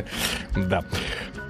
Да. 0.56 0.84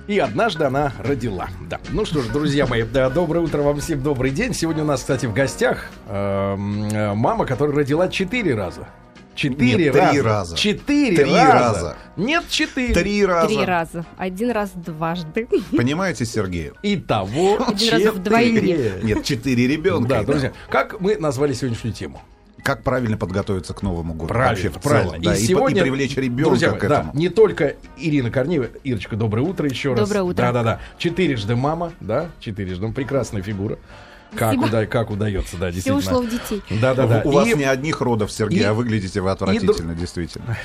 И 0.09 0.19
однажды 0.19 0.65
она 0.65 0.93
родила. 0.99 1.49
Да. 1.71 1.79
Ну 1.91 2.05
что 2.05 2.23
ж, 2.23 2.27
друзья 2.27 2.67
мои, 2.67 2.83
да, 2.83 3.09
доброе 3.09 3.41
утро 3.41 3.63
вам 3.63 3.79
всем, 3.81 4.03
добрый 4.03 4.31
день. 4.33 4.53
Сегодня 4.53 4.83
у 4.83 4.87
нас, 4.87 5.01
кстати, 5.01 5.27
в 5.27 5.33
гостях 5.33 5.87
эм, 6.09 6.89
э, 6.89 7.15
мама, 7.15 7.47
которая 7.47 7.77
родила 7.77 8.09
четыре 8.09 8.55
раза. 8.55 8.89
Четыре 9.35 9.87
Нет, 9.87 9.97
раза. 9.97 10.11
три 10.11 10.21
раза. 10.21 10.57
Четыре 10.57 11.17
Три 11.17 11.35
раза. 11.35 11.53
раза. 11.53 11.97
Нет, 12.19 12.45
четыре. 12.51 12.93
Три 12.95 13.25
раза. 13.25 13.47
Три 13.49 13.65
раза. 13.65 14.05
Один 14.19 14.51
раз 14.51 14.73
дважды. 14.75 15.49
Понимаете, 15.77 16.27
Сергей? 16.27 16.73
Итого 16.83 17.55
Один 17.55 17.69
раз 17.69 17.81
четыре. 17.81 18.11
вдвойне. 18.11 18.79
Нет, 19.03 19.25
четыре 19.25 19.67
ребенка. 19.69 20.09
Да, 20.09 20.23
друзья, 20.25 20.53
как 20.69 21.01
мы 21.01 21.17
назвали 21.17 21.55
сегодняшнюю 21.55 21.95
тему? 21.95 22.21
Как 22.63 22.83
правильно 22.85 23.17
подготовиться 23.17 23.75
к 23.75 23.83
Новому 23.83 24.15
году? 24.15 24.29
Правильно, 24.29 24.51
Вообще 24.51 24.69
в 24.71 24.83
правильно. 24.83 25.11
целом. 25.11 25.23
Да, 25.25 25.35
и, 25.37 25.41
сегодня, 25.43 25.81
и 25.81 25.83
привлечь 25.83 26.17
ребенка 26.17 26.51
друзья 26.51 26.71
мои, 26.71 26.79
к 26.81 26.85
этому. 26.85 27.13
Да, 27.13 27.19
не 27.19 27.29
только 27.29 27.75
Ирина 27.97 28.31
Корнеева. 28.31 28.67
Ирочка, 28.85 29.17
доброе 29.17 29.43
утро 29.43 29.69
еще 29.69 29.95
раз. 29.95 30.09
Доброе 30.09 30.23
утро. 30.23 30.43
Да-да-да. 30.43 30.81
Четырежды 30.97 31.57
мама, 31.57 31.93
да, 32.01 32.31
четырежды. 32.39 32.87
Ну, 32.87 32.93
Прекрасная 32.93 33.43
фигура. 33.43 33.79
Как, 34.35 34.57
уда- 34.57 34.87
как 34.87 35.11
удается, 35.11 35.57
да, 35.59 35.67
Все 35.71 35.75
действительно. 35.93 35.99
ушло 35.99 36.23
в 36.23 36.31
детей. 36.31 36.63
Да-да-да. 36.81 37.23
У 37.25 37.33
вас 37.33 37.49
И 37.49 37.55
не 37.55 37.65
одних 37.65 38.01
родов, 38.01 38.31
Сергей, 38.33 38.61
и- 38.61 38.65
а 38.65 38.73
выглядите 38.73 39.21
вы 39.21 39.31
отвратительно, 39.31 39.95
действительно. 39.95 40.57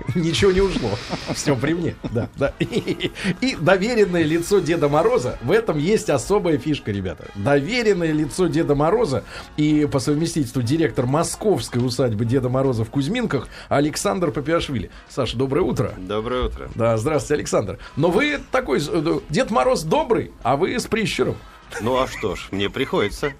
Ничего 0.14 0.52
не 0.52 0.60
ушло. 0.60 0.90
Все 1.34 1.56
при 1.56 1.74
мне. 1.74 1.94
Да, 2.12 2.28
да. 2.36 2.52
И, 2.58 3.10
и 3.40 3.56
доверенное 3.56 4.22
лицо 4.22 4.58
Деда 4.60 4.88
Мороза. 4.88 5.38
В 5.42 5.50
этом 5.50 5.78
есть 5.78 6.10
особая 6.10 6.58
фишка, 6.58 6.92
ребята. 6.92 7.26
Доверенное 7.34 8.12
лицо 8.12 8.46
Деда 8.46 8.74
Мороза 8.74 9.24
и 9.56 9.86
по 9.86 9.98
совместительству 9.98 10.62
директор 10.62 11.06
московской 11.06 11.84
усадьбы 11.84 12.24
Деда 12.24 12.48
Мороза 12.48 12.84
в 12.84 12.90
Кузьминках 12.90 13.48
Александр 13.68 14.30
Папиашвили. 14.30 14.90
Саша, 15.08 15.36
доброе 15.36 15.62
утро. 15.62 15.94
Доброе 15.96 16.44
утро. 16.44 16.68
Да, 16.74 16.96
здравствуйте, 16.96 17.40
Александр. 17.40 17.78
Но 17.96 18.10
вы 18.10 18.38
такой, 18.50 18.80
э, 18.86 19.20
Дед 19.28 19.50
Мороз 19.50 19.82
добрый, 19.82 20.32
а 20.42 20.56
вы 20.56 20.78
с 20.78 20.86
прищуром. 20.86 21.36
Ну 21.80 22.00
а 22.00 22.06
что 22.06 22.34
ж, 22.36 22.48
мне 22.50 22.70
приходится. 22.70 23.32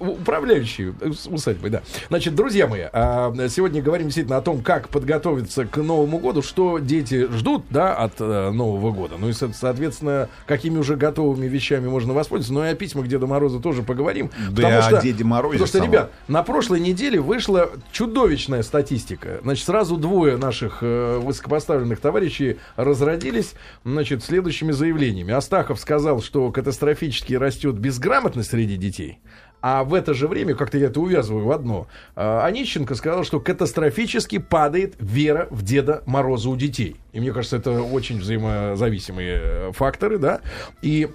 Управляющий 0.00 0.92
э, 1.00 1.10
усадьбой, 1.30 1.70
да. 1.70 1.82
Значит, 2.08 2.34
друзья 2.34 2.66
мои, 2.66 2.82
а, 2.92 3.32
сегодня 3.48 3.82
говорим 3.82 4.06
действительно 4.06 4.36
о 4.38 4.42
том, 4.42 4.62
как 4.62 4.88
подготовиться 4.88 5.64
к 5.66 5.76
Новому 5.76 6.18
году, 6.18 6.42
что 6.42 6.78
дети 6.78 7.28
ждут, 7.32 7.64
да, 7.70 7.94
от 7.94 8.14
э, 8.20 8.50
Нового 8.50 8.90
года. 8.92 9.16
Ну 9.18 9.28
и, 9.28 9.32
со- 9.32 9.52
соответственно, 9.52 10.28
какими 10.46 10.78
уже 10.78 10.96
готовыми 10.96 11.46
вещами 11.46 11.88
можно 11.88 12.12
воспользоваться. 12.12 12.52
Ну 12.52 12.64
и 12.64 12.68
о 12.68 12.74
письмах 12.74 13.06
Деда 13.08 13.26
Мороза 13.26 13.60
тоже 13.60 13.82
поговорим. 13.82 14.30
Да 14.50 14.68
и 14.68 14.72
о 14.72 15.00
Деде 15.00 15.24
Морозе 15.24 15.58
Потому 15.58 15.66
что, 15.68 15.78
самом. 15.78 15.92
ребят, 15.92 16.10
на 16.26 16.42
прошлой 16.42 16.80
неделе 16.80 17.20
вышла 17.20 17.70
чудовищная 17.92 18.62
статистика. 18.62 19.40
Значит, 19.42 19.64
сразу 19.66 19.96
двое 19.96 20.36
наших 20.36 20.78
э, 20.82 21.18
высокопоставленных 21.18 22.00
товарищей 22.00 22.58
разродились, 22.76 23.54
значит, 23.84 24.24
следующими 24.24 24.72
заявлениями. 24.72 25.32
Астахов 25.32 25.78
сказал, 25.80 26.20
что 26.22 26.50
катастрофически 26.50 27.34
растет 27.34 27.76
безграмотность 27.76 28.50
среди 28.50 28.76
детей. 28.76 29.18
А 29.60 29.82
в 29.84 29.94
это 29.94 30.14
же 30.14 30.28
время, 30.28 30.54
как-то 30.54 30.78
я 30.78 30.86
это 30.86 31.00
увязываю 31.00 31.44
в 31.46 31.50
одно, 31.50 31.88
э, 32.14 32.40
Онищенко 32.44 32.94
сказал, 32.94 33.24
что 33.24 33.40
катастрофически 33.40 34.38
падает 34.38 34.94
вера 35.00 35.48
в 35.50 35.62
Деда 35.62 36.02
Мороза 36.06 36.48
у 36.50 36.56
детей. 36.56 36.96
И 37.12 37.20
мне 37.20 37.32
кажется, 37.32 37.56
это 37.56 37.82
очень 37.82 38.18
взаимозависимые 38.18 39.40
э, 39.42 39.72
факторы, 39.72 40.18
да. 40.18 40.40
И 40.80 41.08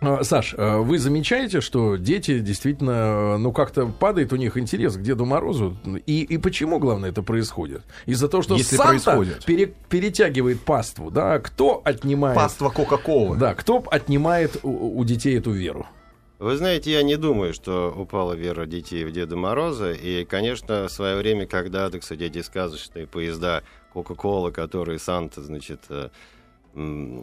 э, 0.00 0.24
Саш, 0.24 0.54
э, 0.58 0.78
вы 0.78 0.98
замечаете, 0.98 1.60
что 1.60 1.94
дети 1.94 2.40
действительно, 2.40 3.34
э, 3.34 3.36
ну, 3.36 3.52
как-то 3.52 3.86
падает 3.86 4.32
у 4.32 4.36
них 4.36 4.56
интерес 4.58 4.96
к 4.96 5.00
Деду 5.00 5.24
Морозу? 5.24 5.76
И, 6.06 6.22
и 6.22 6.36
почему, 6.38 6.80
главное, 6.80 7.10
это 7.10 7.22
происходит? 7.22 7.82
Из-за 8.06 8.28
того, 8.28 8.42
что 8.42 8.56
Если 8.56 8.74
Санта 8.74 8.90
происходит. 8.90 9.44
пере- 9.44 9.72
перетягивает 9.88 10.60
паству, 10.62 11.12
да? 11.12 11.38
Кто 11.38 11.80
отнимает... 11.84 12.36
Паства 12.36 12.70
Кока-Колы. 12.70 13.36
Да, 13.36 13.54
кто 13.54 13.84
отнимает 13.88 14.58
у, 14.64 14.98
у 14.98 15.04
детей 15.04 15.38
эту 15.38 15.52
веру? 15.52 15.86
Вы 16.40 16.56
знаете, 16.56 16.90
я 16.90 17.02
не 17.04 17.16
думаю, 17.16 17.54
что 17.54 17.94
упала 17.96 18.32
вера 18.32 18.66
детей 18.66 19.04
в 19.04 19.12
Деда 19.12 19.36
Мороза. 19.36 19.92
И, 19.92 20.24
конечно, 20.24 20.88
в 20.88 20.92
свое 20.92 21.16
время, 21.16 21.46
когда, 21.46 21.88
так 21.90 22.02
сказать, 22.02 22.22
эти 22.22 22.42
сказочные 22.42 23.06
поезда 23.06 23.62
Кока-Кола, 23.92 24.50
которые 24.50 24.98
Санта, 24.98 25.42
значит, 25.42 25.82
э, 25.90 26.08
э, 26.74 27.22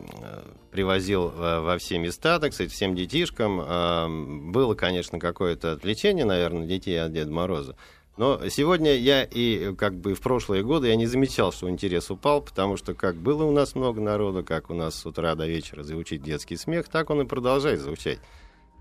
привозил 0.71 1.27
во 1.27 1.59
во 1.59 1.77
все 1.77 1.99
места, 1.99 2.39
так 2.39 2.53
сказать, 2.53 2.71
всем 2.71 2.95
детишкам, 2.95 3.59
э, 3.59 4.51
было, 4.51 4.75
конечно, 4.75 5.19
какое-то 5.19 5.73
отвлечение, 5.73 6.23
наверное, 6.23 6.65
детей 6.65 6.95
от 7.03 7.11
Деда 7.11 7.31
Мороза. 7.31 7.75
Но 8.15 8.47
сегодня 8.47 8.95
я 8.95 9.23
и 9.23 9.75
как 9.75 9.93
бы 9.95 10.13
в 10.13 10.21
прошлые 10.21 10.63
годы 10.63 10.87
я 10.87 10.95
не 10.95 11.05
замечал, 11.05 11.51
что 11.51 11.69
интерес 11.69 12.11
упал, 12.11 12.41
потому 12.41 12.77
что 12.77 12.93
как 12.93 13.17
было 13.17 13.43
у 13.43 13.51
нас 13.51 13.75
много 13.75 13.99
народу, 13.99 14.43
как 14.43 14.69
у 14.69 14.73
нас 14.73 14.95
с 14.95 15.05
утра 15.05 15.35
до 15.35 15.47
вечера 15.47 15.83
заучить 15.83 16.23
детский 16.23 16.55
смех, 16.55 16.87
так 16.87 17.09
он 17.09 17.21
и 17.21 17.25
продолжает 17.25 17.81
звучать. 17.81 18.19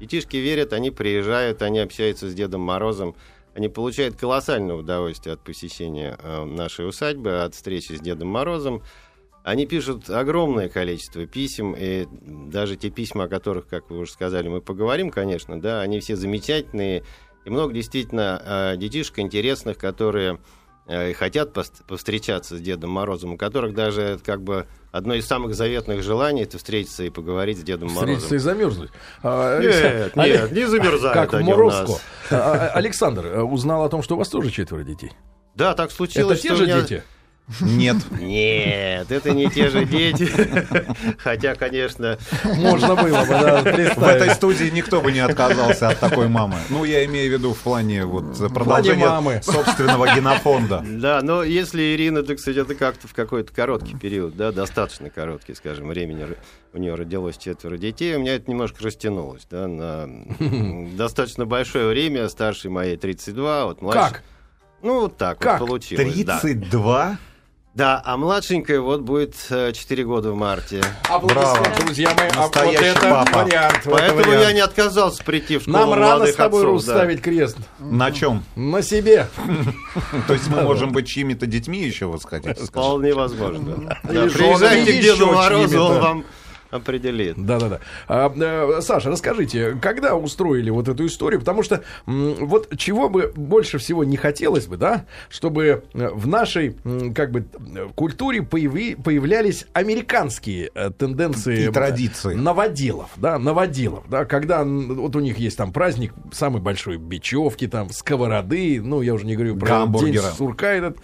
Детишки 0.00 0.38
верят, 0.38 0.72
они 0.72 0.91
приезжают, 0.91 1.61
они 1.61 1.78
общаются 1.78 2.31
с 2.31 2.34
Дедом 2.34 2.62
Морозом, 2.62 3.15
они 3.55 3.69
получают 3.69 4.16
колоссальное 4.16 4.75
удовольствие 4.75 5.34
от 5.34 5.44
посещения 5.44 6.16
э, 6.19 6.44
нашей 6.44 6.88
усадьбы, 6.88 7.43
от 7.43 7.55
встречи 7.55 7.93
с 7.93 8.00
Дедом 8.00 8.28
Морозом. 8.28 8.83
Они 9.44 9.66
пишут 9.66 10.09
огромное 10.09 10.71
количество 10.71 11.27
писем, 11.27 11.75
и 11.77 12.06
даже 12.11 12.77
те 12.77 12.88
письма, 12.88 13.25
о 13.25 13.28
которых, 13.28 13.66
как 13.66 13.91
вы 13.91 13.99
уже 13.99 14.12
сказали, 14.12 14.49
мы 14.49 14.62
поговорим, 14.62 15.11
конечно, 15.11 15.61
да, 15.61 15.83
они 15.83 16.00
все 16.00 16.17
замечательные, 16.17 17.05
и 17.44 17.50
много 17.50 17.75
действительно 17.75 18.43
э, 18.43 18.77
детишек 18.78 19.19
интересных, 19.19 19.77
которые 19.77 20.38
э, 20.91 21.15
хотят 21.15 21.56
пос- 21.56 21.71
повстречаться 21.87 22.56
с 22.56 22.61
Дедом 22.61 22.91
Морозом, 22.91 23.33
у 23.34 23.37
которых 23.39 23.75
даже 23.75 24.19
как 24.25 24.43
бы 24.43 24.67
одно 24.93 25.15
из 25.15 25.27
самых 25.27 25.55
заветных 25.55 26.03
желаний 26.03 26.43
это 26.43 26.59
встретиться 26.59 27.05
и 27.05 27.11
поговорить 27.11 27.59
с 27.59 27.62
Дедом 27.62 27.89
Встретиться 27.89 28.34
и 28.34 28.39
Морозом. 28.39 28.39
замерзнуть. 28.41 28.91
А, 29.23 29.61
Нет, 29.61 30.12
Алекс- 30.17 30.41
нет, 30.43 30.53
не 30.53 30.65
замерзают 30.67 31.15
Как 31.31 31.33
в 31.33 31.41
Морозко. 31.45 31.93
А, 32.31 32.34
а, 32.34 32.69
Александр 32.75 33.27
э, 33.27 33.41
узнал 33.43 33.84
о 33.84 33.89
том, 33.89 34.03
что 34.03 34.17
у 34.17 34.19
вас 34.19 34.29
тоже 34.29 34.50
четверо 34.50 34.83
детей. 34.83 35.12
Да, 35.55 35.75
так 35.75 35.87
Это 35.87 35.95
случилось, 35.97 36.41
те 36.41 36.49
что 36.49 36.56
же 36.56 36.65
меня- 36.67 36.81
дети? 36.83 37.03
Нет. 37.61 37.97
Нет, 38.12 39.11
это 39.11 39.31
не 39.33 39.49
те 39.51 39.69
же 39.71 39.84
дети. 39.84 40.28
Хотя, 41.19 41.55
конечно, 41.55 42.19
Можно 42.45 42.95
было 42.95 43.21
бы, 43.23 43.28
да, 43.28 43.62
В 43.62 44.03
этой 44.05 44.31
студии 44.31 44.71
никто 44.71 45.01
бы 45.01 45.11
не 45.12 45.19
отказался 45.19 45.89
от 45.89 45.99
такой 46.00 46.29
мамы. 46.29 46.56
Ну, 46.69 46.84
я 46.84 47.05
имею 47.06 47.31
в 47.31 47.33
виду 47.33 47.55
в 47.55 47.59
плане 47.59 48.05
вот 48.05 48.37
продолжения 48.53 49.06
мамы. 49.06 49.41
собственного 49.43 50.15
генофонда. 50.15 50.84
да, 50.87 51.21
но 51.23 51.43
если 51.43 51.95
Ирина, 51.95 52.23
так 52.23 52.39
сказать, 52.39 52.65
это 52.65 52.75
как-то 52.75 53.09
в 53.09 53.15
какой-то 53.15 53.53
короткий 53.53 53.97
период, 53.97 54.37
да, 54.37 54.53
достаточно 54.53 55.11
короткий, 55.11 55.55
скажем, 55.55 55.89
времени 55.89 56.27
у 56.73 56.79
нее 56.79 56.95
родилось 56.95 57.37
четверо 57.37 57.77
детей, 57.77 58.15
у 58.15 58.21
меня 58.21 58.37
это 58.37 58.49
немножко 58.50 58.84
растянулось, 58.84 59.47
да, 59.50 59.67
на 59.67 60.09
достаточно 60.97 61.47
большое 61.47 61.89
время, 61.89 62.29
старшей 62.29 62.71
моей 62.71 62.97
32, 62.97 63.65
вот 63.67 63.83
младшей... 63.83 64.03
Как? 64.15 64.23
Ну, 64.83 65.00
вот 65.03 65.19
так 65.19 65.39
Как? 65.39 65.61
вот 65.61 65.67
получилось, 65.67 66.25
да. 66.25 66.39
32? 66.41 67.09
Да, 67.09 67.19
а 67.83 68.17
младшенькая 68.17 68.81
вот 68.81 69.01
будет 69.01 69.35
4 69.49 70.05
года 70.05 70.33
в 70.33 70.37
марте. 70.37 70.83
Аплодисменты, 71.09 71.61
Браво. 71.71 71.85
друзья 71.85 72.11
мои. 72.17 72.29
А 72.29 72.43
вот 72.43 72.55
Настоящий 72.55 72.85
это 72.85 73.01
папа. 73.11 73.45
вариант. 73.45 73.81
вот 73.85 73.99
Поэтому 73.99 74.21
вариант. 74.21 74.43
я 74.43 74.53
не 74.53 74.61
отказался 74.61 75.25
прийти 75.25 75.59
в 75.59 75.63
школу 75.63 75.77
Нам 75.79 75.95
рано 75.95 76.27
с 76.27 76.35
тобой, 76.35 76.61
отцов, 76.61 76.73
Рус, 76.73 76.85
да. 76.85 76.93
ставить 76.95 77.23
крест. 77.23 77.57
На 77.79 78.11
чем? 78.13 78.45
На 78.57 78.83
себе. 78.83 79.29
То 80.27 80.35
есть 80.35 80.49
мы 80.49 80.63
можем 80.63 80.93
быть 80.93 81.07
чьими-то 81.09 81.47
детьми 81.47 81.83
еще, 81.83 82.07
вот 82.07 82.23
сказать? 82.23 82.59
Вполне 82.59 83.15
возможно. 83.15 83.97
Да, 84.05 84.23
Приезжайте 84.29 84.93
к 84.93 84.95
еще 84.95 85.12
Деду 85.12 85.27
Морозу, 85.27 85.83
он 85.83 86.01
вам 86.01 86.25
определит. 86.70 87.36
Да-да-да. 87.44 87.81
А, 88.08 88.32
э, 88.34 88.81
Саша, 88.81 89.10
расскажите, 89.10 89.76
когда 89.81 90.14
устроили 90.14 90.70
вот 90.70 90.88
эту 90.88 91.06
историю? 91.06 91.41
Потому 91.41 91.62
что 91.62 91.82
вот 92.06 92.76
чего 92.76 93.08
бы 93.08 93.32
больше 93.34 93.78
всего 93.78 94.04
не 94.04 94.16
хотелось 94.16 94.66
бы, 94.66 94.76
да, 94.76 95.06
чтобы 95.28 95.84
э, 95.94 96.08
в 96.12 96.26
нашей 96.26 96.76
как 97.14 97.31
бы 97.32 97.44
культуре 97.94 98.41
появи- 98.41 99.00
появлялись 99.00 99.66
американские 99.72 100.70
э, 100.75 100.91
тенденции 100.91 101.69
И 101.69 101.70
традиции. 101.70 102.34
новоделов, 102.34 103.11
да, 103.16 103.38
новоделов, 103.38 104.05
да, 104.08 104.25
когда 104.25 104.64
вот 104.64 105.16
у 105.16 105.20
них 105.20 105.38
есть 105.38 105.56
там 105.56 105.73
праздник 105.73 106.12
самый 106.32 106.61
большой 106.61 106.96
бечевки, 106.96 107.66
там 107.66 107.90
сковороды, 107.90 108.81
ну 108.82 109.02
я 109.02 109.14
уже 109.14 109.26
не 109.26 109.34
говорю 109.34 109.56
про 109.56 109.69
Гамбургера. 109.69 110.23
день 110.23 110.32
сурка 110.37 110.73
этот, 110.73 110.99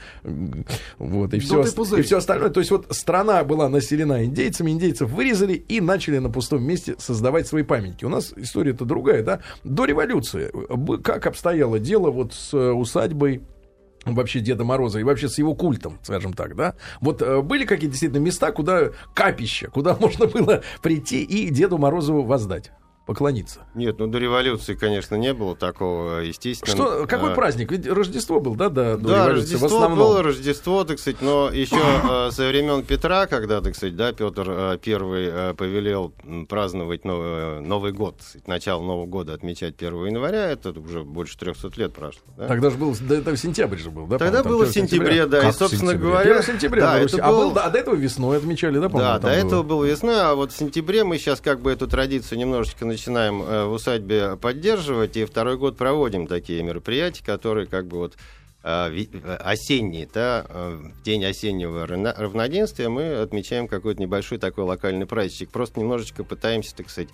вот 0.98 1.34
и 1.34 1.38
все, 1.38 1.62
и 1.62 2.02
все 2.02 2.18
остальное. 2.18 2.50
То 2.50 2.60
есть 2.60 2.70
вот 2.70 2.86
страна 2.90 3.42
была 3.44 3.68
населена 3.68 4.24
индейцами, 4.24 4.70
индейцев 4.70 5.10
вырезали 5.10 5.55
и 5.56 5.80
начали 5.80 6.18
на 6.18 6.30
пустом 6.30 6.62
месте 6.62 6.94
создавать 6.98 7.46
свои 7.46 7.62
памятники. 7.62 8.04
У 8.04 8.08
нас 8.08 8.32
история-то 8.36 8.84
другая, 8.84 9.22
да? 9.22 9.40
До 9.64 9.84
революции 9.84 10.50
как 11.02 11.26
обстояло 11.26 11.78
дело 11.78 12.10
вот 12.10 12.32
с 12.34 12.54
э, 12.54 12.70
усадьбой 12.72 13.42
вообще 14.04 14.40
Деда 14.40 14.64
Мороза 14.64 15.00
и 15.00 15.02
вообще 15.02 15.28
с 15.28 15.38
его 15.38 15.54
культом, 15.54 15.98
скажем 16.02 16.32
так, 16.32 16.54
да? 16.54 16.74
Вот 17.00 17.22
э, 17.22 17.42
были 17.42 17.64
какие-то 17.64 17.92
действительно 17.92 18.22
места, 18.22 18.52
куда 18.52 18.90
капища, 19.14 19.68
куда 19.68 19.96
можно 20.00 20.26
было 20.26 20.62
прийти 20.82 21.22
и 21.22 21.50
Деду 21.50 21.78
Морозу 21.78 22.22
воздать? 22.22 22.72
Поклониться? 23.06 23.60
Нет, 23.74 23.98
ну 23.98 24.08
до 24.08 24.18
революции, 24.18 24.74
конечно, 24.74 25.14
не 25.14 25.32
было 25.32 25.54
такого, 25.56 26.18
естественно. 26.18 26.72
Что, 26.74 27.06
какой 27.06 27.32
А, 27.32 27.34
праздник? 27.34 27.70
Ведь 27.70 27.86
Рождество 27.86 28.40
был, 28.40 28.54
да, 28.56 28.68
до, 28.68 28.96
до 28.96 29.08
Да, 29.08 29.14
революции 29.26 29.54
Рождество 29.54 29.68
в 29.68 29.74
основном. 29.74 29.98
было 29.98 30.22
Рождество, 30.22 30.84
так 30.84 30.98
сказать, 30.98 31.22
но 31.22 31.48
еще 31.50 31.76
э, 31.76 32.30
со 32.32 32.48
времен 32.48 32.82
Петра, 32.84 33.26
когда, 33.26 33.60
так 33.60 33.76
сказать, 33.76 33.96
да, 33.96 34.12
Петр 34.12 34.44
э, 34.48 34.78
Первый 34.82 35.26
э, 35.30 35.54
повелел 35.54 36.12
праздновать 36.48 37.04
Новый, 37.04 37.60
Новый 37.60 37.92
год, 37.92 38.16
сказать, 38.20 38.48
начало 38.48 38.82
Нового 38.82 39.06
года 39.06 39.34
отмечать 39.34 39.74
1 39.78 40.06
января, 40.06 40.50
это 40.50 40.70
уже 40.78 41.04
больше 41.04 41.38
300 41.38 41.70
лет 41.76 41.94
прошло. 41.94 42.22
да. 42.36 42.48
Тогда 42.48 42.70
же 42.70 42.76
был, 42.76 42.94
да, 43.00 43.16
это 43.16 43.36
сентябрь 43.36 43.78
же 43.78 43.90
был, 43.90 44.06
да? 44.06 44.18
Тогда 44.18 44.42
было 44.42 44.64
в 44.64 44.70
1 44.70 44.72
сентябре, 44.72 45.26
да, 45.26 45.42
Как 45.42 45.54
и, 45.54 45.56
собственно 45.56 45.92
сентябре? 45.92 46.08
говоря... 46.10 46.38
1 46.38 46.42
сентября 46.42 46.82
да, 46.82 46.98
это 46.98 47.16
А, 47.24 47.30
был, 47.30 47.50
был, 47.52 47.58
а 47.60 47.70
до 47.70 47.78
этого 47.78 47.94
весной 47.94 48.36
отмечали, 48.38 48.78
да, 48.78 48.88
по-моему? 48.88 49.12
Да, 49.12 49.18
до 49.18 49.26
было? 49.28 49.32
этого 49.36 49.62
было 49.62 49.84
весной, 49.84 50.20
а 50.20 50.34
вот 50.34 50.52
в 50.52 50.56
сентябре 50.56 51.04
мы 51.04 51.18
сейчас 51.18 51.40
как 51.40 51.60
бы 51.60 51.70
эту 51.70 51.86
традицию 51.86 52.38
немножечко 52.38 52.84
начинаем 52.96 53.42
э, 53.42 53.66
в 53.66 53.72
усадьбе 53.72 54.36
поддерживать, 54.36 55.18
и 55.18 55.26
второй 55.26 55.58
год 55.58 55.76
проводим 55.76 56.26
такие 56.26 56.62
мероприятия, 56.62 57.22
которые 57.22 57.66
как 57.66 57.86
бы 57.86 57.98
вот 57.98 58.16
э, 58.64 58.90
э, 58.90 59.36
осенние, 59.36 60.08
да, 60.12 60.46
в 60.48 61.02
день 61.02 61.22
осеннего 61.26 61.86
равно- 61.86 62.14
равноденствия 62.16 62.88
мы 62.88 63.16
отмечаем 63.16 63.68
какой-то 63.68 64.00
небольшой 64.00 64.38
такой 64.38 64.64
локальный 64.64 65.04
праздничек, 65.04 65.50
просто 65.50 65.78
немножечко 65.78 66.24
пытаемся, 66.24 66.74
так 66.74 66.88
сказать, 66.88 67.10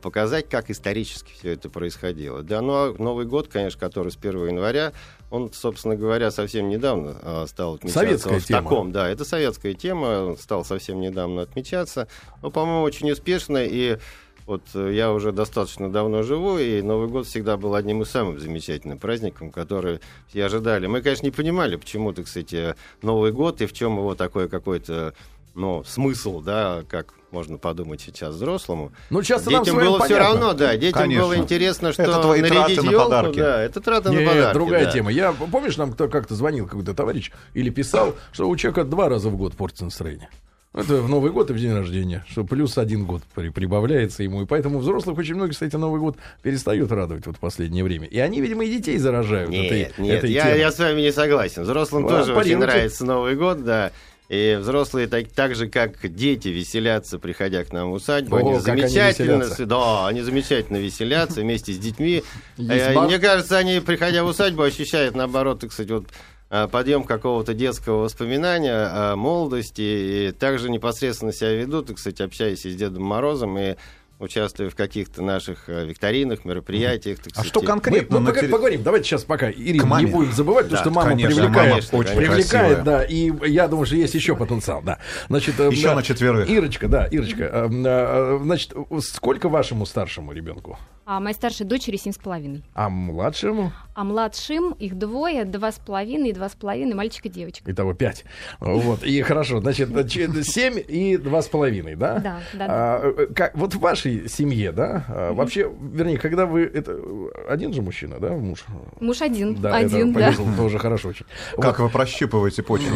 показать, 0.00 0.48
как 0.48 0.70
исторически 0.70 1.32
все 1.38 1.52
это 1.52 1.68
происходило. 1.68 2.42
Да, 2.42 2.62
ну 2.62 2.72
а 2.72 2.94
Новый 2.98 3.26
год, 3.26 3.48
конечно, 3.48 3.78
который 3.78 4.10
с 4.10 4.16
1 4.16 4.46
января, 4.46 4.94
он, 5.30 5.52
собственно 5.52 5.96
говоря, 5.96 6.30
совсем 6.30 6.70
недавно 6.70 7.46
стал 7.46 7.74
отмечаться 7.74 8.00
Советская 8.00 8.40
в 8.40 8.44
тема. 8.46 8.62
таком, 8.62 8.90
да, 8.92 9.08
это 9.08 9.26
советская 9.26 9.74
тема, 9.74 10.34
стал 10.40 10.64
совсем 10.64 10.98
недавно 11.00 11.42
отмечаться. 11.42 12.08
Ну, 12.42 12.50
по-моему, 12.50 12.82
очень 12.82 13.10
успешно, 13.10 13.58
и 13.58 13.98
вот 14.46 14.62
э, 14.74 14.92
я 14.94 15.12
уже 15.12 15.32
достаточно 15.32 15.90
давно 15.90 16.22
живу, 16.22 16.58
и 16.58 16.80
Новый 16.82 17.08
год 17.08 17.26
всегда 17.26 17.56
был 17.56 17.74
одним 17.74 18.02
из 18.02 18.10
самых 18.10 18.40
замечательных 18.40 19.00
праздников, 19.00 19.52
которые 19.52 20.00
все 20.28 20.44
ожидали. 20.44 20.86
Мы, 20.86 21.02
конечно, 21.02 21.26
не 21.26 21.32
понимали, 21.32 21.76
почему, 21.76 22.12
так 22.12 22.28
сказать, 22.28 22.54
э, 22.54 22.76
Новый 23.02 23.32
год, 23.32 23.60
и 23.60 23.66
в 23.66 23.72
чем 23.72 23.98
его 23.98 24.14
такой 24.14 24.48
какой-то 24.48 25.14
ну, 25.56 25.82
смысл, 25.84 26.40
да, 26.40 26.84
как 26.88 27.14
можно 27.30 27.58
подумать 27.58 28.00
сейчас 28.00 28.34
взрослому. 28.34 28.92
Ну, 29.10 29.22
часто 29.22 29.50
Детям 29.50 29.76
было 29.76 29.98
все 29.98 30.14
понятно. 30.14 30.18
равно, 30.18 30.52
да, 30.52 30.76
детям 30.76 31.02
Конечно. 31.02 31.24
было 31.24 31.36
интересно, 31.36 31.92
что 31.92 32.02
Это 32.02 32.22
твои 32.22 32.40
траты 32.40 32.54
нарядить 32.54 32.82
на 32.82 32.90
елку, 32.90 33.04
подарки. 33.10 33.38
да, 33.38 33.62
это 33.62 33.80
трата 33.80 34.12
на 34.12 34.18
Нет, 34.18 34.28
подарки. 34.28 34.54
другая 34.54 34.84
да. 34.84 34.90
тема. 34.92 35.10
Я, 35.10 35.32
помнишь, 35.32 35.76
нам 35.76 35.92
кто 35.92 36.08
как-то 36.08 36.34
звонил 36.34 36.66
какой-то 36.66 36.94
товарищ 36.94 37.32
или 37.54 37.70
писал, 37.70 38.14
что 38.32 38.48
у 38.48 38.56
человека 38.56 38.84
два 38.84 39.08
раза 39.08 39.28
в 39.30 39.36
год 39.36 39.54
портится 39.54 39.84
настроение. 39.84 40.28
Это 40.76 40.96
в 41.02 41.08
Новый 41.08 41.32
год 41.32 41.50
и 41.50 41.52
в 41.54 41.58
день 41.58 41.72
рождения, 41.72 42.24
что 42.28 42.44
плюс 42.44 42.76
один 42.78 43.04
год 43.06 43.22
при- 43.34 43.48
прибавляется 43.48 44.22
ему. 44.22 44.42
И 44.42 44.46
поэтому 44.46 44.78
взрослых 44.78 45.16
очень 45.18 45.34
многие, 45.34 45.52
кстати, 45.52 45.74
Новый 45.76 46.00
год 46.00 46.16
перестают 46.42 46.92
радовать 46.92 47.26
вот 47.26 47.36
в 47.36 47.40
последнее 47.40 47.82
время. 47.82 48.06
И 48.06 48.18
они, 48.18 48.40
видимо, 48.40 48.64
и 48.64 48.70
детей 48.70 48.98
заражают 48.98 49.50
Нет, 49.50 49.64
этой, 49.72 50.02
нет, 50.04 50.18
этой 50.18 50.32
я, 50.32 50.42
темой. 50.44 50.58
я 50.60 50.70
с 50.70 50.78
вами 50.78 51.00
не 51.00 51.12
согласен. 51.12 51.62
Взрослым 51.62 52.02
Ну, 52.02 52.08
тоже 52.10 52.34
очень 52.34 52.58
нравится 52.58 53.04
Новый 53.06 53.36
год, 53.36 53.64
да. 53.64 53.90
И 54.28 54.58
взрослые 54.60 55.06
так, 55.06 55.28
так 55.28 55.54
же, 55.54 55.68
как 55.68 55.92
дети, 56.14 56.48
веселятся, 56.48 57.20
приходя 57.20 57.62
к 57.62 57.72
нам 57.72 57.90
в 57.92 57.94
усадьбу. 57.94 58.34
О, 58.36 58.38
они 58.40 58.50
они 58.50 58.58
замечательно, 58.58 59.44
с- 59.44 59.64
да, 59.64 60.08
они 60.08 60.20
замечательно 60.22 60.78
веселятся 60.78 61.40
вместе 61.42 61.72
с 61.72 61.78
детьми. 61.78 62.24
Есть 62.56 62.86
Э? 62.88 63.00
Мне 63.02 63.20
кажется, 63.20 63.56
они, 63.56 63.78
приходя 63.78 64.24
в 64.24 64.26
усадьбу, 64.26 64.62
ощущают, 64.62 65.14
наоборот, 65.14 65.60
так 65.60 65.72
сказать, 65.72 65.92
вот 65.92 66.06
подъем 66.48 67.04
какого-то 67.04 67.54
детского 67.54 68.02
воспоминания 68.02 68.72
о 69.12 69.16
молодости, 69.16 70.28
и 70.28 70.32
также 70.32 70.70
непосредственно 70.70 71.32
себя 71.32 71.52
ведут, 71.54 71.90
и, 71.90 71.94
кстати, 71.94 72.22
общаясь 72.22 72.64
и 72.64 72.70
с 72.70 72.76
Дедом 72.76 73.02
Морозом, 73.04 73.58
и 73.58 73.74
участвуя 74.18 74.70
в 74.70 74.74
каких-то 74.74 75.20
наших 75.22 75.68
э, 75.68 75.84
викторинах, 75.84 76.46
мероприятиях. 76.46 77.18
так 77.18 77.26
А 77.26 77.30
сказать, 77.30 77.48
что 77.50 77.60
конкретно 77.60 78.20
Мы 78.20 78.28
пока- 78.28 78.40
терри- 78.40 78.48
поговорим. 78.50 78.82
Давайте 78.82 79.06
сейчас 79.06 79.24
пока 79.24 79.50
маме. 79.84 80.06
не 80.06 80.10
будем 80.10 80.32
забывать, 80.32 80.70
потому 80.70 80.76
Да, 80.78 80.82
что 80.84 80.90
мама 80.90 81.08
конечно, 81.10 81.34
привлекает, 81.42 81.92
мама 81.92 82.00
очень 82.02 82.16
привлекает, 82.16 82.48
красивая. 82.48 82.82
да, 82.82 83.04
и 83.04 83.30
я 83.50 83.68
думаю, 83.68 83.84
что 83.84 83.96
есть 83.96 84.14
еще 84.14 84.34
потенциал, 84.34 84.80
да. 84.82 85.00
Значит, 85.28 85.60
э, 85.60 85.68
Еще 85.70 85.88
да, 85.88 85.96
на 85.96 86.02
четверых. 86.02 86.48
Ирочка, 86.48 86.88
да, 86.88 87.04
Ирочка, 87.08 87.68
э, 87.70 88.38
значит, 88.42 88.72
сколько 89.02 89.50
вашему 89.50 89.84
старшему 89.84 90.32
ребенку? 90.32 90.78
А 91.08 91.20
моей 91.20 91.36
старшей 91.36 91.64
дочери 91.64 91.96
семь 91.96 92.12
с 92.12 92.18
половиной. 92.18 92.64
А 92.74 92.88
младшему? 92.88 93.70
А 93.94 94.02
младшим 94.02 94.72
их 94.72 94.98
двое, 94.98 95.44
два 95.44 95.70
с 95.70 95.76
половиной 95.76 96.30
и 96.30 96.32
два 96.32 96.48
с 96.48 96.56
половиной, 96.56 96.94
мальчик 96.94 97.26
и 97.26 97.28
девочка. 97.28 97.70
Итого 97.70 97.94
пять. 97.94 98.24
Вот, 98.58 99.04
и 99.04 99.22
хорошо, 99.22 99.60
значит, 99.60 99.88
че- 100.10 100.42
семь 100.42 100.82
и 100.86 101.16
два 101.16 101.42
с 101.42 101.46
половиной, 101.46 101.94
да? 101.94 102.18
Да, 102.18 102.40
да, 102.54 102.58
да. 102.58 102.66
А, 102.68 103.00
э, 103.04 103.26
как, 103.34 103.56
вот 103.56 103.74
в 103.74 103.78
вашей 103.78 104.28
семье, 104.28 104.72
да, 104.72 105.04
а, 105.08 105.32
вообще, 105.32 105.70
вернее, 105.80 106.18
когда 106.18 106.44
вы, 106.44 106.62
это 106.62 106.98
э, 106.98 107.28
один 107.48 107.72
же 107.72 107.82
мужчина, 107.82 108.18
да, 108.18 108.32
муж? 108.32 108.64
Муж 108.98 109.22
один, 109.22 109.54
Да, 109.54 109.76
один, 109.76 110.10
это 110.10 110.36
да. 110.36 110.56
тоже 110.56 110.80
хорошо 110.80 111.10
очень. 111.10 111.26
Как 111.56 111.78
вы 111.78 111.88
прощупываете 111.88 112.64
почву? 112.64 112.88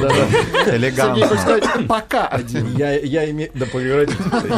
Элегантно. 0.67 1.87
пока 1.87 2.27
один. 2.27 2.77
Я, 2.77 2.99
я 2.99 3.31
имею, 3.31 3.53
да 3.55 3.67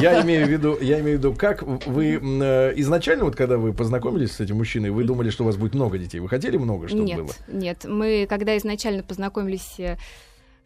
я 0.00 0.22
имею 0.22 0.46
в 0.46 0.48
виду, 0.48 0.78
я 0.80 1.00
имею 1.00 1.18
в 1.18 1.20
виду, 1.20 1.34
как 1.34 1.62
вы 1.62 2.18
э, 2.22 2.72
изначально, 2.76 3.26
вот 3.26 3.36
когда 3.42 3.58
вы 3.58 3.72
познакомились 3.72 4.30
с 4.30 4.40
этим 4.40 4.56
мужчиной, 4.58 4.90
вы 4.90 5.02
думали, 5.02 5.30
что 5.30 5.42
у 5.42 5.46
вас 5.46 5.56
будет 5.56 5.74
много 5.74 5.98
детей, 5.98 6.20
вы 6.20 6.28
хотели 6.28 6.56
много, 6.56 6.86
чтобы 6.86 7.02
нет, 7.02 7.18
было? 7.18 7.30
нет. 7.48 7.84
Мы, 7.88 8.26
когда 8.28 8.56
изначально 8.56 9.02
познакомились 9.02 9.74
э, 9.78 9.96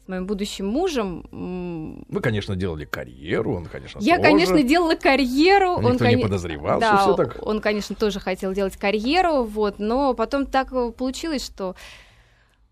с 0.05 0.09
моим 0.09 0.27
будущим 0.27 0.67
мужем, 0.67 2.05
Вы, 2.11 2.21
конечно, 2.21 2.55
делали 2.55 2.85
карьеру, 2.85 3.55
он, 3.57 3.65
конечно, 3.65 3.99
я, 4.01 4.17
тоже. 4.19 4.29
конечно, 4.31 4.63
делала 4.63 4.95
карьеру. 4.95 5.81
Никто 5.81 6.05
не 6.05 6.17
коне- 6.17 6.23
подозревал, 6.23 6.81
да, 6.81 6.99
всё 6.99 7.15
так. 7.15 7.39
он, 7.47 7.61
конечно, 7.63 7.97
тоже 7.97 8.21
хотел 8.21 8.53
делать 8.53 8.77
карьеру, 8.77 9.45
вот, 9.45 9.79
но 9.79 10.13
потом 10.13 10.45
так 10.45 10.71
э, 10.73 10.93
получилось, 10.93 11.47
что 11.47 11.77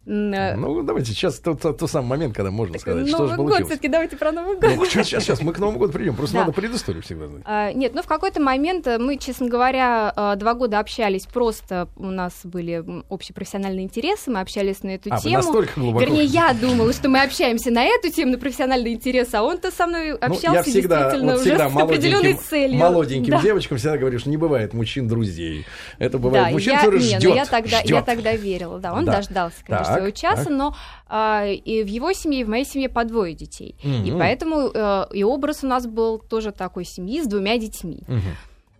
Ну, 0.06 0.82
давайте 0.82 1.12
сейчас 1.12 1.38
тот, 1.38 1.60
тот, 1.62 1.78
тот 1.78 1.90
самый 1.90 2.08
момент, 2.08 2.34
когда 2.34 2.50
можно 2.50 2.78
сказать, 2.78 3.08
что 3.08 3.16
же 3.16 3.22
Новый 3.22 3.36
год, 3.36 3.46
получилось. 3.46 3.66
все-таки 3.68 3.88
давайте 3.88 4.16
про 4.16 4.32
Новый 4.32 4.56
год. 4.58 4.70
Ну, 4.76 4.84
сейчас, 4.84 5.06
сейчас, 5.24 5.40
мы 5.42 5.52
к 5.52 5.58
Новому 5.58 5.78
году 5.78 5.92
придем. 5.92 6.14
Просто 6.14 6.34
Да. 6.34 6.40
надо 6.40 6.52
предысторию 6.52 7.02
всегда 7.02 7.26
знать. 7.26 7.42
А, 7.46 7.72
Нет, 7.72 7.94
ну 7.94 8.02
в 8.02 8.06
какой-то 8.06 8.40
момент 8.42 8.86
э, 8.86 8.98
мы, 8.98 9.16
честно 9.16 9.48
говоря, 9.48 10.12
э, 10.14 10.36
два 10.36 10.54
года 10.54 10.78
общались, 10.78 11.26
просто 11.26 11.88
у 11.96 12.06
нас 12.10 12.32
были 12.44 12.74
м, 12.74 13.04
общие 13.08 13.34
профессиональные 13.34 13.84
интересы, 13.84 14.30
мы 14.30 14.40
общались 14.40 14.82
на 14.82 14.90
эту 14.90 15.08
А, 15.12 15.18
тему. 15.18 15.36
настолько 15.36 15.80
глубоко. 15.80 16.04
Вернее, 16.04 16.24
я 16.24 16.52
думала, 16.52 16.92
что 16.92 17.08
мы 17.08 17.22
общаемся 17.22 17.70
на 17.70 17.84
эту 17.84 18.10
тему, 18.10 18.32
на 18.32 18.38
профессиональные 18.38 18.94
интересы, 18.94 19.34
а 19.36 19.42
он-то 19.42 19.70
со 19.70 19.86
мной 19.86 20.12
Ну, 20.12 20.16
общался 20.20 20.52
я 20.52 20.62
всегда, 20.62 21.02
действительно 21.04 21.32
вот 21.32 21.40
уже 21.40 21.50
всегда 21.50 21.70
с 21.70 21.76
определенной 21.76 22.22
молоденьким, 22.32 22.44
целью. 22.50 22.78
молоденьким 22.78 23.30
Да. 23.32 23.40
девочкам 23.42 23.78
всегда 23.78 23.96
говорю, 23.96 24.18
что 24.18 24.28
не 24.30 24.36
бывает 24.36 24.74
мужчин-друзей. 24.74 25.64
Это 25.98 26.18
бывает 26.18 26.46
Да, 26.46 26.52
мужчин, 26.52 26.72
я, 26.72 26.78
который 26.80 27.00
не, 27.00 27.06
ждет. 27.16 27.24
ну 27.30 27.34
я 27.36 27.46
тогда, 27.46 27.78
я 27.78 27.84
ждет. 27.84 28.04
тогда 28.04 28.32
верила, 28.36 28.78
да, 28.78 28.92
он 28.92 29.04
Да. 29.04 29.12
дождался, 29.12 29.56
конечно, 29.66 29.84
Так, 29.93 29.93
своего 29.94 30.10
часа, 30.10 30.44
так. 30.44 30.52
но 30.52 30.76
а, 31.08 31.46
и 31.46 31.82
в 31.82 31.86
его 31.86 32.12
семье, 32.12 32.40
и 32.40 32.44
в 32.44 32.48
моей 32.48 32.64
семье 32.64 32.88
по 32.88 33.04
двое 33.04 33.34
детей. 33.34 33.76
И 33.82 34.10
Мгм. 34.10 34.18
поэтому 34.18 34.70
э, 34.74 35.06
и 35.12 35.24
образ 35.24 35.64
у 35.64 35.66
нас 35.66 35.86
был 35.86 36.18
тоже 36.18 36.52
такой 36.52 36.84
семьи 36.84 37.22
с 37.22 37.26
двумя 37.26 37.58
детьми. 37.58 38.00
Мгм. 38.08 38.20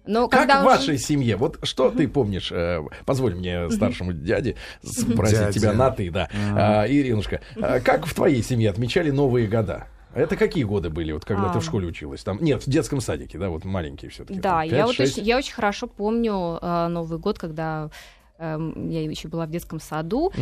Но 0.06 0.28
Как 0.28 0.40
когда 0.40 0.62
в 0.62 0.66
уже- 0.66 0.76
вашей 0.76 0.98
семье? 0.98 1.36
Вот 1.36 1.58
что 1.62 1.90
ты 1.90 2.06
помнишь? 2.08 2.52
э, 2.52 2.82
Позволь 3.06 3.34
мне, 3.34 3.70
старшему 3.70 4.12
дяде, 4.12 4.56
спросить 4.82 5.38
Дядя. 5.38 5.52
тебя 5.52 5.72
на 5.72 5.90
ты, 5.90 6.10
да. 6.10 6.28
А, 6.54 6.86
Иринушка, 6.86 7.40
а 7.60 7.80
как 7.80 8.04
в 8.06 8.14
твоей 8.14 8.42
семье 8.42 8.68
отмечали 8.70 9.10
Новые 9.10 9.46
года? 9.46 9.86
Это 10.14 10.36
какие 10.36 10.62
годы 10.62 10.90
были, 10.90 11.10
вот 11.10 11.24
когда 11.24 11.48
ты 11.48 11.58
А. 11.58 11.60
в 11.60 11.64
школе 11.64 11.88
училась? 11.88 12.22
Там, 12.22 12.38
нет, 12.40 12.62
в 12.64 12.70
детском 12.70 13.00
садике, 13.00 13.36
да, 13.38 13.48
вот 13.48 13.64
маленькие 13.64 14.10
все-таки. 14.12 14.38
Да, 14.38 14.62
я 14.62 14.86
вот 14.86 15.00
очень, 15.00 15.24
я 15.24 15.36
очень 15.38 15.54
хорошо 15.54 15.86
помню 15.88 16.58
э, 16.62 16.86
Новый 16.88 17.18
год, 17.18 17.38
когда 17.38 17.90
я 18.38 19.02
еще 19.02 19.28
была 19.28 19.46
в 19.46 19.50
детском 19.50 19.78
саду. 19.80 20.32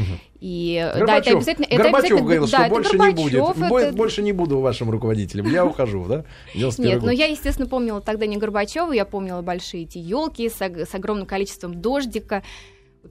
И 0.40 0.74
э, 0.82 0.84
да, 0.84 0.90
это 0.90 0.98
Горбачев, 1.06 1.36
обязательно. 1.36 1.64
это 1.66 1.76
Горбачев 1.76 1.94
обязательно- 1.94 2.20
говорил, 2.22 2.42
да, 2.42 2.48
что 2.60 2.68
больше 2.68 2.92
не 2.92 2.98
Горбачев, 2.98 3.56
будет. 3.56 3.68
Бо- 3.70 3.78
это- 3.80 3.96
Больше 3.96 4.22
не 4.22 4.32
буду 4.32 4.60
вашим 4.60 4.90
руководителем. 4.90 5.46
Я 5.50 5.64
ухожу, 5.66 6.04
да? 6.06 6.24
91 6.54 6.88
Нет, 6.90 7.00
год. 7.00 7.06
но 7.06 7.12
я, 7.12 7.26
естественно, 7.26 7.68
помнила 7.68 8.00
тогда 8.00 8.26
не 8.26 8.36
Горбачева, 8.38 8.92
я 8.92 9.04
помнила 9.04 9.42
большие 9.42 9.84
эти 9.84 9.98
елки 9.98 10.48
с, 10.48 10.60
ог- 10.62 10.78
с 10.88 10.94
огромным 10.94 11.26
количеством 11.26 11.80
дождика. 11.80 12.42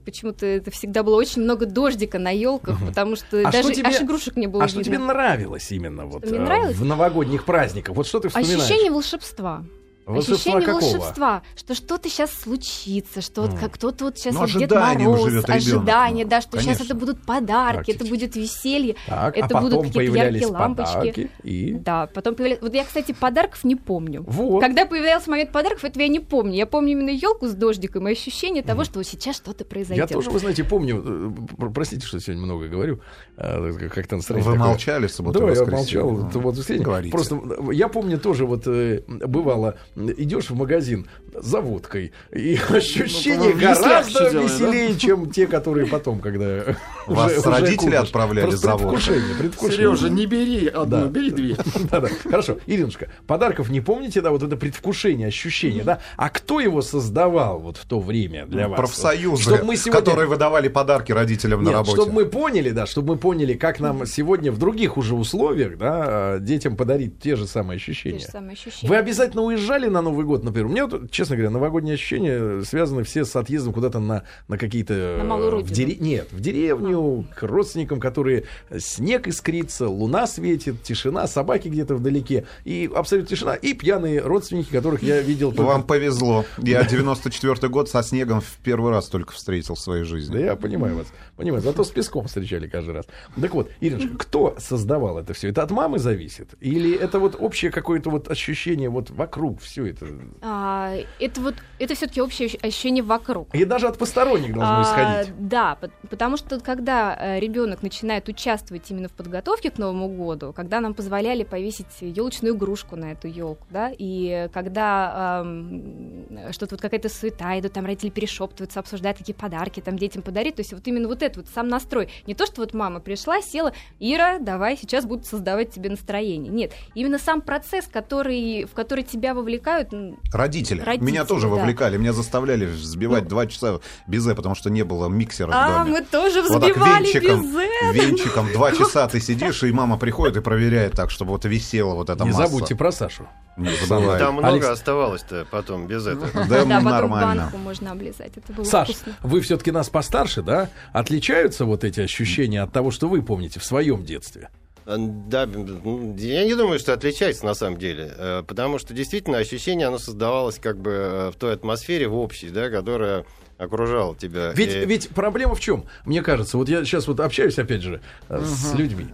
Почему-то 0.04 0.46
это 0.46 0.70
всегда 0.70 1.02
было 1.02 1.16
очень 1.16 1.42
много 1.42 1.66
дождика 1.66 2.18
на 2.18 2.30
елках, 2.30 2.78
потому 2.84 3.14
что 3.14 3.40
А 3.46 3.52
даже 3.52 3.64
что 3.64 3.74
тебе- 3.74 3.88
аж 3.88 4.00
игрушек 4.00 4.36
не 4.36 4.46
было 4.46 4.64
А 4.64 4.68
что 4.68 4.78
видно. 4.78 4.94
тебе 4.96 5.04
нравилось 5.04 5.70
именно 5.70 6.06
вот 6.06 6.24
э, 6.24 6.38
нравилось? 6.38 6.76
в 6.76 6.84
новогодних 6.84 7.44
праздниках? 7.44 7.94
Вот 7.94 8.06
что 8.06 8.18
ты 8.18 8.28
вспоминаешь? 8.30 8.60
Ощущение 8.62 8.90
волшебства. 8.90 9.64
Волшебства 10.06 10.34
Ощущение 10.34 10.66
какого? 10.66 10.80
волшебства, 10.82 11.42
что 11.54 11.74
что-то 11.74 12.08
сейчас 12.08 12.32
случится, 12.32 13.20
что 13.20 13.42
вот 13.42 13.54
как 13.58 13.72
кто-то 13.74 14.06
вот 14.06 14.18
сейчас 14.18 14.34
Ну, 14.34 14.40
вот 14.40 14.50
Дед 14.50 14.70
Мороз, 14.72 15.24
живет 15.30 15.48
ожидание, 15.48 16.24
ну, 16.24 16.30
да, 16.30 16.40
что 16.40 16.58
сейчас 16.58 16.78
конечно. 16.78 16.84
это 16.84 16.94
будут 16.94 17.22
подарки, 17.24 17.90
это 17.92 18.04
будет 18.04 18.34
веселье, 18.34 18.96
Так, 19.06 19.36
это 19.38 19.58
а 19.58 19.60
будут 19.60 19.82
какие-то 19.86 20.16
яркие 20.18 20.46
лампочки. 20.46 20.92
подарки 20.94 21.30
и... 21.44 21.72
Да, 21.74 22.08
потом 22.12 22.34
появлялись... 22.34 22.62
Вот 22.62 22.74
я, 22.74 22.84
кстати, 22.84 23.12
подарков 23.12 23.62
не 23.64 23.76
помню. 23.76 24.24
Вот. 24.26 24.60
Когда 24.60 24.86
появлялся 24.86 25.30
момент 25.30 25.52
подарков, 25.52 25.84
этого 25.84 26.02
я 26.02 26.08
не 26.08 26.20
помню. 26.20 26.54
Я 26.56 26.66
помню 26.66 26.92
именно 26.92 27.10
елку 27.10 27.46
с 27.46 27.52
дождиком 27.54 28.08
и 28.08 28.12
ощущение 28.12 28.62
того, 28.62 28.84
что 28.84 28.98
вот 28.98 29.06
сейчас 29.06 29.36
что-то 29.36 29.64
Я 29.64 29.70
произойдет. 29.70 30.08
тоже, 30.10 30.30
вы 30.30 30.38
знаете, 30.40 30.64
помню, 30.64 31.02
э, 31.04 31.56
пр- 31.56 31.70
простите, 31.70 32.06
что 32.06 32.18
сегодня 32.20 32.42
много 32.44 32.66
говорю, 32.66 33.00
э, 33.36 33.88
как-то 33.94 34.16
настроение 34.16 34.50
Вы 34.50 34.56
такое. 34.56 34.68
молчали 34.70 35.06
в 35.06 35.12
субботу 35.12 35.38
Да, 35.40 35.52
я 35.52 35.64
молчал. 35.64 36.28
Это 36.28 36.38
вот. 36.38 36.56
Говорите. 36.68 37.12
Просто 37.12 37.36
э, 37.36 37.72
я 37.74 37.88
помню 37.88 38.18
тоже, 38.18 38.46
вот 38.46 38.66
бывало, 38.66 39.76
идешь 39.96 40.50
в 40.50 40.54
магазин, 40.54 41.06
за 41.34 41.60
водкой. 41.60 42.12
И 42.32 42.58
ощущения 42.70 43.52
в 43.52 43.60
яслях 43.60 44.06
гораздо 44.10 44.30
делали, 44.30 44.32
да? 44.34 44.42
веселее, 44.42 44.96
чем 44.98 45.30
те, 45.30 45.46
которые 45.46 45.86
потом, 45.86 46.20
когда... 46.20 46.76
Вас 47.06 47.32
уже- 47.32 47.40
уже 47.40 47.50
родители 47.50 47.86
купишь. 47.86 47.98
отправляли 48.00 48.46
Просто 48.46 48.66
за 48.66 48.72
водкой? 48.76 48.90
предвкушение, 48.90 49.34
предвкушение. 49.38 49.76
Сережа, 49.96 50.08
не 50.10 50.26
бери 50.26 50.66
одну, 50.68 50.84
Да. 50.86 51.06
бери 51.06 51.30
две. 51.30 51.56
Да-да. 51.90 52.08
Хорошо, 52.22 52.58
Иринушка, 52.66 53.10
подарков 53.26 53.70
не 53.70 53.80
помните, 53.80 54.20
да, 54.20 54.30
вот 54.30 54.42
это 54.42 54.56
предвкушение, 54.56 55.28
ощущение, 55.28 55.84
да? 55.84 56.00
А 56.16 56.28
кто 56.30 56.60
его 56.60 56.82
создавал 56.82 57.58
вот 57.60 57.76
в 57.76 57.86
то 57.86 57.98
время 58.00 58.46
для 58.46 58.68
вас? 58.68 58.76
Профсоюзы, 58.78 59.42
Чтобы 59.42 59.64
мы 59.64 59.76
сегодня... 59.76 60.00
которые 60.00 60.28
выдавали 60.28 60.68
подарки 60.68 61.12
родителям 61.12 61.62
на 61.62 61.68
Нет, 61.68 61.76
работе. 61.78 61.96
чтобы 61.96 62.12
мы 62.12 62.26
поняли, 62.26 62.70
да, 62.70 62.86
чтобы 62.86 63.14
мы 63.14 63.18
поняли, 63.18 63.54
как 63.54 63.80
нам 63.80 64.06
сегодня 64.06 64.52
в 64.52 64.58
других 64.58 64.96
уже 64.96 65.14
условиях, 65.14 65.76
да, 65.78 66.38
детям 66.38 66.76
подарить 66.76 67.18
те 67.20 67.36
же 67.36 67.46
самые 67.46 67.78
Те 67.78 67.84
же 67.86 67.90
ощущения. 67.92 68.20
самые 68.20 68.52
ощущения. 68.52 68.88
Вы 68.88 68.96
обязательно 68.96 69.42
уезжали 69.42 69.81
на 69.88 70.02
Новый 70.02 70.24
год, 70.24 70.44
например? 70.44 70.66
У 70.66 70.70
меня, 70.70 70.86
вот, 70.86 71.10
честно 71.10 71.36
говоря, 71.36 71.50
новогодние 71.50 71.94
ощущения 71.94 72.62
связаны 72.64 73.02
все 73.04 73.24
с 73.24 73.34
отъездом 73.36 73.72
куда-то 73.72 73.98
на, 73.98 74.24
на 74.48 74.58
какие-то... 74.58 75.16
На 75.18 75.24
малую 75.24 75.60
э, 75.60 75.62
в 75.62 75.70
дере- 75.70 75.96
Нет, 75.98 76.28
в 76.32 76.40
деревню, 76.40 77.26
к 77.34 77.42
родственникам, 77.42 78.00
которые 78.00 78.44
э, 78.70 78.78
снег 78.78 79.28
искрится, 79.28 79.88
луна 79.88 80.26
светит, 80.26 80.82
тишина, 80.82 81.26
собаки 81.26 81.68
где-то 81.68 81.94
вдалеке, 81.94 82.46
и 82.64 82.90
абсолютно 82.94 83.28
тишина, 83.28 83.54
и 83.54 83.74
пьяные 83.74 84.20
родственники, 84.20 84.70
которых 84.70 85.02
я 85.02 85.20
видел 85.20 85.50
только... 85.52 85.62
Вам 85.70 85.82
повезло. 85.84 86.44
Я 86.58 86.84
94 86.84 87.68
год 87.68 87.88
со 87.88 88.02
снегом 88.02 88.40
в 88.40 88.58
первый 88.62 88.90
раз 88.90 89.08
только 89.08 89.32
встретил 89.32 89.74
в 89.74 89.80
своей 89.80 90.02
Да 90.04 90.08
жизни. 90.08 90.38
я 90.38 90.56
понимаю 90.56 90.96
вас. 90.96 91.06
Понимаю. 91.36 91.62
Зато 91.62 91.84
с 91.84 91.90
песком 91.90 92.26
встречали 92.26 92.66
каждый 92.68 92.94
раз. 92.94 93.06
Так 93.40 93.54
вот, 93.54 93.70
Ириночка, 93.80 94.16
кто 94.18 94.56
создавал 94.58 95.18
это 95.18 95.32
все? 95.34 95.48
Это 95.48 95.62
от 95.62 95.70
мамы 95.70 95.98
зависит? 95.98 96.50
Или 96.60 96.94
это 96.94 97.18
вот 97.18 97.36
общее 97.38 97.70
какое-то 97.70 98.10
вот 98.10 98.30
ощущение 98.30 98.88
вот 98.88 99.10
вокруг 99.10 99.60
все 99.72 99.86
это? 99.86 100.06
А, 100.42 100.94
это 101.18 101.40
вот, 101.40 101.54
это 101.78 101.94
все-таки 101.94 102.20
общее 102.20 102.48
ощ- 102.48 102.58
ощущение 102.62 103.02
вокруг. 103.02 103.54
И 103.54 103.64
даже 103.64 103.88
от 103.88 103.98
посторонних 103.98 104.52
должно 104.52 104.80
А, 104.80 104.82
исходить. 105.22 105.48
Да, 105.48 105.76
пот- 105.80 105.92
потому 106.10 106.36
что 106.36 106.60
когда 106.60 107.38
ребенок 107.38 107.82
начинает 107.82 108.28
участвовать 108.28 108.90
именно 108.90 109.08
в 109.08 109.12
подготовке 109.12 109.70
к 109.70 109.78
Новому 109.78 110.08
году, 110.08 110.52
когда 110.52 110.80
нам 110.80 110.92
позволяли 110.94 111.42
повесить 111.44 111.86
елочную 112.00 112.54
игрушку 112.54 112.96
на 112.96 113.12
эту 113.12 113.28
елку, 113.28 113.66
да, 113.70 113.90
и 113.96 114.48
когда 114.52 115.40
ам, 115.40 116.28
что-то 116.52 116.74
вот 116.74 116.82
какая-то 116.82 117.08
суета, 117.08 117.58
идут 117.58 117.72
там 117.72 117.86
родители 117.86 118.10
перешептываются, 118.10 118.80
обсуждают, 118.80 119.18
какие 119.18 119.34
подарки 119.34 119.80
там 119.80 119.96
детям 119.96 120.22
подарить, 120.22 120.56
то 120.56 120.60
есть 120.60 120.72
вот 120.74 120.86
именно 120.86 121.08
вот 121.08 121.22
это 121.22 121.40
вот 121.40 121.48
сам 121.48 121.68
настрой, 121.68 122.08
не 122.26 122.34
то, 122.34 122.44
что 122.44 122.60
вот 122.60 122.74
мама 122.74 123.00
пришла, 123.00 123.40
села, 123.40 123.72
Ира, 123.98 124.38
давай, 124.38 124.76
сейчас 124.76 125.06
будут 125.06 125.24
создавать 125.26 125.70
тебе 125.70 125.88
настроение, 125.88 126.52
нет, 126.52 126.72
именно 126.94 127.18
сам 127.18 127.40
процесс, 127.40 127.86
который, 127.86 128.64
в 128.64 128.72
который 128.74 129.02
тебя 129.04 129.32
вовлекают, 129.34 129.61
м, 129.66 130.18
Родители. 130.32 130.80
Родители, 130.80 131.04
Меня 131.10 131.24
тоже 131.24 131.48
да. 131.48 131.54
вовлекали. 131.54 131.96
Меня 131.96 132.12
заставляли 132.12 132.66
взбивать 132.66 133.28
два 133.28 133.46
часа 133.46 133.80
безе, 134.06 134.34
потому 134.34 134.54
что 134.54 134.70
не 134.70 134.82
было 134.84 135.08
миксера 135.08 135.48
в 135.48 135.54
а, 135.54 135.78
доме. 135.84 135.90
мы 136.00 136.04
тоже 136.04 136.42
Вот 136.42 136.60
так 136.60 136.70
взбивали 136.76 137.04
венчиком, 137.06 137.42
безе. 137.46 137.92
венчиком 137.92 138.52
два 138.52 138.72
часа 138.76 139.06
ты 139.08 139.20
сидишь, 139.20 139.62
и 139.62 139.72
мама 139.72 139.98
приходит 139.98 140.36
и 140.36 140.40
проверяет 140.40 140.92
так, 140.92 141.10
чтобы 141.10 141.30
вот 141.32 141.44
висела 141.44 141.94
вот 141.94 142.10
эта 142.10 142.24
Не 142.24 142.30
масса. 142.30 142.46
забудьте 142.46 142.74
про 142.76 142.92
Сашу. 142.92 143.26
Не 143.56 143.68
забывай. 143.86 144.18
Там 144.18 144.34
много 144.34 144.48
Алекс- 144.48 144.68
оставалось-то 144.68 145.46
потом 145.50 145.86
без 145.86 146.06
этого. 146.06 146.28
Да, 146.48 146.64
Да, 146.64 146.80
нормально. 146.80 147.42
банку 147.42 147.58
можно 147.58 147.92
облизать. 147.92 148.32
Это 148.36 148.52
было 148.52 148.64
Саш, 148.64 148.88
вкусно. 148.88 149.12
вы 149.22 149.40
все-таки 149.42 149.70
нас 149.70 149.90
постарше, 149.90 150.42
да? 150.42 150.70
Отличаются 150.92 151.64
вот 151.66 151.84
эти 151.84 152.00
ощущения 152.00 152.62
от 152.62 152.72
того, 152.72 152.90
что 152.90 153.08
вы 153.08 153.20
помните 153.22 153.60
в 153.60 153.64
своем 153.64 154.04
детстве? 154.04 154.48
А, 154.86 154.96
Да, 154.98 155.46
ну, 155.46 156.14
я 156.18 156.44
не 156.44 156.54
думаю, 156.54 156.78
что 156.78 156.92
отличается 156.92 157.44
на 157.44 157.54
самом 157.54 157.78
деле, 157.78 158.12
э, 158.16 158.42
потому 158.46 158.78
что 158.78 158.94
действительно 158.94 159.38
ощущение, 159.38 159.86
оно 159.86 159.98
создавалось 159.98 160.58
как 160.58 160.78
бы 160.80 160.90
э, 160.90 161.30
в 161.30 161.36
той 161.36 161.54
атмосфере, 161.54 162.08
в 162.08 162.16
общей, 162.16 162.50
да, 162.50 162.68
которая 162.70 163.24
окружала 163.58 164.16
тебя. 164.16 164.52
Ведь, 164.52 164.74
И- 164.74 164.84
ведь 164.84 165.08
проблема 165.10 165.54
в 165.54 165.60
чем? 165.60 165.84
Мне 166.04 166.22
кажется, 166.22 166.56
вот 166.58 166.68
я 166.68 166.84
сейчас 166.84 167.06
вот 167.06 167.20
общаюсь, 167.20 167.58
опять 167.58 167.82
же, 167.82 168.00
э, 168.28 168.42
с 168.44 168.74
людьми, 168.74 169.06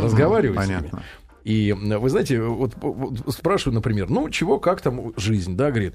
разговариваю 0.00 0.60
с 0.62 0.66
ними. 0.68 0.76
Понятно. 0.78 1.02
И 1.44 1.72
вы 1.72 2.10
знаете, 2.10 2.40
вот, 2.40 2.72
вот 2.80 3.32
спрашиваю, 3.32 3.74
например, 3.76 4.10
ну 4.10 4.28
чего, 4.30 4.58
как 4.58 4.80
там 4.80 5.12
жизнь, 5.16 5.56
да, 5.56 5.70
говорит. 5.70 5.94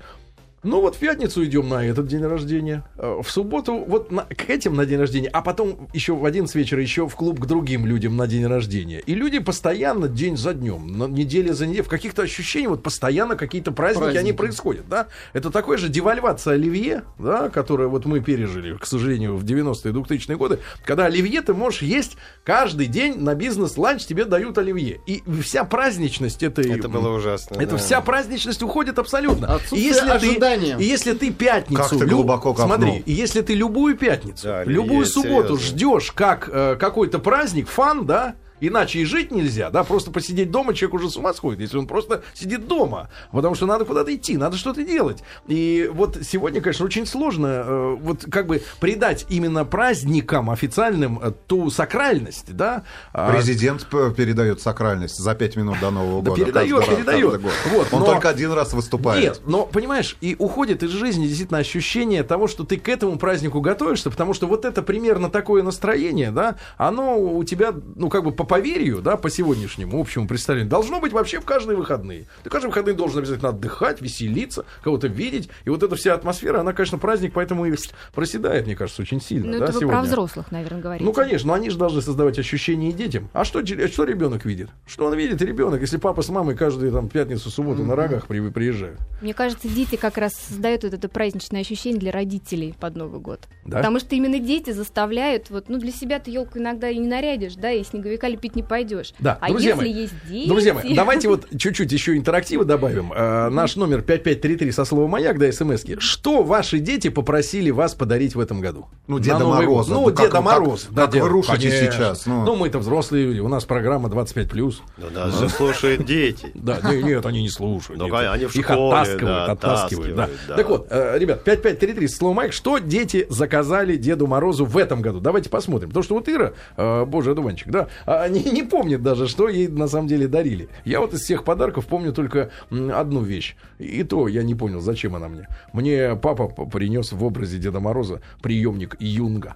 Ну 0.64 0.80
вот 0.80 0.96
в 0.96 1.00
пятницу 1.00 1.44
идем 1.44 1.70
на 1.70 1.84
этот 1.84 2.06
день 2.08 2.24
рождения, 2.24 2.84
э, 2.98 3.22
в 3.24 3.32
субботу 3.32 3.84
вот 3.88 4.12
на- 4.12 4.26
к 4.26 4.48
этим 4.48 4.76
на 4.76 4.86
день 4.86 5.00
рождения, 5.00 5.30
а 5.30 5.42
потом 5.42 5.90
еще 5.92 6.14
в 6.14 6.24
11 6.24 6.56
вечера 6.56 6.80
еще 6.80 7.08
в 7.08 7.16
клуб 7.16 7.40
к 7.40 7.48
другим 7.48 7.88
людям 7.88 8.16
на 8.16 8.28
день 8.28 8.46
рождения. 8.46 9.00
И 9.00 9.16
люди 9.16 9.40
постоянно 9.40 10.08
день 10.08 10.38
за 10.38 10.54
днем, 10.54 11.00
на 11.00 11.08
неделя 11.08 11.54
за 11.54 11.66
неделей, 11.66 11.84
в 11.84 11.90
каких-то 11.90 12.22
ощущениях, 12.22 12.72
вот 12.72 12.84
постоянно 12.84 13.36
какие-то 13.36 13.72
праздники, 13.72 14.06
они 14.06 14.14
Праздники. 14.34 14.38
происходят, 14.38 14.88
да. 14.88 15.08
Это 15.34 15.50
такой 15.50 15.78
же 15.78 15.90
девальвация 15.90 16.54
оливье, 16.54 17.04
да, 17.18 17.50
которое 17.50 17.88
вот 17.88 18.06
мы 18.06 18.20
пережили, 18.20 18.78
к 18.78 18.86
сожалению, 18.86 19.38
в 19.38 19.44
90-е, 19.44 19.92
2000-е 19.94 20.38
годы, 20.38 20.60
когда 20.86 21.06
оливье 21.06 21.42
ты 21.42 21.56
можешь 21.56 21.82
есть 21.82 22.18
каждый 22.44 22.86
день 22.86 23.18
на 23.18 23.34
бизнес-ланч, 23.34 24.06
тебе 24.06 24.26
дают 24.26 24.60
оливье. 24.60 25.00
И 25.08 25.24
вся 25.42 25.64
праздничность 25.64 26.44
этой... 26.44 26.72
Это 26.72 26.88
было 26.88 27.16
ужасно. 27.16 27.56
Это 27.56 27.72
да. 27.72 27.78
вся 27.78 28.00
праздничность 28.02 28.62
уходит 28.62 29.00
абсолютно. 29.00 29.46
И 29.46 29.50
Отсутствие 29.50 29.84
если, 29.84 30.20
ты, 30.20 30.40
ожидания. 30.54 30.78
и 30.84 30.86
если 30.86 31.14
ты 31.14 31.32
пятницу... 31.32 31.82
Как 31.82 31.90
ты 31.90 32.06
глубоко 32.06 32.54
копнул. 32.54 32.78
Смотри, 32.78 33.04
и 33.06 33.12
если 33.12 33.42
ты 33.42 33.54
любую 33.54 33.96
пятницу, 33.98 34.48
Да, 34.48 34.64
любую 34.64 35.06
субботу 35.06 35.58
серьезно. 35.58 35.66
ждешь 35.68 36.12
как 36.12 36.50
э, 36.52 36.76
какой-то 36.80 37.20
праздник, 37.20 37.68
фан, 37.68 38.06
да, 38.06 38.36
Иначе 38.62 39.00
и 39.00 39.06
жить 39.06 39.32
нельзя, 39.32 39.70
да, 39.72 39.84
просто 39.84 40.12
посидеть 40.12 40.52
дома 40.52 40.74
человек 40.76 40.94
уже 40.96 41.10
с 41.10 41.18
ума 41.18 41.34
сходит, 41.34 41.60
если 41.60 41.78
он 41.78 41.88
просто 41.88 42.22
сидит 42.36 42.68
дома, 42.68 43.10
потому 43.32 43.56
что 43.56 43.66
надо 43.66 43.86
куда-то 43.86 44.16
идти, 44.16 44.38
надо 44.38 44.56
что-то 44.56 44.84
делать. 44.84 45.24
И 45.48 45.90
вот 45.92 46.18
сегодня, 46.22 46.62
конечно, 46.62 46.86
очень 46.86 47.06
сложно 47.08 47.48
э, 47.48 47.98
вот 48.00 48.26
как 48.32 48.46
бы 48.46 48.62
придать 48.80 49.26
именно 49.30 49.66
праздникам 49.66 50.50
официальным 50.52 51.20
э, 51.22 51.32
ту 51.48 51.72
сакральность, 51.72 52.56
да. 52.56 52.84
а, 53.14 53.32
Президент 53.32 53.86
п- 53.88 54.14
передает 54.14 54.62
сакральность 54.62 55.18
за 55.18 55.34
пять 55.34 55.56
минут 55.56 55.80
до 55.82 55.90
Нового 55.90 56.22
Да 56.22 56.30
года. 56.32 56.46
передает, 56.46 56.86
передает. 56.86 57.42
Вот, 57.42 57.88
Он 57.92 58.06
только 58.06 58.30
один 58.30 58.52
раз 58.52 58.74
выступает. 58.74 59.24
Нет, 59.24 59.42
но 59.46 59.66
понимаешь, 59.66 60.16
и 60.22 60.36
уходит 60.38 60.84
из 60.84 60.92
жизни 60.92 61.26
действительно 61.28 61.60
ощущение 61.60 62.22
того, 62.24 62.48
что 62.48 62.64
ты 62.64 62.78
к 62.78 62.88
этому 62.88 63.18
празднику 63.18 63.60
готовишься, 63.60 64.12
потому 64.12 64.36
что 64.36 64.46
вот 64.46 64.66
это 64.66 64.84
примерно 64.84 65.30
такое 65.32 65.64
настроение, 65.64 66.30
да, 66.30 66.58
оно 66.78 67.18
у 67.20 67.44
тебя, 67.44 67.74
ну, 67.96 68.10
как 68.10 68.24
бы 68.24 68.32
по 68.32 68.51
поверью, 68.52 69.02
да, 69.02 69.16
по 69.16 69.30
сегодняшнему 69.30 69.98
общему 69.98 70.28
представлению, 70.28 70.70
должно 70.70 71.00
быть 71.00 71.14
вообще 71.14 71.40
в 71.40 71.46
каждые 71.46 71.78
выходные. 71.78 72.26
Ты 72.44 72.50
каждые 72.50 72.68
выходные 72.68 72.94
должен 72.94 73.20
обязательно 73.20 73.50
отдыхать, 73.50 74.02
веселиться, 74.02 74.66
кого-то 74.84 75.08
видеть. 75.08 75.48
И 75.64 75.70
вот 75.70 75.82
эта 75.84 75.96
вся 75.96 76.14
атмосфера, 76.14 76.60
она, 76.60 76.74
конечно, 76.74 76.98
праздник, 76.98 77.32
поэтому 77.32 77.66
и 77.66 77.74
проседает, 78.14 78.66
мне 78.66 78.76
кажется, 78.76 79.04
очень 79.04 79.22
сильно. 79.22 79.54
Ну, 79.54 79.60
да, 79.60 79.64
это 79.64 79.74
вы 79.74 79.80
сегодня. 79.80 80.00
про 80.00 80.06
взрослых, 80.06 80.52
наверное, 80.52 80.82
говорите. 80.82 81.06
Ну, 81.06 81.14
конечно, 81.14 81.48
но 81.48 81.54
они 81.54 81.70
же 81.70 81.78
должны 81.78 82.02
создавать 82.02 82.38
ощущения 82.40 82.90
и 82.90 82.92
детям. 82.92 83.30
А 83.32 83.46
что, 83.46 83.66
что 83.66 84.04
ребенок 84.04 84.44
видит? 84.44 84.68
Что 84.86 85.06
он 85.06 85.16
видит, 85.16 85.42
ребенок, 85.42 85.80
если 85.80 85.96
папа 85.96 86.22
с 86.22 86.28
мамой 86.28 86.58
каждую 86.58 86.92
там 86.92 87.08
пятницу, 87.08 87.50
субботу 87.50 87.86
на 87.86 87.96
рогах 87.96 88.28
при, 88.28 88.50
приезжают? 88.50 89.00
Мне 89.22 89.34
кажется, 89.34 89.70
дети 89.70 89.96
как 89.96 90.18
раз 90.18 90.34
создают 90.34 90.84
вот 90.84 90.94
это 90.94 91.08
праздничное 91.08 91.62
ощущение 91.62 92.02
для 92.02 92.12
родителей 92.12 92.76
под 92.78 92.98
Новый 92.98 93.22
год. 93.22 93.48
Да? 93.64 93.78
Потому 93.78 94.00
что 94.00 94.14
именно 94.14 94.40
дети 94.40 94.72
заставляют, 94.72 95.50
вот, 95.50 95.70
ну, 95.70 95.78
для 95.78 95.94
себя 95.94 96.20
ты 96.20 96.32
елку 96.32 96.60
иногда 96.60 96.90
и 96.90 96.98
не 96.98 97.08
нарядишь, 97.08 97.56
да, 97.56 97.72
и 97.72 97.82
снеговика 97.86 98.28
лепить 98.42 98.56
не 98.56 98.64
пойдешь. 98.64 99.14
Да, 99.20 99.38
а 99.40 99.50
друзья 99.50 99.72
если 99.72 99.82
мои, 99.82 99.94
есть 99.94 100.14
дети... 100.28 100.50
Друзья 100.50 100.74
мои, 100.74 100.96
давайте 100.96 101.28
вот 101.28 101.48
чуть-чуть 101.58 101.92
еще 101.92 102.18
интерактива 102.18 102.66
добавим. 102.66 103.14
Э, 103.14 103.50
наш 103.50 103.76
номер 103.76 104.02
5533 104.02 104.72
со 104.72 104.86
словом 104.86 105.12
«Маяк», 105.12 105.38
да, 105.38 105.52
смс 105.52 105.84
-ки. 105.84 106.00
Что 106.00 106.44
ваши 106.44 106.80
дети 106.80 107.10
попросили 107.10 107.70
вас 107.70 107.94
подарить 107.94 108.36
в 108.36 108.40
этом 108.40 108.60
году? 108.62 108.88
Ну, 109.08 109.18
На 109.18 109.24
Деда 109.24 109.40
Новый 109.40 109.66
год. 109.68 109.88
Мороза. 109.88 109.94
Ну, 109.94 110.06
Да 110.06 110.12
как 110.12 110.18
Деда 110.26 110.32
как- 110.32 110.44
Мороз. 110.44 110.88
как 110.96 111.12
Дед- 111.12 111.24
вы 111.24 111.30
рушите 111.30 111.70
конечно. 111.70 111.92
сейчас, 111.92 112.26
ну. 112.26 112.46
Ну, 112.46 112.56
мы-то 112.56 112.80
взрослые 112.80 113.26
люди, 113.26 113.40
у 113.40 113.48
нас 113.48 113.66
программа 113.66 114.10
25+. 114.10 114.82
Да 114.98 115.26
нас 115.26 115.40
же 115.40 115.50
слушают 115.50 116.06
дети. 116.06 116.48
Да, 116.62 116.80
не- 116.92 117.02
нет, 117.02 117.26
они 117.26 117.42
не 117.42 117.50
слушают. 117.50 118.00
Ну, 118.00 118.16
они 118.16 118.46
в 118.46 118.56
Их 118.56 118.64
школе, 118.64 118.88
оттаскивают, 118.90 119.22
да, 119.22 119.46
оттаскивают. 119.52 120.16
Да. 120.16 120.24
оттаскивают, 120.24 120.48
да. 120.48 120.56
Так 120.56 120.70
вот, 120.70 120.88
э, 120.90 121.18
ребят, 121.18 121.44
5533, 121.44 122.08
слово 122.08 122.34
Майк, 122.34 122.54
что 122.54 122.78
дети 122.78 123.26
заказали 123.30 123.96
Деду 123.98 124.28
Морозу 124.28 124.66
в 124.66 124.78
этом 124.78 125.02
году? 125.02 125.20
Давайте 125.20 125.50
посмотрим. 125.50 125.90
Потому 125.90 126.04
что 126.04 126.16
вот 126.16 126.30
Ира, 126.30 126.54
э, 126.78 127.06
боже, 127.06 127.32
одуванчик, 127.32 127.70
да, 127.70 127.88
а, 128.06 128.24
не, 128.46 128.52
не 128.52 128.64
помнит 128.64 129.04
даже, 129.04 129.28
что 129.28 129.50
ей 129.50 129.68
на 129.68 129.88
самом 129.88 130.08
деле 130.08 130.28
дарили. 130.28 130.70
Я 130.86 131.00
вот 131.00 131.14
из 131.14 131.22
всех 131.22 131.44
подарков 131.44 131.88
помню 131.88 132.14
только 132.14 132.50
одну 132.70 133.22
вещь. 133.22 133.56
И 133.80 134.04
то 134.04 134.28
я 134.28 134.44
не 134.44 134.56
понял, 134.56 134.80
зачем 134.80 135.16
она 135.16 135.28
мне. 135.28 135.48
Мне 135.74 136.16
папа 136.16 136.48
принес 136.66 137.12
в 137.12 137.24
образе 137.24 137.58
Деда 137.58 137.80
Мороза 137.80 138.22
приемник 138.42 138.96
Юнга. 139.00 139.56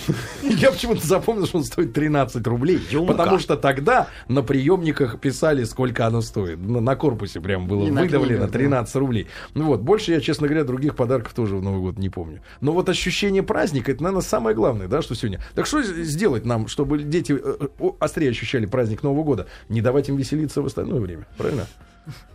Я 0.42 0.70
почему-то 0.70 1.06
запомнил, 1.06 1.46
что 1.46 1.58
он 1.58 1.64
стоит 1.64 1.92
13 1.92 2.46
рублей. 2.46 2.80
Юмка. 2.90 3.12
Потому 3.12 3.38
что 3.38 3.56
тогда 3.56 4.08
на 4.28 4.42
приемниках 4.42 5.20
писали, 5.20 5.64
сколько 5.64 6.06
оно 6.06 6.20
стоит. 6.20 6.58
На, 6.58 6.80
на 6.80 6.96
корпусе 6.96 7.40
прям 7.40 7.66
было 7.66 7.86
И 7.86 7.90
выдавлено 7.90 8.24
книгах, 8.24 8.50
да. 8.50 8.58
13 8.58 8.94
рублей. 8.96 9.26
Ну 9.54 9.66
вот, 9.66 9.80
больше 9.80 10.12
я, 10.12 10.20
честно 10.20 10.46
говоря, 10.46 10.64
других 10.64 10.96
подарков 10.96 11.34
тоже 11.34 11.56
в 11.56 11.62
Новый 11.62 11.80
год 11.80 11.98
не 11.98 12.08
помню. 12.08 12.42
Но 12.60 12.72
вот 12.72 12.88
ощущение 12.88 13.42
праздника, 13.42 13.92
это, 13.92 14.02
наверное, 14.02 14.22
самое 14.22 14.56
главное, 14.56 14.88
да, 14.88 15.02
что 15.02 15.14
сегодня. 15.14 15.40
Так 15.54 15.66
что 15.66 15.82
сделать 15.82 16.44
нам, 16.44 16.68
чтобы 16.68 17.02
дети 17.02 17.38
э, 17.42 17.68
острее 18.00 18.30
ощущали 18.30 18.66
праздник 18.66 19.02
Нового 19.02 19.24
года? 19.24 19.46
Не 19.68 19.80
давать 19.80 20.08
им 20.08 20.16
веселиться 20.16 20.62
в 20.62 20.66
остальное 20.66 21.00
время, 21.00 21.26
правильно? 21.36 21.66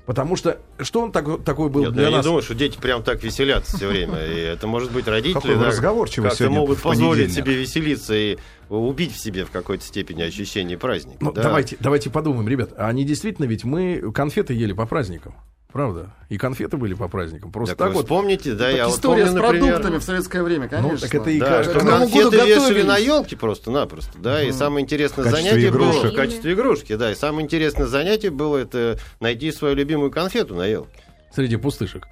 Потому 0.05 0.37
что 0.37 0.59
что 0.79 1.01
он 1.01 1.11
так- 1.11 1.43
такой 1.43 1.69
был 1.69 1.83
ну, 1.83 1.91
для 1.91 2.03
я 2.03 2.09
нас? 2.09 2.19
не 2.19 2.23
думаю, 2.23 2.41
что 2.41 2.55
дети 2.55 2.77
прям 2.77 3.03
так 3.03 3.21
веселятся 3.23 3.75
все 3.75 3.87
время. 3.87 4.25
И 4.25 4.39
это 4.39 4.65
может 4.65 4.91
быть 4.91 5.07
родители, 5.07 5.55
да, 5.55 5.71
как-то 5.71 6.49
могут 6.49 6.81
позволить 6.81 7.33
себе 7.33 7.55
веселиться 7.55 8.15
и 8.15 8.37
убить 8.69 9.13
в 9.13 9.19
себе 9.19 9.45
в 9.45 9.51
какой-то 9.51 9.83
степени 9.83 10.21
ощущение 10.21 10.77
праздника. 10.77 11.17
Ну, 11.19 11.31
да. 11.33 11.43
давайте, 11.43 11.77
давайте 11.79 12.09
подумаем, 12.09 12.47
ребят, 12.47 12.71
а 12.77 12.87
они 12.87 13.03
действительно 13.03 13.45
ведь 13.45 13.63
мы 13.65 14.11
конфеты 14.13 14.53
ели 14.53 14.73
по 14.73 14.85
праздникам. 14.85 15.35
Правда? 15.71 16.11
И 16.29 16.37
конфеты 16.37 16.77
были 16.77 16.93
по 16.93 17.07
праздникам. 17.09 17.51
Просто 17.51 17.75
Так 17.75 17.79
так, 17.79 17.87
вы 17.89 17.93
вот. 17.95 18.05
вспомните, 18.05 18.53
да, 18.53 18.65
Так 18.67 18.75
я 18.75 18.87
вот 18.87 18.95
история 18.95 19.25
помню, 19.25 19.31
с 19.39 19.41
например, 19.43 19.65
продуктами 19.73 19.99
в 19.99 20.03
советское 20.03 20.43
время, 20.43 20.63
Ну, 20.63 20.69
конечно. 20.69 20.97
так 20.99 21.15
это 21.15 21.29
и 21.29 21.39
Да, 21.39 21.63
К 21.63 21.83
Новому 21.83 22.07
году 22.07 22.31
вешали 22.45 22.81
на 22.83 22.97
елке 22.97 23.35
просто-напросто, 23.35 24.17
да, 24.17 24.41
и 24.43 24.51
самое 24.53 24.83
интересное 24.83 25.25
занятие 25.29 25.69
было 25.71 25.91
игрушек. 25.91 26.13
в 26.13 26.15
качестве 26.15 26.53
игрушки, 26.53 26.95
да, 26.95 27.11
и 27.11 27.15
самое 27.15 27.43
интересное 27.43 27.85
занятие 27.85 28.29
было 28.29 28.57
это 28.57 28.97
найти 29.19 29.51
свою 29.51 29.75
любимую 29.75 30.09
конфету 30.09 30.55
на 30.55 30.65
елке. 30.65 30.89
Среди 31.35 31.57
пустышек. 31.57 32.07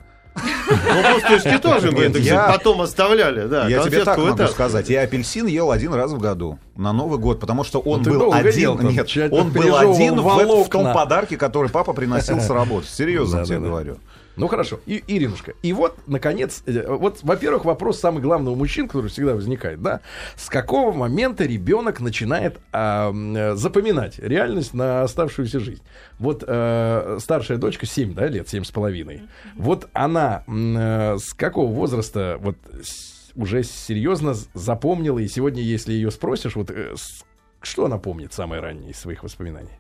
Ну, 0.70 1.14
пустышки 1.14 1.58
тоже 1.60 1.92
мы, 1.92 2.10
потом 2.48 2.82
оставляли, 2.82 3.48
да, 3.48 3.68
Я 3.68 3.84
тебе 3.84 4.04
так 4.04 4.18
могу 4.18 4.48
сказать. 4.48 4.90
Я 4.90 5.02
апельсин 5.02 5.48
ел 5.48 5.72
один 5.72 5.94
раз 5.94 6.12
в 6.12 6.20
году 6.20 6.60
на 6.76 6.94
Новый 6.94 7.20
год, 7.20 7.40
потому 7.40 7.64
что 7.64 7.80
он 7.80 8.02
Ну, 8.04 8.12
был 8.12 8.34
один. 8.34 8.80
Нет, 8.88 9.10
он 9.32 9.52
был 9.52 9.76
один 9.76 10.20
в, 10.20 10.70
том 10.70 10.94
подарке, 10.94 11.38
который 11.38 11.70
папа 11.70 11.94
приносил 11.94 12.40
с 12.40 12.50
работы. 12.50 12.88
Серьезно 12.92 13.46
тебе 13.46 13.60
говорю. 13.60 13.98
Ну 14.38 14.48
хорошо, 14.48 14.80
и, 14.86 15.04
Иринушка. 15.08 15.54
И 15.62 15.72
вот, 15.74 15.98
наконец, 16.08 16.64
э, 16.66 16.86
вот, 16.88 17.20
во-первых, 17.22 17.66
вопрос 17.66 18.00
самый 18.00 18.22
главный 18.22 18.52
у 18.52 18.56
мужчин, 18.56 18.88
который 18.88 19.10
всегда 19.10 19.34
возникает, 19.34 19.82
да, 19.82 20.02
с 20.36 20.50
какого 20.50 20.92
момента 20.92 21.46
ребенок 21.46 22.02
начинает 22.02 22.60
а, 22.72 23.14
запоминать 23.56 24.20
реальность 24.20 24.74
на 24.74 25.04
оставшуюся 25.04 25.60
жизнь? 25.60 25.82
Вот 26.20 26.44
э, 26.46 27.18
старшая 27.22 27.58
дочка 27.58 27.86
7, 27.86 28.14
да, 28.14 28.28
лет, 28.28 28.50
семь 28.50 28.64
с 28.64 28.72
половиной. 28.72 29.24
Вот 29.56 29.90
она 29.94 30.44
э, 30.48 31.18
с 31.18 31.34
какого 31.34 31.72
возраста 31.72 32.38
вот 32.40 32.58
уже 33.36 33.64
серьезно 33.64 34.34
запомнила, 34.54 35.20
и 35.20 35.28
сегодня, 35.28 35.62
если 35.62 35.94
ее 35.94 36.12
спросишь, 36.12 36.56
вот 36.56 36.72
что 37.62 37.86
она 37.86 37.98
помнит 37.98 38.34
самое 38.34 38.62
раннее 38.62 38.92
из 38.92 38.98
своих 38.98 39.24
воспоминаний? 39.24 39.80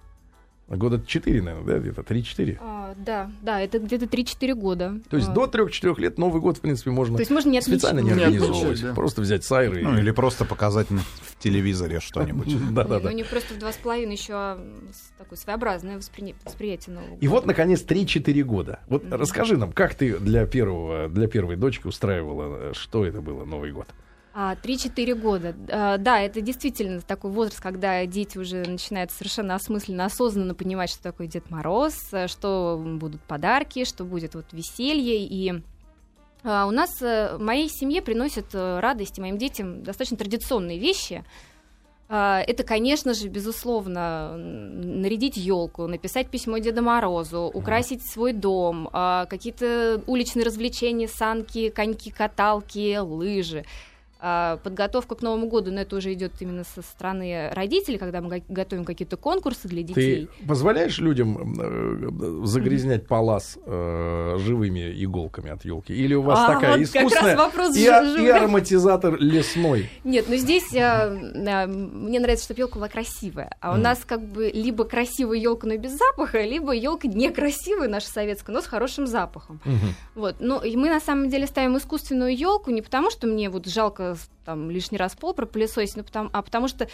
Года 0.67 0.99
4, 1.05 1.41
наверное, 1.43 1.75
да, 1.75 1.79
где-то 1.79 2.01
3-4. 2.01 2.57
А, 2.59 2.95
да, 2.97 3.29
да, 3.43 3.61
это 3.61 3.77
где-то 3.77 4.05
3-4 4.05 4.55
года. 4.55 4.99
То 5.11 5.17
есть 5.17 5.29
А, 5.29 5.31
до 5.31 5.45
3-4 5.45 5.99
лет 5.99 6.17
Новый 6.17 6.41
год, 6.41 6.57
в 6.57 6.61
принципе, 6.61 6.89
можно 6.89 7.17
То 7.17 7.21
есть 7.21 7.29
можно 7.31 7.49
не 7.51 7.59
отличить. 7.59 7.81
специально 7.81 7.99
не 7.99 8.07
Не 8.07 8.13
организовывать. 8.13 8.63
отличить, 8.63 8.83
да. 8.85 8.93
Просто 8.95 9.21
взять 9.21 9.43
сайры. 9.43 9.83
Ну, 9.83 9.97
или 9.99 10.09
просто 10.09 10.43
показать 10.43 10.87
в 10.89 11.37
телевизоре 11.37 11.99
что-нибудь. 11.99 12.47
Да, 12.71 12.83
да, 12.83 12.95
ну, 12.95 12.99
да. 13.01 13.09
У 13.09 13.13
них 13.13 13.27
просто 13.27 13.53
в 13.53 13.59
два 13.59 13.71
с 13.71 13.75
половиной 13.77 14.13
еще 14.15 14.33
м, 14.33 14.89
с- 14.91 15.11
такое 15.19 15.37
своеобразное 15.37 15.97
воспри- 15.97 16.33
восприятие 16.43 16.95
Нового 16.95 17.09
И 17.13 17.27
года. 17.27 17.29
вот, 17.29 17.45
наконец, 17.45 17.83
3-4 17.83 18.41
года. 18.43 18.79
Вот 18.87 19.03
расскажи 19.11 19.57
нам, 19.57 19.71
как 19.71 19.93
ты 19.93 20.17
для 20.17 20.47
первого, 20.47 21.09
для 21.09 21.27
первой 21.27 21.57
дочки 21.57 21.85
устраивала, 21.85 22.71
э, 22.71 22.73
что 22.73 23.05
это 23.05 23.21
было 23.21 23.45
Новый 23.45 23.71
год? 23.71 23.87
А, 24.37 24.57
3-4 24.61 25.15
года. 25.15 25.55
А, 25.69 25.97
Да, 25.97 26.19
это 26.19 26.41
действительно 26.41 26.99
такой 26.99 27.31
возраст, 27.31 27.61
когда 27.61 28.05
дети 28.05 28.37
уже 28.37 28.65
начинают 28.65 29.11
совершенно 29.11 29.55
осмысленно, 29.55 30.03
осознанно 30.03 30.53
понимать, 30.53 30.89
что 30.89 31.01
такое 31.01 31.27
Дед 31.27 31.49
Мороз, 31.49 31.95
э, 32.11 32.27
что 32.27 32.77
будут 32.85 33.21
подарки, 33.21 33.85
что 33.85 34.03
будет 34.03 34.35
вот 34.35 34.47
веселье. 34.51 35.25
И 35.25 35.53
а, 36.43 36.67
у 36.67 36.71
нас 36.71 37.01
э, 37.01 37.37
в 37.37 37.41
моей 37.41 37.69
семье 37.69 38.01
приносят 38.01 38.53
э, 38.53 38.79
радость 38.81 39.17
и 39.17 39.21
моим 39.21 39.37
детям 39.37 39.83
достаточно 39.83 40.17
традиционные 40.17 40.79
вещи. 40.79 41.23
А, 42.09 42.41
Это, 42.41 42.65
конечно 42.65 43.13
же, 43.13 43.29
безусловно, 43.29 44.35
нарядить 44.35 45.37
елку, 45.37 45.87
написать 45.87 46.27
письмо 46.27 46.57
Деду 46.57 46.81
Морозу, 46.83 47.49
украсить 47.53 48.05
свой 48.05 48.33
дом, 48.33 48.89
а, 48.91 49.27
какие-то 49.27 50.03
уличные 50.07 50.45
развлечения, 50.45 51.07
санки, 51.07 51.69
коньки, 51.69 52.11
каталки, 52.11 52.97
лыжи. 52.97 53.63
А, 54.19 54.57
Подготовка 54.63 55.15
к 55.15 55.21
Новому 55.21 55.47
году, 55.47 55.71
но 55.71 55.81
это 55.81 55.95
уже 55.97 56.13
идет 56.13 56.31
именно 56.39 56.63
со 56.63 56.81
стороны 56.81 57.49
родителей, 57.51 57.97
когда 57.97 58.21
мы 58.21 58.29
го- 58.39 58.45
готовим 58.47 58.85
какие-то 58.85 59.17
конкурсы 59.17 59.67
для 59.67 59.83
детей. 59.83 60.27
Ты 60.39 60.47
позволяешь 60.47 60.97
людям 60.99 61.53
э, 61.59 62.45
загрязнять 62.45 63.07
палас 63.07 63.57
э, 63.65 64.37
живыми 64.39 64.91
иголками 65.03 65.51
от 65.51 65.65
елки? 65.65 65.93
Или 65.93 66.13
у 66.15 66.21
вас 66.21 66.39
А, 66.39 66.53
такая 66.53 66.77
вот 66.77 66.81
искусная 66.81 67.35
вопрос 67.37 67.75
и, 67.75 67.85
а- 67.87 68.03
и 68.03 68.27
ароматизатор 68.29 69.17
лесной? 69.19 69.89
Нет, 70.03 70.25
ну 70.29 70.35
здесь 70.37 70.73
а, 70.75 71.07
а, 71.11 71.67
мне 71.67 72.19
нравится, 72.19 72.45
чтобы 72.45 72.61
елка 72.61 72.75
была 72.79 72.87
красивая. 72.87 73.55
А 73.59 73.71
у 73.71 73.73
Мгм. 73.73 73.83
нас 73.83 74.05
как 74.05 74.21
бы 74.25 74.49
либо 74.49 74.85
красивая 74.85 75.37
елка, 75.37 75.67
но 75.67 75.75
без 75.77 75.97
запаха, 75.97 76.41
либо 76.41 76.71
елка 76.71 77.07
некрасивая, 77.07 77.89
наша 77.89 78.07
советская, 78.07 78.55
но 78.55 78.61
с 78.61 78.65
хорошим 78.65 79.07
запахом. 79.07 79.59
Мгм. 79.65 79.93
Вот. 80.15 80.35
Ну, 80.39 80.61
и 80.63 80.75
мы 80.77 80.89
на 80.89 80.99
самом 81.01 81.29
деле 81.29 81.47
ставим 81.47 81.77
искусственную 81.77 82.35
елку 82.35 82.71
не 82.71 82.81
потому, 82.81 83.11
что 83.11 83.27
мне 83.27 83.49
вот 83.49 83.67
жалко 83.67 84.04
там 84.45 84.69
лишний 84.69 84.97
раз 84.97 85.15
пол 85.15 85.33
пропылесосить, 85.33 85.95
но 85.95 86.03
потому, 86.03 86.29
а 86.33 86.41
потому 86.41 86.67
что 86.67 86.87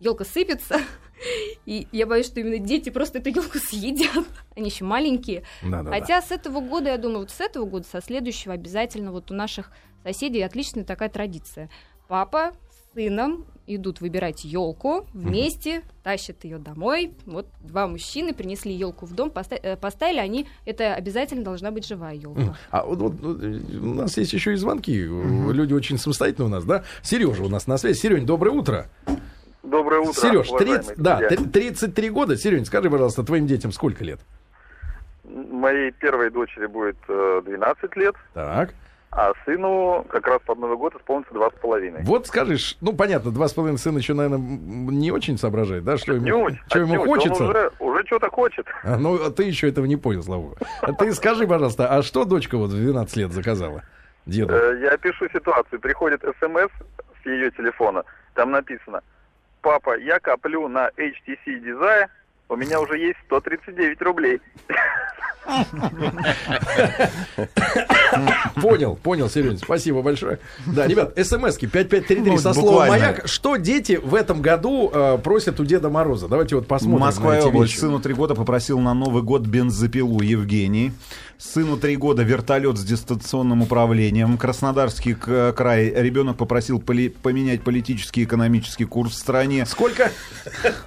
елка 0.00 0.24
сыпется, 0.24 0.80
и 1.66 1.86
я 1.92 2.06
боюсь, 2.06 2.26
что 2.26 2.40
именно 2.40 2.58
дети 2.58 2.90
просто 2.90 3.18
эту 3.18 3.30
елку 3.30 3.58
съедят. 3.58 4.24
Они 4.56 4.70
еще 4.70 4.84
маленькие. 4.84 5.44
Да-да-да. 5.62 5.90
Хотя 5.90 6.22
с 6.22 6.30
этого 6.30 6.60
года, 6.60 6.90
я 6.90 6.98
думаю, 6.98 7.20
вот 7.20 7.30
с 7.30 7.40
этого 7.40 7.66
года, 7.66 7.86
со 7.90 8.00
следующего 8.00 8.54
обязательно 8.54 9.12
вот 9.12 9.30
у 9.30 9.34
наших 9.34 9.70
соседей 10.02 10.42
отличная 10.42 10.84
такая 10.84 11.08
традиция. 11.08 11.70
Папа 12.08 12.52
с 12.70 12.94
сыном 12.94 13.46
идут 13.66 14.00
выбирать 14.00 14.44
елку 14.44 15.06
вместе, 15.12 15.82
тащат 16.02 16.44
ее 16.44 16.58
домой. 16.58 17.14
Вот 17.26 17.46
два 17.60 17.86
мужчины 17.86 18.34
принесли 18.34 18.72
елку 18.72 19.06
в 19.06 19.14
дом, 19.14 19.30
поста- 19.30 19.56
э, 19.62 19.76
поставили 19.76 20.18
они, 20.18 20.46
это 20.66 20.94
обязательно 20.94 21.42
должна 21.44 21.70
быть 21.70 21.86
живая 21.86 22.14
елка. 22.14 22.56
А 22.70 22.84
вот, 22.84 22.98
вот, 22.98 23.14
э, 23.42 23.60
у 23.80 23.94
нас 23.94 24.16
есть 24.18 24.32
еще 24.32 24.52
и 24.52 24.56
звонки. 24.56 24.92
Люди 24.94 25.72
очень 25.72 25.98
самостоятельные 25.98 26.48
у 26.48 26.52
нас, 26.52 26.64
да? 26.64 26.84
Сережа 27.02 27.42
у 27.42 27.48
нас 27.48 27.66
на 27.66 27.78
связи. 27.78 27.98
Серень, 27.98 28.26
доброе 28.26 28.50
утро. 28.50 28.86
Доброе 29.62 30.00
утро, 30.02 30.12
Сереж, 30.20 30.50
уважаемые 30.50 30.82
30, 30.82 30.98
да, 31.02 31.18
друзья. 31.20 31.36
три- 31.36 31.46
33 31.70 32.10
года. 32.10 32.36
Серень, 32.36 32.66
скажи, 32.66 32.90
пожалуйста, 32.90 33.22
твоим 33.24 33.46
детям 33.46 33.72
сколько 33.72 34.04
лет? 34.04 34.20
Моей 35.24 35.90
первой 35.92 36.30
дочери 36.30 36.66
будет 36.66 36.96
э, 37.08 37.42
12 37.46 37.96
лет, 37.96 38.14
Так. 38.34 38.74
А 39.16 39.32
сыну 39.44 40.04
как 40.10 40.26
раз 40.26 40.40
под 40.44 40.58
Новый 40.58 40.76
год 40.76 40.94
исполнится 40.96 41.32
два 41.32 41.50
с 41.50 41.54
половиной. 41.54 42.02
Вот 42.02 42.26
скажешь, 42.26 42.76
ну 42.80 42.92
понятно, 42.92 43.30
два 43.30 43.46
с 43.48 43.52
половиной 43.52 43.78
сына 43.78 43.98
еще, 43.98 44.14
наверное, 44.14 44.38
не 44.38 45.10
очень 45.12 45.38
соображает, 45.38 45.84
да, 45.84 45.96
что 45.96 46.14
ему, 46.14 46.50
что 46.66 46.80
ему 46.80 47.04
хочется. 47.04 47.44
Он 47.44 47.50
уже, 47.50 47.70
уже 47.78 48.06
что-то 48.06 48.28
хочет. 48.30 48.66
А, 48.82 48.96
ну, 48.96 49.14
а 49.24 49.30
ты 49.30 49.44
еще 49.44 49.68
этого 49.68 49.86
не 49.86 49.96
понял, 49.96 50.22
слава 50.22 50.40
богу. 50.42 50.56
А 50.82 50.92
ты 50.92 51.12
скажи, 51.14 51.46
пожалуйста, 51.46 51.88
а 51.88 52.02
что 52.02 52.24
дочка 52.24 52.56
вот 52.56 52.70
в 52.70 52.76
12 52.76 53.16
лет 53.16 53.32
заказала? 53.32 53.82
Деду. 54.26 54.52
Э, 54.54 54.78
Я 54.82 54.90
опишу 54.92 55.28
ситуацию. 55.28 55.80
Приходит 55.80 56.22
смс 56.40 56.70
с 57.22 57.26
ее 57.26 57.50
телефона. 57.52 58.04
Там 58.34 58.50
написано, 58.50 59.00
папа, 59.62 59.96
я 59.98 60.18
коплю 60.18 60.66
на 60.68 60.88
HTC 60.96 61.62
Desire, 61.62 62.06
у 62.54 62.56
меня 62.56 62.80
уже 62.80 62.96
есть 62.98 63.18
139 63.26 64.00
рублей. 64.02 64.40
Понял, 68.62 68.96
понял, 68.96 69.28
Сереня, 69.28 69.58
спасибо 69.58 70.00
большое. 70.00 70.38
Да, 70.66 70.86
ребят, 70.86 71.14
смски 71.16 71.66
5533 71.66 72.20
Ну, 72.20 72.38
со 72.38 72.54
словом. 72.54 72.88
«Маяк». 72.88 73.26
Что 73.26 73.56
дети 73.56 74.00
в 74.02 74.14
этом 74.14 74.40
году 74.40 74.90
э, 74.92 75.18
просят 75.22 75.60
у 75.60 75.64
Деда 75.64 75.90
Мороза? 75.90 76.28
Давайте 76.28 76.54
вот 76.56 76.66
посмотрим 76.66 77.00
Москва 77.00 77.38
область. 77.40 77.78
Сыну 77.78 78.00
три 78.00 78.14
года 78.14 78.34
попросил 78.34 78.78
на 78.78 78.94
Новый 78.94 79.22
год 79.22 79.42
бензопилу 79.42 80.22
Евгений. 80.22 80.92
Сыну 81.38 81.76
три 81.76 81.96
года 81.96 82.22
вертолет 82.22 82.78
с 82.78 82.84
дистанционным 82.84 83.62
управлением. 83.62 84.38
Краснодарский 84.38 85.14
к- 85.14 85.52
край. 85.52 85.92
Ребенок 85.94 86.36
попросил 86.36 86.78
поли- 86.80 87.10
поменять 87.10 87.62
политический 87.62 88.22
и 88.22 88.24
экономический 88.24 88.84
курс 88.84 89.12
в 89.12 89.16
стране. 89.16 89.66
Сколько? 89.66 90.10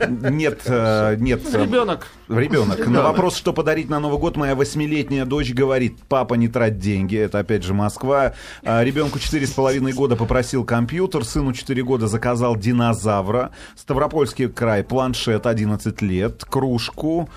Нет, 0.08 0.62
э, 0.66 1.16
нет. 1.20 1.42
э, 1.54 1.64
Ребенок. 1.64 2.08
Ребенок. 2.30 2.88
На 2.88 3.04
вопрос, 3.04 3.36
что 3.36 3.54
подарить 3.54 3.90
на 3.90 4.00
Новый 4.00 4.20
год, 4.20 4.36
моя 4.38 4.56
восьмилетняя 4.56 5.26
дочь 5.26 5.54
говорит, 5.54 5.98
папа, 6.08 6.34
не 6.36 6.48
трать 6.48 6.80
деньги. 6.80 7.18
Это 7.18 7.40
опять 7.40 7.64
же 7.64 7.74
Москва. 7.74 8.34
А, 8.64 8.84
Ребенку 8.84 9.20
четыре 9.20 9.48
с 9.48 9.52
половиной 9.52 9.92
года 9.94 10.16
попросил 10.16 10.64
компьютер, 10.64 11.24
сыну 11.26 11.54
4 11.54 11.84
года 11.84 12.08
заказал 12.08 12.56
динозавра. 12.56 13.52
Ставропольский 13.76 14.48
край, 14.48 14.84
планшет 14.84 15.46
11 15.46 16.02
лет, 16.02 16.44
кружку. 16.46 17.30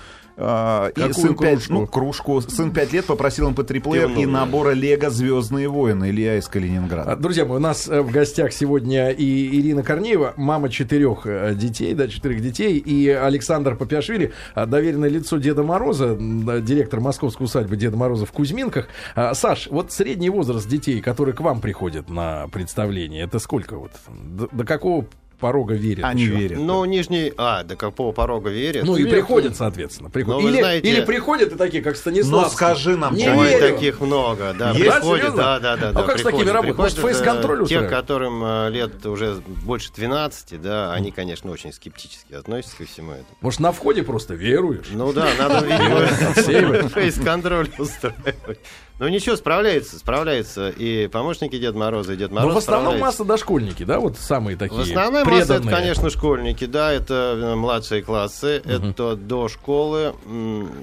А, 0.43 0.87
И 0.89 1.13
сын 1.13 1.35
5, 1.35 1.37
кружку? 1.37 1.73
ну, 1.73 1.87
кружку. 1.87 2.41
Сын 2.41 2.71
5 2.71 2.93
лет 2.93 3.05
попросил 3.05 3.49
MP3-плеер 3.51 4.11
и 4.17 4.25
набора 4.25 4.71
Лего 4.71 5.09
Звездные 5.09 5.67
войны. 5.69 6.09
Илья 6.09 6.37
из 6.37 6.47
А, 6.47 6.51
Калининграда. 6.51 7.15
Друзья 7.15 7.45
мои, 7.45 7.57
у 7.57 7.59
нас 7.59 7.87
э, 7.87 8.01
в 8.01 8.11
гостях 8.11 8.51
сегодня 8.53 9.09
и 9.11 9.59
Ирина 9.59 9.83
Корнеева, 9.83 10.33
мама 10.37 10.69
четырех 10.69 11.25
э, 11.25 11.53
детей, 11.55 11.93
да, 11.93 12.07
четырех 12.07 12.41
детей, 12.41 12.77
и 12.77 13.09
Александр 13.09 13.75
Попяшвили, 13.75 14.33
э, 14.55 14.65
доверенное 14.65 15.09
лицо 15.09 15.37
Деда 15.37 15.63
Мороза, 15.63 16.15
директор 16.61 16.99
московской 16.99 17.45
усадьбы 17.45 17.75
Деда 17.77 17.97
Мороза 17.97 18.25
в 18.25 18.31
Кузьминках. 18.31 18.87
А, 19.15 19.33
Саш, 19.33 19.67
вот 19.69 19.91
средний 19.91 20.29
возраст 20.29 20.67
детей, 20.67 21.01
которые 21.01 21.35
к 21.35 21.41
вам 21.41 21.61
приходят 21.61 22.09
на 22.09 22.47
представление, 22.47 23.23
это 23.23 23.39
сколько 23.39 23.77
вот? 23.77 23.91
До, 24.07 24.47
до 24.51 24.65
какого 24.65 25.05
порога 25.41 25.73
верят. 25.73 26.05
Они 26.05 26.23
еще. 26.23 26.33
верят. 26.35 26.59
Ну, 26.59 26.85
нижний... 26.85 27.33
А, 27.35 27.63
до 27.63 27.75
какого 27.75 28.13
порога 28.13 28.49
верят? 28.49 28.85
Ну 28.85 28.95
и 28.95 28.99
Верят. 29.03 29.11
приходят, 29.13 29.55
соответственно. 29.57 30.09
приходят. 30.09 30.41
Ну, 30.41 30.47
или, 30.47 30.59
знаете- 30.59 30.87
или 30.89 31.01
приходят 31.03 31.51
и 31.51 31.55
такие, 31.57 31.83
как 31.83 31.95
Но 31.95 31.99
Станислав. 31.99 32.53
скажи 32.53 32.95
нам, 32.95 33.15
Не 33.15 33.29
Ой, 33.29 33.49
верю. 33.49 33.73
таких 33.73 33.99
много, 33.99 34.55
да. 34.57 34.71
Есть? 34.71 34.91
Приходят, 34.91 35.35
да, 35.35 35.59
да, 35.59 35.75
да. 35.75 35.89
А 35.89 35.93
да, 35.93 36.03
как 36.03 36.19
с 36.19 36.21
такими 36.21 36.29
приходят. 36.43 36.53
работать? 36.53 36.77
Может, 36.77 36.95
Приходят, 36.95 37.17
фейс-контроль? 37.17 37.67
Те, 37.67 37.81
которым 37.81 38.41
э, 38.43 38.69
лет 38.69 39.05
уже 39.05 39.41
больше 39.65 39.91
12, 39.93 40.61
да, 40.61 40.93
они, 40.93 41.11
конечно, 41.11 41.51
очень 41.51 41.73
скептически 41.73 42.33
относятся 42.33 42.77
ко 42.77 42.85
всему 42.85 43.11
этому. 43.11 43.25
Может, 43.41 43.59
на 43.59 43.71
входе 43.71 44.03
просто 44.03 44.35
веруешь? 44.35 44.87
Ну 44.91 45.11
да, 45.11 45.27
надо, 45.37 45.65
видимо, 45.65 46.87
фейс-контроль 46.89 47.69
устраивать. 47.77 48.59
Ну 49.01 49.07
ничего, 49.07 49.35
справляется, 49.35 49.97
справляется. 49.97 50.69
И 50.69 51.07
помощники 51.07 51.57
Деда 51.57 51.75
Мороза, 51.75 52.13
и 52.13 52.15
Дед 52.17 52.29
Но 52.29 52.41
Мороз 52.41 52.53
в 52.53 52.57
основном 52.59 52.99
масса 52.99 53.25
дошкольники, 53.25 53.81
да, 53.83 53.99
вот 53.99 54.15
самые 54.19 54.57
такие 54.57 54.79
В 54.83 54.85
массе 55.31 55.43
это, 55.43 55.53
преданные. 55.55 55.75
конечно, 55.75 56.09
школьники, 56.09 56.65
да, 56.65 56.91
это 56.91 57.35
э, 57.37 57.55
младшие 57.55 58.01
классы, 58.03 58.61
это 58.65 59.15
до 59.15 59.47
школы. 59.47 60.13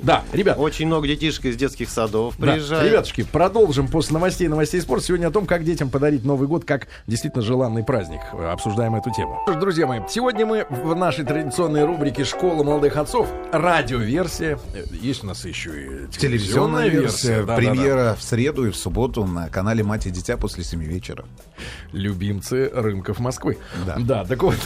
Да, 0.02 0.22
ребят, 0.32 0.58
Очень 0.58 0.86
много 0.86 1.06
детишек 1.06 1.44
из 1.46 1.56
детских 1.56 1.88
садов 1.90 2.34
Да, 2.38 2.52
приезжает. 2.52 2.90
ребятушки, 2.90 3.22
продолжим 3.24 3.88
после 3.88 4.14
новостей, 4.14 4.48
новостей 4.48 4.80
спорта. 4.80 5.04
Сегодня 5.06 5.28
о 5.28 5.30
том, 5.30 5.46
как 5.46 5.64
детям 5.64 5.90
подарить 5.90 6.24
Новый 6.24 6.48
год, 6.48 6.64
как 6.64 6.88
действительно 7.06 7.42
желанный 7.42 7.84
праздник. 7.84 8.20
Э, 8.32 8.50
Обсуждаем 8.50 8.94
эту 8.96 9.10
тему. 9.12 9.38
Что 9.44 9.54
ж, 9.54 9.56
друзья 9.60 9.86
мои, 9.86 10.00
сегодня 10.08 10.44
мы 10.46 10.66
в 10.70 10.94
нашей 10.94 11.24
традиционной 11.24 11.84
рубрике 11.84 12.24
«Школа 12.24 12.62
молодых 12.64 12.96
отцов» 12.96 13.28
радиоверсия. 13.52 14.58
Э, 14.74 14.84
Есть 14.90 15.24
у 15.24 15.26
нас 15.26 15.44
еще 15.44 15.70
и 15.70 16.06
Телевизионная 16.08 16.88
версия, 16.88 17.40
Да-да-да. 17.40 17.56
премьера 17.56 18.16
в 18.18 18.22
среду 18.22 18.66
и 18.66 18.70
в 18.70 18.76
субботу 18.76 19.24
на 19.24 19.48
канале 19.48 19.82
«Мать 19.84 20.06
и 20.06 20.10
дитя» 20.10 20.36
после 20.36 20.64
7 20.64 20.82
вечера. 20.82 21.24
Любимцы 21.92 22.70
рынков 22.74 23.18
Москвы. 23.18 23.58
Да. 23.98 24.24
так 24.24 24.37
вот, 24.42 24.56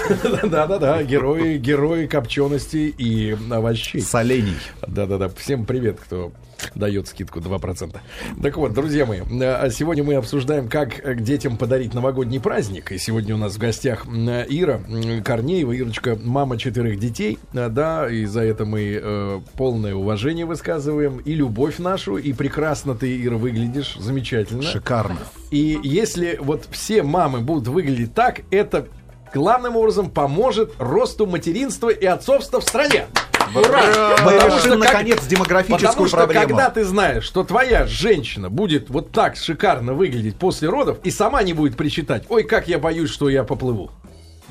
да-да-да, 0.44 1.02
герои, 1.02 1.56
герои 1.58 2.06
копчености 2.06 2.94
и 2.96 3.36
овощей. 3.50 4.00
Солений. 4.00 4.56
Да-да-да. 4.86 5.28
Всем 5.28 5.64
привет, 5.64 5.98
кто 6.00 6.32
дает 6.76 7.08
скидку 7.08 7.40
2%. 7.40 7.96
Так 8.40 8.56
вот, 8.56 8.72
друзья 8.72 9.04
мои, 9.04 9.20
э, 9.20 9.68
сегодня 9.70 10.04
мы 10.04 10.14
обсуждаем, 10.14 10.68
как 10.68 11.04
э, 11.04 11.16
детям 11.16 11.56
подарить 11.56 11.92
новогодний 11.92 12.38
праздник. 12.40 12.92
И 12.92 12.98
сегодня 12.98 13.34
у 13.34 13.38
нас 13.38 13.54
в 13.54 13.58
гостях 13.58 14.06
м, 14.06 14.28
Ира 14.48 14.80
м, 14.88 15.22
Корнеева. 15.24 15.72
Ирочка, 15.72 16.16
мама 16.22 16.58
четырех 16.58 16.98
детей. 17.00 17.38
Э, 17.52 17.68
Да, 17.68 18.08
и 18.08 18.26
за 18.26 18.42
это 18.42 18.64
мы 18.64 19.00
э, 19.02 19.40
полное 19.56 19.94
уважение 19.94 20.46
высказываем. 20.46 21.18
И 21.18 21.34
любовь 21.34 21.78
нашу. 21.78 22.16
И 22.16 22.32
прекрасно 22.32 22.94
ты, 22.94 23.20
Ира, 23.24 23.36
выглядишь. 23.36 23.96
Замечательно. 23.98 24.62
Шикарно. 24.62 25.18
И 25.50 25.78
если 25.82 26.38
вот 26.40 26.66
все 26.70 27.02
мамы 27.02 27.40
будут 27.40 27.66
выглядеть 27.68 28.14
так, 28.14 28.42
это 28.52 28.86
главным 29.34 29.76
образом 29.76 30.10
поможет 30.10 30.72
росту 30.78 31.26
материнства 31.26 31.88
и 31.90 32.04
отцовства 32.04 32.60
в 32.60 32.64
стране. 32.64 33.06
Ура! 33.54 34.16
Мы 34.24 34.32
Потому 34.32 34.46
решим, 34.46 34.58
что 34.60 34.68
как- 34.70 34.78
наконец, 34.78 35.26
демографическую 35.26 35.88
Потому 35.88 36.06
что 36.08 36.16
проблему. 36.18 36.46
когда 36.48 36.70
ты 36.70 36.84
знаешь, 36.84 37.24
что 37.24 37.44
твоя 37.44 37.86
женщина 37.86 38.48
будет 38.48 38.88
вот 38.88 39.10
так 39.12 39.36
шикарно 39.36 39.92
выглядеть 39.94 40.36
после 40.36 40.68
родов 40.68 40.98
и 41.02 41.10
сама 41.10 41.42
не 41.42 41.52
будет 41.52 41.76
причитать, 41.76 42.24
ой, 42.28 42.44
как 42.44 42.68
я 42.68 42.78
боюсь, 42.78 43.10
что 43.10 43.28
я 43.28 43.44
поплыву. 43.44 43.90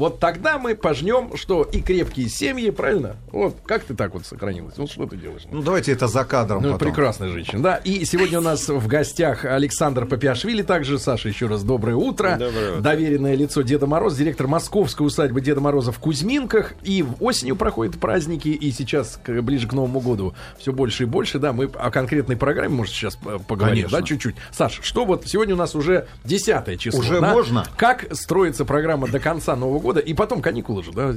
Вот 0.02 0.20
тогда 0.20 0.58
мы 0.58 0.74
пожнем, 0.74 1.38
что 1.38 1.62
и 1.62 1.80
крепкие 1.80 2.28
семьи, 2.28 2.72
правильно? 2.72 3.18
Вот 3.32 3.58
как 3.64 3.84
ты 3.84 3.94
так 3.94 4.16
вот 4.16 4.26
сохранилась? 4.26 4.76
Вот 4.76 4.90
что 4.90 5.06
ты 5.06 5.16
делаешь? 5.16 5.44
Ну, 5.52 5.62
давайте 5.62 5.92
это 5.92 6.08
за 6.08 6.24
кадром 6.24 6.64
Ну, 6.64 6.72
потом. 6.72 6.88
прекрасная 6.88 7.30
женщина, 7.30 7.62
да. 7.62 7.76
И 7.76 8.04
сегодня 8.06 8.40
у 8.40 8.42
нас 8.42 8.68
в 8.68 8.88
гостях 8.88 9.46
Александр 9.46 10.08
Папиашвили, 10.08 10.64
также 10.64 10.98
Саша, 10.98 11.30
еще 11.30 11.46
раз 11.46 11.62
доброе 11.62 11.98
утро. 11.98 12.32
Доброе 12.32 12.72
утро. 12.72 12.82
Доверенное 12.82 13.36
лицо 13.36 13.62
Деда 13.62 13.86
Мороза, 13.86 14.18
директор 14.18 14.48
Московской 14.48 15.06
усадьбы 15.06 15.40
Деда 15.40 15.62
Мороза 15.62 15.92
в 15.92 16.00
Кузьминках. 16.00 16.74
И 16.82 17.06
осенью 17.20 17.56
проходят 17.56 18.00
праздники, 18.00 18.48
и 18.48 18.72
сейчас, 18.72 19.20
ближе 19.28 19.68
к 19.68 19.74
Новому 19.74 20.00
году, 20.00 20.34
все 20.58 20.74
больше 20.74 21.04
и 21.04 21.06
больше, 21.06 21.38
да, 21.38 21.54
мы 21.54 21.66
о 21.66 21.92
конкретной 21.92 22.38
программе, 22.38 22.74
может, 22.74 22.96
сейчас 22.96 23.20
э, 23.24 23.38
поговорим, 23.48 23.84
Конечно. 23.84 24.00
да, 24.00 24.04
чуть-чуть. 24.04 24.36
Саш, 24.50 24.80
что 24.82 25.06
вот 25.06 25.28
сегодня 25.28 25.54
у 25.54 25.60
нас 25.60 25.76
уже 25.76 26.08
десятое 26.24 26.78
число. 26.78 27.02
Уже 27.02 27.22
да? 27.22 27.34
можно? 27.34 27.68
Как 27.78 28.08
строится 28.16 28.66
программа 28.66 29.08
до 29.08 29.20
конца 29.20 29.56
Нового 29.56 29.78
года, 29.78 29.91
и 30.00 30.14
потом 30.14 30.42
каникулы 30.42 30.84
же, 30.84 30.92
да? 30.92 31.14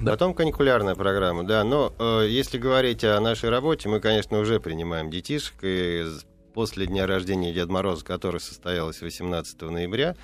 Да. 0.00 0.12
Потом 0.12 0.34
каникулярная 0.34 0.94
программа, 0.94 1.44
да. 1.44 1.64
Но 1.64 1.92
э, 1.98 2.26
если 2.28 2.58
говорить 2.58 3.02
о 3.04 3.18
нашей 3.20 3.50
работе, 3.50 3.88
мы, 3.88 4.00
конечно, 4.00 4.38
уже 4.38 4.60
принимаем 4.60 5.10
детишек. 5.10 5.54
И 5.62 6.04
после 6.54 6.86
дня 6.86 7.06
рождения 7.06 7.52
Деда 7.52 7.72
Мороза, 7.72 8.04
который 8.04 8.40
состоялось 8.40 9.00
18 9.00 9.60
ноября, 9.62 10.16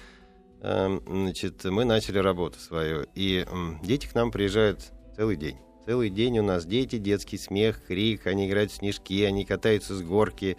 э, 0.61 1.01
значит, 1.07 1.64
мы 1.64 1.85
начали 1.85 2.18
работу 2.18 2.59
свою. 2.59 3.07
И 3.14 3.47
м, 3.51 3.81
дети 3.83 4.07
к 4.07 4.14
нам 4.14 4.31
приезжают 4.31 4.81
целый 5.16 5.37
день. 5.37 5.59
Целый 5.87 6.11
день 6.11 6.38
у 6.38 6.42
нас 6.42 6.64
дети, 6.64 6.97
детский 6.97 7.38
смех, 7.38 7.83
крик, 7.87 8.27
они 8.27 8.49
играют 8.49 8.71
в 8.71 8.77
снежки, 8.77 9.25
они 9.25 9.45
катаются 9.45 9.97
с 9.97 10.03
горки. 10.03 10.57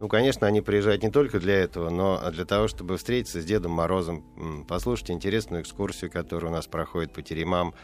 Ну, 0.00 0.08
конечно, 0.08 0.46
они 0.46 0.60
приезжают 0.60 1.02
не 1.02 1.10
только 1.10 1.40
для 1.40 1.54
этого, 1.54 1.90
но 1.90 2.30
для 2.30 2.44
того, 2.44 2.68
чтобы 2.68 2.96
встретиться 2.96 3.40
с 3.40 3.44
Дедом 3.44 3.72
Морозом, 3.72 4.64
послушать 4.68 5.10
интересную 5.10 5.62
экскурсию, 5.62 6.10
которая 6.10 6.52
у 6.52 6.54
нас 6.54 6.66
проходит 6.66 7.12
по 7.12 7.20
теремам, 7.20 7.74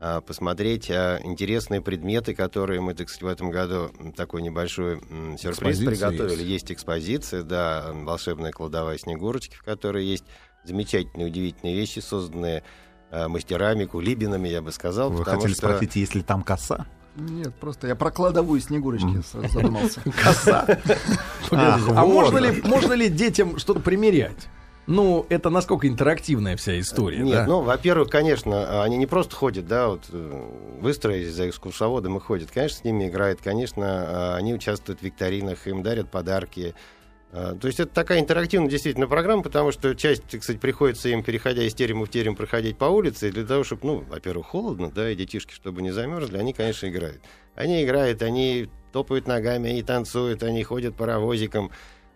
а, 0.00 0.20
посмотреть 0.20 0.88
а, 0.90 1.18
интересные 1.24 1.80
предметы, 1.80 2.32
которые 2.32 2.80
мы, 2.80 2.94
так 2.94 3.08
сказать, 3.08 3.22
в 3.22 3.34
этом 3.34 3.50
году 3.50 3.90
такой 4.16 4.42
небольшой 4.42 5.00
сюрприз 5.36 5.80
Экспозиция 5.80 5.90
приготовили. 5.90 6.42
есть. 6.42 6.48
Есть. 6.48 6.72
экспозиция, 6.72 7.42
да, 7.42 7.90
волшебная 7.92 8.52
кладовая 8.52 8.96
Снегурочки, 8.96 9.56
в 9.56 9.64
которой 9.64 10.04
есть 10.04 10.24
замечательные, 10.62 11.26
удивительные 11.26 11.74
вещи, 11.74 11.98
созданные 11.98 12.62
а, 13.10 13.28
мастерами, 13.28 13.86
кулибинами, 13.86 14.46
я 14.48 14.62
бы 14.62 14.70
сказал. 14.70 15.10
Вы 15.10 15.24
хотели 15.24 15.50
что- 15.50 15.66
спросить, 15.66 15.96
есть 15.96 16.14
ли 16.14 16.22
там 16.22 16.44
коса? 16.44 16.86
Нет, 17.16 17.54
просто 17.54 17.88
я 17.88 17.96
про 17.96 18.10
кладовую 18.10 18.60
снегурочки 18.60 19.22
сразу 19.22 19.48
задумался. 19.48 20.00
Коса. 20.22 20.66
А 21.50 22.04
вот 22.04 22.32
можно 22.32 22.38
ли, 22.38 22.62
можно 22.62 22.92
ли 22.92 23.08
детям 23.08 23.58
что-то 23.58 23.80
примерять? 23.80 24.48
Ну, 24.88 25.26
это 25.28 25.50
насколько 25.50 25.86
интерактивная 25.86 26.56
вся 26.56 26.80
история, 26.80 27.18
Нет, 27.18 27.34
да? 27.34 27.46
ну, 27.46 27.60
во-первых, 27.60 28.08
конечно, 28.08 28.82
они 28.82 28.96
не 28.96 29.04
просто 29.04 29.36
ходят, 29.36 29.66
да, 29.66 29.88
вот 29.88 30.06
э, 30.10 30.50
выстроились 30.80 31.34
за 31.34 31.50
экскурсоводом 31.50 32.16
и 32.16 32.20
ходят. 32.20 32.50
Конечно, 32.50 32.78
с 32.78 32.84
ними 32.84 33.06
играют, 33.06 33.40
конечно, 33.42 33.84
э, 33.84 34.34
они 34.36 34.54
участвуют 34.54 35.00
в 35.00 35.02
викторинах, 35.02 35.66
им 35.66 35.82
дарят 35.82 36.10
подарки. 36.10 36.74
Э, 37.32 37.54
То 37.60 37.66
есть 37.66 37.80
это 37.80 37.92
такая 37.92 38.20
интерактивная 38.20 38.70
действительно 38.70 39.06
программа, 39.06 39.42
потому 39.42 39.72
что 39.72 39.94
часть, 39.94 40.22
сказать, 40.42 40.60
приходится 40.60 41.08
им, 41.08 41.22
переходя 41.22 41.62
из 41.62 41.74
терема 41.74 42.06
в 42.06 42.10
терем, 42.10 42.36
проходить 42.36 42.78
по 42.78 42.86
улице, 42.86 43.30
для 43.30 43.44
того, 43.44 43.64
чтобы, 43.64 43.86
ну, 43.86 44.04
во-первых, 44.08 44.46
холодно, 44.46 44.90
да, 44.90 45.10
и 45.10 45.14
детишки, 45.14 45.52
чтобы 45.52 45.82
не 45.82 45.90
замерзли, 45.90 46.38
они, 46.38 46.52
конечно, 46.52 46.88
играют. 46.88 47.20
Они 47.54 47.84
играют, 47.84 48.22
они 48.22 48.68
топают 48.92 49.26
ногами, 49.26 49.70
они 49.70 49.82
танцуют, 49.82 50.42
они 50.42 50.62
ходят 50.62 50.96
паровозиком, 50.96 51.70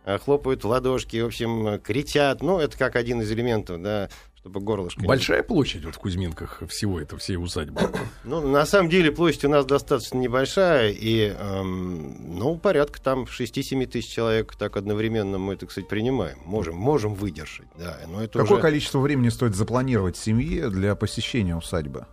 э, 0.04 0.18
хлопают 0.18 0.64
в 0.64 0.68
ладошки, 0.68 1.20
в 1.20 1.26
общем, 1.26 1.78
кричат. 1.80 2.42
Ну, 2.42 2.58
это 2.58 2.78
как 2.78 2.96
один 2.96 3.20
из 3.20 3.30
элементов, 3.30 3.82
да, 3.82 4.08
чтобы 4.42 4.58
горлышко... 4.60 5.00
не 5.00 5.06
Большая 5.06 5.44
площадь 5.44 5.84
вот 5.84 5.94
в 5.94 5.98
Кузьминках 5.98 6.62
всего 6.68 7.00
это, 7.00 7.16
всей 7.16 7.36
усадьбы. 7.36 7.80
Ну, 8.24 8.40
на 8.48 8.64
самом 8.66 8.88
деле 8.88 9.10
площадь 9.10 9.44
у 9.44 9.48
нас 9.48 9.64
достаточно 9.64 10.16
небольшая, 10.18 10.90
и, 10.90 11.34
эм, 11.36 12.38
ну, 12.38 12.56
порядка 12.56 13.00
там 13.02 13.24
6-7 13.24 13.86
тысяч 13.86 14.08
человек 14.10 14.54
так 14.56 14.76
одновременно 14.76 15.38
мы, 15.38 15.56
так 15.56 15.70
сказать, 15.72 15.88
принимаем. 15.88 16.38
Можем, 16.44 16.76
можем 16.76 17.14
выдержать, 17.14 17.66
да. 17.76 17.98
Но 18.08 18.22
это 18.22 18.38
Какое 18.38 18.54
уже- 18.58 18.62
количество 18.62 19.00
времени 19.00 19.28
стоит 19.28 19.54
запланировать 19.56 20.16
семье 20.16 20.70
для 20.70 20.94
посещения 20.94 21.56
усадьбы? 21.56 22.06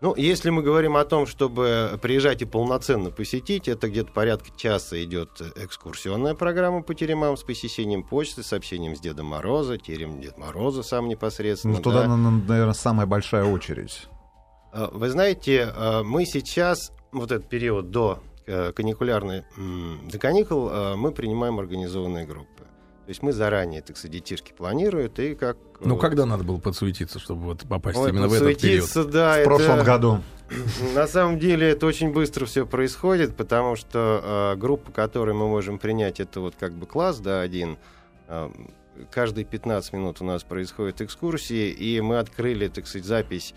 Ну, 0.00 0.14
если 0.14 0.50
мы 0.50 0.62
говорим 0.62 0.96
о 0.96 1.04
том, 1.04 1.26
чтобы 1.26 1.98
приезжать 2.00 2.40
и 2.42 2.44
полноценно 2.44 3.10
посетить, 3.10 3.66
это 3.66 3.88
где-то 3.88 4.12
порядка 4.12 4.50
часа 4.56 5.02
идет 5.02 5.40
экскурсионная 5.56 6.34
программа 6.34 6.82
по 6.82 6.94
теремам 6.94 7.36
с 7.36 7.42
посещением 7.42 8.04
почты, 8.04 8.44
сообщением 8.44 8.94
с 8.94 9.00
Дедом 9.00 9.26
Мороза, 9.26 9.76
терем 9.76 10.20
Дед 10.20 10.38
Мороза 10.38 10.84
сам 10.84 11.08
непосредственно. 11.08 11.74
Ну, 11.74 11.82
туда, 11.82 12.02
да. 12.02 12.16
наверное, 12.16 12.74
самая 12.74 13.06
большая 13.06 13.44
очередь. 13.44 14.06
А, 14.72 14.88
Вы 14.92 15.08
знаете, 15.08 15.72
а, 15.74 16.04
мы 16.04 16.26
сейчас, 16.26 16.92
вот 17.10 17.32
этот 17.32 17.48
период 17.48 17.90
до 17.90 18.20
э, 18.46 18.72
каникулярной, 18.72 19.44
до 20.10 20.18
каникул, 20.18 20.68
а, 20.70 20.94
мы 20.94 21.10
принимаем 21.10 21.58
организованные 21.58 22.24
группы. 22.24 22.57
То 23.08 23.12
есть 23.12 23.22
мы 23.22 23.32
заранее, 23.32 23.80
так 23.80 23.96
сказать, 23.96 24.12
детишки 24.12 24.52
планируют, 24.52 25.18
и 25.18 25.34
как... 25.34 25.56
Ну, 25.80 25.96
э, 25.96 25.98
когда 25.98 26.26
надо 26.26 26.44
было 26.44 26.58
подсуетиться, 26.58 27.18
чтобы 27.18 27.40
вот 27.44 27.62
попасть 27.66 27.96
ой, 27.96 28.10
именно 28.10 28.28
в 28.28 28.34
этот 28.34 28.60
период? 28.60 28.82
подсуетиться, 28.82 29.04
да, 29.04 29.32
В 29.32 29.38
это- 29.38 29.44
прошлом 29.44 29.82
году. 29.82 30.22
На 30.94 31.06
самом 31.06 31.38
деле 31.38 31.70
это 31.70 31.86
очень 31.86 32.12
быстро 32.12 32.44
все 32.44 32.66
происходит, 32.66 33.34
потому 33.34 33.76
что 33.76 34.52
э, 34.52 34.60
группа, 34.60 34.92
которую 34.92 35.38
мы 35.38 35.48
можем 35.48 35.78
принять, 35.78 36.20
это 36.20 36.42
вот 36.42 36.56
как 36.60 36.74
бы 36.74 36.84
класс, 36.84 37.18
да, 37.20 37.40
один. 37.40 37.78
Э, 38.26 38.50
каждые 39.10 39.46
15 39.46 39.94
минут 39.94 40.20
у 40.20 40.26
нас 40.26 40.42
происходят 40.42 41.00
экскурсии, 41.00 41.70
и 41.70 42.02
мы 42.02 42.18
открыли, 42.18 42.68
так 42.68 42.86
сказать, 42.86 43.06
запись 43.06 43.54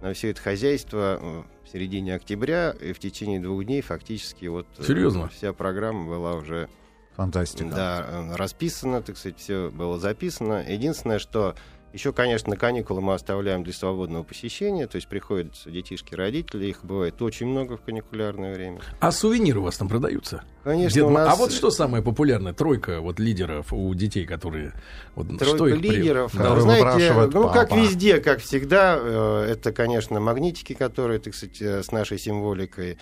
на 0.00 0.14
все 0.14 0.30
это 0.30 0.40
хозяйство 0.40 1.18
э, 1.20 1.42
в 1.62 1.68
середине 1.68 2.14
октября, 2.14 2.70
и 2.70 2.94
в 2.94 2.98
течение 2.98 3.38
двух 3.38 3.66
дней 3.66 3.82
фактически 3.82 4.46
вот 4.46 4.66
э, 4.78 4.82
Серьезно? 4.82 5.28
вся 5.28 5.52
программа 5.52 6.08
была 6.08 6.36
уже 6.36 6.70
Фантастика. 7.16 7.70
да, 7.74 8.04
э, 8.08 8.36
расписано, 8.36 9.02
так 9.02 9.16
сказать, 9.16 9.38
все 9.38 9.70
было 9.70 9.98
записано. 9.98 10.64
Единственное, 10.68 11.18
что 11.18 11.54
Еще, 11.92 12.12
конечно, 12.12 12.56
каникулы 12.56 13.00
мы 13.00 13.14
оставляем 13.14 13.62
для 13.62 13.72
свободного 13.72 14.24
посещения, 14.24 14.88
то 14.88 14.96
есть 14.96 15.06
приходят 15.06 15.52
детишки, 15.64 16.16
родители, 16.16 16.66
их 16.66 16.84
бывает 16.84 17.22
очень 17.22 17.46
много 17.46 17.76
в 17.76 17.82
каникулярное 17.82 18.52
время. 18.52 18.80
А 18.98 19.12
сувениры 19.12 19.60
у 19.60 19.62
вас 19.62 19.78
там 19.78 19.88
продаются? 19.88 20.42
Конечно, 20.64 20.92
Дед 20.92 21.04
у 21.04 21.10
нас 21.10 21.32
А 21.32 21.36
вот 21.36 21.52
что 21.52 21.70
самое 21.70 22.02
популярное? 22.02 22.52
Тройка 22.52 23.00
вот 23.00 23.20
лидеров 23.20 23.72
у 23.72 23.94
детей, 23.94 24.26
которые... 24.26 24.72
Вот, 25.14 25.26
что 25.40 25.56
тройка 25.56 25.76
их 25.76 25.82
при- 25.82 25.96
лидеров. 25.98 26.32
Да. 26.32 26.38
Которые 26.38 26.56
Вы 26.56 26.62
знаете, 26.62 27.30
ну, 27.32 27.44
как 27.52 27.68
папа. 27.68 27.78
везде, 27.80 28.18
как 28.18 28.40
всегда, 28.40 28.98
э, 29.00 29.46
это, 29.52 29.70
конечно, 29.70 30.18
магнитики, 30.18 30.72
которые, 30.72 31.20
так 31.20 31.32
сказать, 31.32 31.62
э, 31.62 31.84
с 31.84 31.92
нашей 31.92 32.18
символикой 32.18 32.98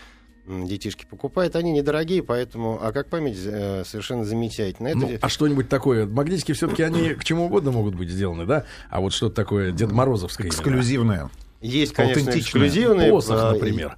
детишки 0.47 1.07
покупают. 1.09 1.57
Они 1.57 1.73
недорогие, 1.73 2.23
поэтому, 2.23 2.79
а 2.83 2.93
как 2.93 3.09
память, 3.09 3.39
э, 3.45 3.85
совершенно 3.87 4.25
замечательно. 4.25 4.89
Это 4.89 4.99
Ну, 4.99 5.11
а 5.21 5.29
что-нибудь 5.29 5.69
такое? 5.69 6.07
Магнитики 6.07 6.53
все-таки 6.53 6.83
они 6.83 7.11
к 7.11 7.25
чему 7.25 7.47
угодно 7.47 7.71
могут 7.71 7.95
быть 7.95 8.11
сделаны, 8.11 8.47
да? 8.47 8.65
А 8.91 9.01
вот 9.01 9.13
что-то 9.13 9.35
такое 9.35 9.73
Дед 9.73 9.93
Морозовское. 9.93 10.47
именно. 10.47 10.55
Эксклюзивные. 10.55 11.31
есть, 11.61 11.93
конечно, 11.93 12.31
эксклюзивные. 12.31 13.11
Посох, 13.11 13.37
а, 13.39 13.53
например. 13.53 13.97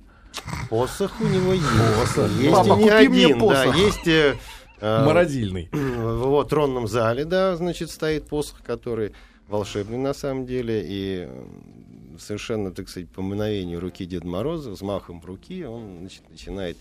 Посох 0.68 1.12
у 1.20 1.24
него 1.24 1.52
есть. 1.52 1.66
Посох. 2.00 2.30
Есть 2.32 2.52
Папа, 2.52 2.66
и 2.66 2.82
не 2.82 2.90
купи 2.90 3.08
мне 3.08 3.26
один, 3.26 3.38
да, 3.38 3.44
посох. 3.44 3.76
есть... 3.76 4.08
э, 4.08 4.36
э, 4.80 5.04
Морозильный. 5.04 5.68
В 5.72 6.26
вот, 6.26 6.48
тронном 6.50 6.88
зале, 6.88 7.24
да, 7.24 7.56
значит, 7.56 7.90
стоит 7.90 8.26
посох, 8.28 8.62
который 8.62 9.14
волшебный 9.48 9.98
на 9.98 10.14
самом 10.14 10.46
деле, 10.46 10.82
и 10.84 11.28
совершенно, 12.18 12.72
так 12.72 12.88
сказать, 12.88 13.08
по 13.10 13.22
мгновению 13.22 13.80
руки 13.80 14.04
Деда 14.04 14.26
Мороза, 14.26 14.70
взмахом 14.70 15.20
руки, 15.24 15.64
он 15.64 15.98
значит, 16.00 16.28
начинает 16.30 16.76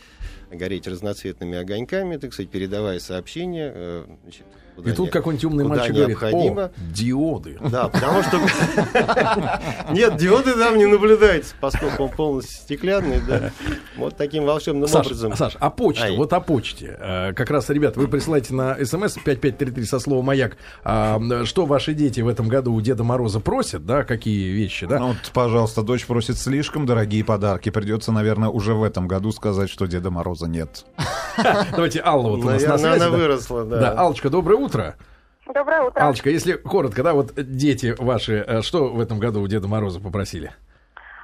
гореть 0.52 0.88
разноцветными 0.88 1.58
огоньками, 1.58 2.18
так 2.18 2.34
сказать, 2.34 2.52
передавая 2.52 3.00
сообщения. 3.00 3.72
э, 3.74 4.06
значит, 4.24 4.46
куда 4.76 4.92
И 4.92 4.94
тут 4.94 5.10
какой-нибудь 5.12 5.46
умный 5.46 5.66
мальчик 5.66 5.94
говорит, 5.94 6.10
необходимо. 6.10 6.64
о, 6.64 6.72
диоды. 6.92 7.58
Да, 7.70 7.88
потому 7.90 8.24
что... 8.24 8.40
Нет, 9.92 10.18
диоды 10.18 10.54
там 10.54 10.78
не 10.78 10.86
наблюдается, 10.86 11.56
поскольку 11.60 12.04
он 12.04 12.10
полностью 12.10 12.56
стеклянный, 12.58 13.22
да. 13.28 13.52
Вот 13.98 14.18
таким 14.18 14.46
волшебным 14.46 14.90
образом. 14.94 15.36
Саш, 15.36 15.58
а 15.60 15.70
почта, 15.70 16.06
Ай. 16.06 16.18
вот 16.18 16.34
о 16.34 16.40
почте. 16.40 16.98
Э, 17.00 17.34
Как 17.34 17.50
раз, 17.50 17.70
ребят, 17.70 17.98
вы 17.98 18.08
присылаете 18.08 18.54
на 18.54 18.76
смс 18.86 19.14
5533 19.24 19.86
со 19.86 20.00
словом 20.00 20.26
«Маяк», 20.26 20.58
а, 20.84 21.22
что 21.46 21.66
ваши 21.66 21.94
дети 21.94 22.22
в 22.22 22.28
этом 22.28 22.48
году 22.48 22.74
у 22.74 22.82
Деда 22.82 23.04
Мороза 23.04 23.40
просят, 23.40 23.86
да, 23.86 24.04
какие 24.04 24.50
вещи, 24.52 24.86
да? 24.86 25.00
Ну 25.00 25.08
вот, 25.10 25.18
пожалуйста, 25.34 25.84
дочь 25.84 26.06
просит 26.06 26.38
слишком 26.38 26.86
дорогие 26.86 27.24
подарки. 27.24 27.70
Придется, 27.70 28.12
наверное, 28.12 28.50
уже 28.50 28.74
в 28.74 28.84
этом 28.84 29.08
году 29.08 29.32
сказать, 29.32 29.70
что 29.70 29.86
Деда 29.86 30.12
Мороза 30.12 30.48
нет. 30.48 30.86
Давайте 31.72 32.02
Алла 32.04 32.30
вот 32.30 32.40
у 32.40 32.44
нас 32.44 32.64
на 32.64 32.78
связи. 32.78 32.96
она 32.96 33.10
да. 33.10 33.10
выросла, 33.10 33.66
да. 33.66 33.80
Да, 33.80 33.92
Аллочка, 33.92 34.30
доброе 34.30 34.56
утро. 34.56 34.63
Доброе 35.54 35.82
утро. 35.82 36.02
Аллочка, 36.04 36.30
если 36.30 36.54
коротко, 36.54 37.04
да, 37.04 37.14
вот 37.14 37.34
дети 37.36 37.96
ваши, 37.98 38.44
э, 38.48 38.62
что 38.62 38.88
в 38.90 39.00
этом 39.00 39.20
году 39.20 39.42
у 39.42 39.48
Деда 39.48 39.68
Мороза 39.68 40.00
попросили? 40.00 40.52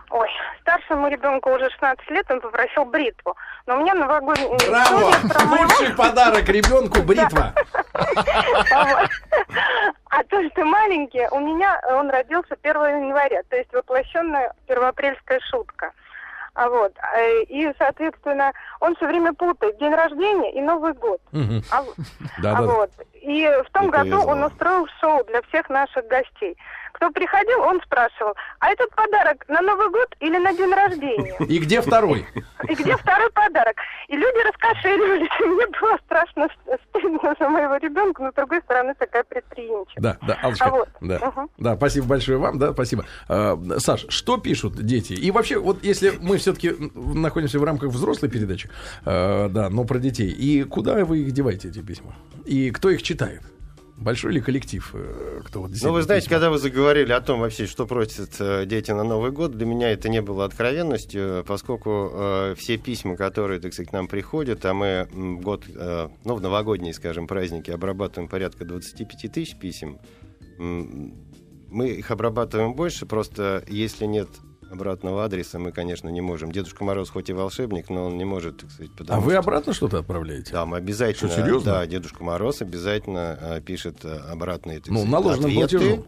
Ой, 0.09 0.29
старшему 0.61 1.07
ребенку 1.07 1.51
уже 1.51 1.69
16 1.69 2.09
лет, 2.09 2.25
он 2.29 2.41
попросил 2.41 2.85
бритву. 2.85 3.35
Но 3.65 3.77
у 3.77 3.81
меня 3.81 3.93
новогодняя 3.93 4.57
история 4.57 5.29
про 5.29 5.45
моего... 5.45 5.63
Лучший 5.63 5.95
подарок 5.95 6.49
ребенку 6.49 7.01
бритва. 7.01 7.53
А 10.11 10.23
то, 10.23 10.49
что 10.49 10.65
маленький, 10.65 11.25
у 11.31 11.39
меня 11.39 11.79
он 11.91 12.09
родился 12.09 12.55
1 12.61 12.75
января, 13.05 13.41
то 13.49 13.55
есть 13.55 13.71
воплощенная 13.71 14.53
первоапрельская 14.67 15.39
шутка. 15.49 15.91
А 16.55 16.67
вот, 16.67 16.91
э, 17.15 17.43
и, 17.43 17.71
соответственно, 17.77 18.51
он 18.81 18.95
все 18.95 19.07
время 19.07 19.33
путает 19.33 19.77
день 19.77 19.93
рождения 19.93 20.51
и 20.53 20.61
Новый 20.61 20.93
год. 20.93 21.21
Мгм. 21.31 21.63
А, 21.71 21.83
Да, 22.41 22.57
а 22.57 22.61
да. 22.61 22.61
вот. 22.61 22.91
И 23.29 23.47
в 23.63 23.69
том 23.71 23.85
Не 23.85 23.91
году 23.91 24.17
он 24.23 24.43
устроил 24.43 24.87
шоу 24.99 25.23
для 25.25 25.43
всех 25.43 25.69
наших 25.69 26.07
гостей. 26.07 26.57
Кто 26.93 27.09
приходил, 27.11 27.59
он 27.61 27.81
спрашивал, 27.81 28.33
а 28.59 28.69
этот 28.71 28.89
подарок 28.95 29.45
на 29.47 29.61
Новый 29.61 29.89
год 29.89 30.15
или 30.19 30.37
на 30.37 30.53
день 30.53 30.73
рождения? 30.73 31.35
И 31.47 31.59
где 31.59 31.81
второй? 31.81 32.25
И 32.67 32.73
где 32.75 32.95
второй 32.97 33.29
подарок? 33.31 33.75
И 34.07 34.15
люди 34.15 34.47
раскошеливались, 34.47 35.29
и 35.39 35.43
мне 35.45 35.65
было 35.79 35.97
страшно 36.05 36.47
ст- 36.47 36.79
стыдно 36.89 37.35
за 37.39 37.49
моего 37.49 37.77
ребенка, 37.77 38.23
но 38.23 38.31
с 38.31 38.33
другой 38.35 38.61
стороны 38.61 38.93
такая 38.95 39.23
предприимчивая. 39.23 39.95
Да, 39.97 40.17
да, 40.27 40.37
Аллочка. 40.41 40.65
А 40.65 40.69
вот. 40.71 40.89
Да. 41.01 41.19
Мгм. 41.19 41.49
да, 41.57 41.75
спасибо 41.75 42.07
большое 42.07 42.37
вам, 42.37 42.59
да, 42.59 42.73
спасибо. 42.73 43.05
А, 43.27 43.57
Саш, 43.77 44.05
что 44.09 44.37
пишут 44.37 44.75
дети? 44.85 45.13
И 45.13 45.31
вообще, 45.31 45.57
вот 45.59 45.83
если 45.83 46.11
мы 46.21 46.37
все-таки 46.37 46.73
находимся 46.95 47.59
в 47.59 47.63
рамках 47.63 47.89
взрослой 47.91 48.29
передачи, 48.29 48.69
э, 49.05 49.47
да, 49.49 49.69
но 49.69 49.83
про 49.85 49.99
детей, 49.99 50.29
и 50.31 50.63
куда 50.63 51.05
вы 51.05 51.19
их 51.19 51.31
деваете, 51.31 51.69
эти 51.69 51.79
письма? 51.81 52.13
И 52.45 52.71
кто 52.71 52.89
их 52.89 53.03
читает? 53.03 53.41
Большой 54.01 54.33
ли 54.33 54.41
коллектив, 54.41 54.89
э, 54.93 55.41
кто 55.43 55.61
вот 55.61 55.71
Ну, 55.81 55.91
вы 55.91 56.01
знаете, 56.03 56.25
письма? 56.25 56.35
когда 56.35 56.49
вы 56.49 56.57
заговорили 56.57 57.11
о 57.11 57.19
том 57.19 57.41
вообще, 57.41 57.67
что 57.67 57.85
просят 57.85 58.35
э, 58.39 58.65
дети 58.65 58.91
на 58.91 59.03
Новый 59.03 59.31
год, 59.31 59.51
для 59.51 59.65
меня 59.65 59.91
это 59.91 60.07
не 60.07 60.21
было 60.21 60.45
откровенностью, 60.45 61.43
поскольку 61.45 62.09
э, 62.13 62.55
все 62.57 62.77
письма, 62.77 63.17
которые, 63.17 63.59
так 63.59 63.73
сказать, 63.73 63.89
к 63.89 63.93
нам 63.93 64.07
приходят, 64.07 64.65
а 64.65 64.73
мы 64.73 65.07
год, 65.41 65.65
э, 65.67 66.07
ну, 66.23 66.35
в 66.35 66.41
новогодние, 66.41 66.93
скажем, 66.93 67.27
праздники 67.27 67.71
обрабатываем 67.71 68.29
порядка 68.29 68.63
25 68.63 69.31
тысяч 69.31 69.57
писем, 69.57 69.99
мы 70.57 71.89
их 71.89 72.09
обрабатываем 72.09 72.73
больше, 72.73 73.05
просто 73.05 73.63
если 73.67 74.05
нет 74.05 74.29
обратного 74.71 75.25
адреса, 75.25 75.59
мы, 75.59 75.71
конечно, 75.71 76.09
не 76.09 76.21
можем. 76.21 76.51
Дедушка 76.51 76.83
Мороз 76.83 77.09
хоть 77.09 77.29
и 77.29 77.33
волшебник, 77.33 77.89
но 77.89 78.05
он 78.07 78.17
не 78.17 78.25
может, 78.25 78.57
так 78.57 78.71
сказать, 78.71 78.91
потому 78.93 79.17
А 79.19 79.21
вы 79.23 79.31
что- 79.31 79.39
обратно 79.39 79.73
что-то 79.73 79.99
отправляете? 79.99 80.51
Да, 80.53 80.65
мы 80.65 80.77
обязательно. 80.77 81.31
Что, 81.31 81.41
серьезно? 81.41 81.71
Да, 81.73 81.85
Дедушка 81.85 82.23
Мороз 82.23 82.61
обязательно 82.61 83.37
э, 83.39 83.61
пишет 83.61 84.03
э, 84.05 84.15
обратные 84.31 84.79
так 84.79 84.89
Ну, 84.89 84.99
сказать, 84.99 85.11
наложенным 85.11 85.51
ответы. 85.63 85.77
платежом. 85.77 86.05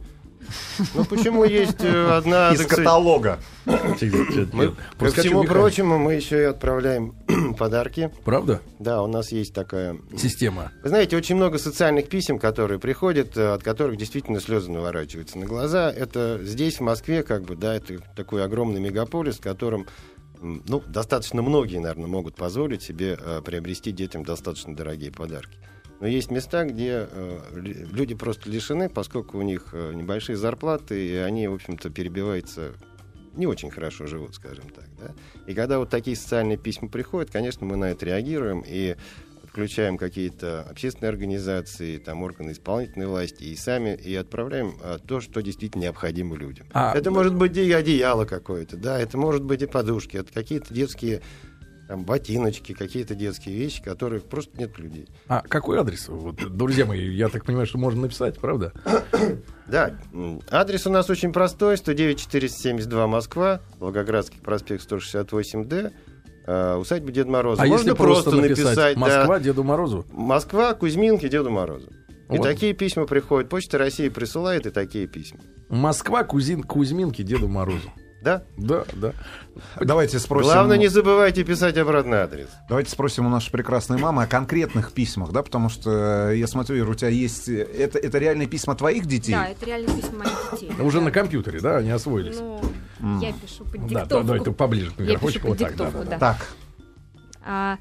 Ну 0.94 1.06
почему 1.06 1.44
есть 1.44 1.84
э, 1.84 2.12
одна, 2.12 2.52
Из 2.52 2.66
каталога. 2.66 3.40
мы, 3.66 4.76
ко 5.00 5.12
всему 5.12 5.44
прочему, 5.44 5.98
мы 5.98 6.14
еще 6.14 6.42
и 6.42 6.44
отправляем 6.46 7.16
подарки. 7.58 8.12
Правда? 8.24 8.62
Да, 8.80 9.02
у 9.02 9.08
нас 9.08 9.32
есть 9.32 9.54
такая... 9.54 9.98
Система. 10.18 10.72
Вы 10.84 10.90
знаете, 10.90 11.18
очень 11.18 11.36
много 11.36 11.58
социальных 11.58 12.10
писем, 12.10 12.40
которые 12.40 12.80
приходят, 12.80 13.38
э, 13.38 13.54
от 13.54 13.64
которых 13.64 13.98
действительно 13.98 14.40
слезы 14.40 14.72
наворачиваются 14.72 15.38
на 15.38 15.46
глаза. 15.46 15.92
Это 15.92 16.40
здесь, 16.44 16.78
в 16.78 16.82
Москве, 16.82 17.24
как 17.24 17.44
бы, 17.44 17.56
да, 17.56 17.76
это 17.76 18.00
такой 18.16 18.44
огромный 18.44 18.82
мегаполис, 18.82 19.38
в 19.38 19.42
котором 19.42 19.88
ну, 20.42 20.82
достаточно 20.88 21.42
многие, 21.42 21.78
наверное, 21.78 22.08
могут 22.08 22.36
позволить 22.36 22.82
себе 22.82 23.18
э, 23.20 23.42
приобрести 23.46 23.92
детям 23.92 24.24
достаточно 24.24 24.76
дорогие 24.76 25.12
подарки. 25.12 25.58
Но 26.02 26.08
есть 26.08 26.32
места, 26.32 26.66
где 26.66 27.08
э, 27.10 27.40
лю- 27.54 27.88
люди 27.94 28.16
просто 28.16 28.50
лишены, 28.50 28.90
поскольку 28.90 29.38
у 29.38 29.44
них 29.44 29.70
э, 29.72 29.94
небольшие 29.94 30.36
зарплаты, 30.36 31.08
и 31.08 31.16
они, 31.16 31.48
в 31.48 31.54
общем-то, 31.54 31.92
перебиваются, 31.92 32.74
не 33.36 33.46
очень 33.46 33.70
хорошо 33.70 34.08
живут, 34.08 34.36
скажем 34.36 34.66
так. 34.76 34.86
Да? 35.00 35.12
И 35.46 35.54
когда 35.54 35.78
вот 35.78 35.90
такие 35.90 36.18
социальные 36.18 36.58
письма 36.58 36.90
приходят, 36.90 37.30
конечно, 37.30 37.66
мы 37.68 37.76
на 37.76 37.92
это 37.92 38.06
реагируем 38.08 38.64
и 38.66 38.96
включаем 39.52 39.98
какие-то 39.98 40.62
общественные 40.62 41.10
организации, 41.10 41.98
там 41.98 42.24
органы 42.24 42.54
исполнительной 42.54 43.08
власти 43.08 43.44
и 43.44 43.56
сами, 43.56 43.96
и 43.96 44.16
отправляем 44.16 44.76
а, 44.82 44.98
то, 44.98 45.20
что 45.20 45.42
действительно 45.42 45.84
необходимо 45.84 46.38
людям. 46.38 46.68
А, 46.74 46.96
это 46.96 47.12
может 47.12 47.36
быть 47.36 47.58
и 47.58 47.72
одеяло 47.72 48.26
какое-то, 48.26 48.78
да, 48.78 48.98
это 49.00 49.18
может 49.18 49.44
быть 49.44 49.62
и 49.62 49.66
подушки, 49.66 50.16
это 50.16 50.32
какие-то 50.32 50.74
детские 50.74 51.22
там, 51.92 52.06
ботиночки, 52.06 52.72
какие-то 52.72 53.16
детские 53.16 53.54
вещи, 53.58 53.84
которых 53.84 54.24
просто 54.24 54.58
нет 54.58 54.80
людей. 54.80 55.10
А 55.28 55.42
какой 55.42 55.78
адрес? 55.78 56.08
Вот, 56.08 56.38
друзья 56.38 56.86
мои, 56.86 57.14
я 57.14 57.28
так 57.28 57.44
понимаю, 57.44 57.68
что 57.68 57.80
можно 57.80 58.04
написать, 58.04 58.40
правда? 58.40 58.72
Да, 59.68 59.96
адрес 60.50 60.86
у 60.88 60.90
нас 60.90 61.10
очень 61.10 61.32
простой, 61.32 61.78
109 61.78 62.20
472 62.20 63.08
Москва, 63.08 63.62
Волгоградский 63.80 64.40
проспект 64.42 64.90
168Д, 64.90 65.94
э, 66.46 66.76
усадьба 66.76 67.12
Деда 67.12 67.30
Мороза. 67.30 67.62
А 67.62 67.66
Можно 67.66 67.90
если 67.90 67.98
просто 67.98 68.32
написать, 68.36 68.66
написать, 68.66 68.96
да. 68.96 69.00
Москва 69.00 69.40
Деду 69.40 69.64
Морозу? 69.64 70.06
Москва, 70.12 70.74
Кузьминки, 70.74 71.28
Деду 71.28 71.50
Морозу. 71.50 71.90
И 72.30 72.38
Вот. 72.38 72.44
такие 72.44 72.74
письма 72.74 73.06
приходят. 73.06 73.50
Почта 73.50 73.78
России 73.78 74.08
присылает 74.08 74.66
и 74.66 74.72
такие 74.72 75.08
письма. 75.08 75.42
Москва, 75.70 76.24
Кузин, 76.24 76.64
Кузьминки, 76.64 77.22
Деду 77.22 77.48
Морозу. 77.50 77.92
Да? 78.22 78.44
Да, 78.56 78.86
да. 78.94 79.14
Давайте 79.80 80.20
спросим... 80.20 80.52
Главное, 80.52 80.78
не 80.78 80.88
забывайте 80.88 81.44
писать 81.44 81.76
обратный 81.78 82.20
адрес. 82.20 82.50
Давайте 82.70 82.92
спросим 82.92 83.26
у 83.26 83.30
нашей 83.30 83.52
прекрасной 83.52 83.98
мамы 83.98 84.24
о 84.24 84.28
конкретных 84.28 84.92
письмах, 84.92 85.32
да, 85.32 85.42
потому 85.42 85.70
что 85.70 86.30
э, 86.32 86.38
я 86.38 86.46
смотрю, 86.48 86.78
Ира, 86.80 86.92
у 86.92 86.94
тебя 86.94 87.10
есть... 87.10 87.50
э, 87.50 87.64
Это, 87.64 87.98
это 87.98 88.20
реальные 88.20 88.48
письма 88.48 88.76
твоих 88.76 89.08
детей? 89.08 89.32
Да, 89.34 89.48
это 89.48 89.66
реально 89.66 89.88
письма 89.96 90.20
моих 90.20 90.52
детей. 90.52 90.72
Уже 90.82 91.00
Да. 91.00 91.06
на 91.06 91.12
компьютере, 91.12 91.60
да, 91.62 91.78
они 91.78 91.90
освоились. 91.90 92.38
Ну, 92.40 93.20
я 93.20 93.34
пишу 93.34 93.66
под 93.66 93.82
да, 93.82 93.88
диктовку. 93.88 94.10
да, 94.10 94.24
давай 94.24 94.40
ты 94.42 94.52
поближе 94.52 94.92
к 94.92 95.00
Я 95.00 95.06
пишу 95.18 95.28
микрофончику. 95.40 95.48
Вот 95.48 95.58
так, 95.58 95.76
да, 95.76 95.86
диктовку, 95.86 95.98
да, 95.98 96.04
да. 96.12 96.18
да. 96.18 96.20
Так, 96.20 96.48
А, 97.44 97.78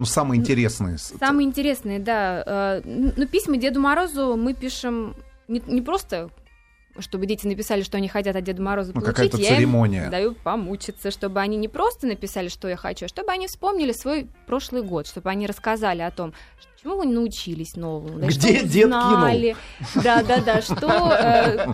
ну, 0.00 0.04
самые 0.04 0.40
интересные. 0.40 0.98
Самые 0.98 1.46
интересные, 1.46 2.00
да. 2.00 2.42
Э, 2.44 2.82
Ну, 2.84 3.26
письма 3.28 3.56
Деду 3.56 3.78
Морозу 3.80 4.36
мы 4.36 4.54
пишем 4.54 5.14
не, 5.46 5.62
не 5.66 5.80
просто 5.80 6.30
чтобы 7.00 7.26
дети 7.26 7.46
написали, 7.46 7.82
что 7.82 7.96
они 7.96 8.08
хотят 8.08 8.36
от 8.36 8.44
Деда 8.44 8.62
Мороза 8.62 8.92
Ну, 8.94 9.00
получить, 9.00 9.34
я 9.34 9.50
им 9.50 9.56
церемония. 9.56 10.08
даю 10.10 10.34
помучиться, 10.34 11.10
чтобы 11.10 11.40
они 11.40 11.56
не 11.56 11.68
просто 11.68 12.06
написали, 12.06 12.48
что 12.48 12.68
я 12.68 12.76
хочу, 12.76 13.06
а 13.06 13.08
чтобы 13.08 13.32
они 13.32 13.46
вспомнили 13.46 13.92
свой 13.92 14.28
прошлый 14.46 14.82
год, 14.82 15.06
чтобы 15.06 15.30
они 15.30 15.46
рассказали 15.46 16.02
о 16.02 16.10
том, 16.10 16.32
чему 16.82 16.96
вы 16.96 17.06
научились 17.06 17.74
новому, 17.76 18.18
да, 18.18 18.26
Где 18.26 18.58
что 18.58 18.68
дед 18.68 18.86
знали, 18.88 19.56
да, 19.96 20.22
да, 20.22 20.40
да, 20.40 20.62
что, 20.62 21.12
э, 21.12 21.66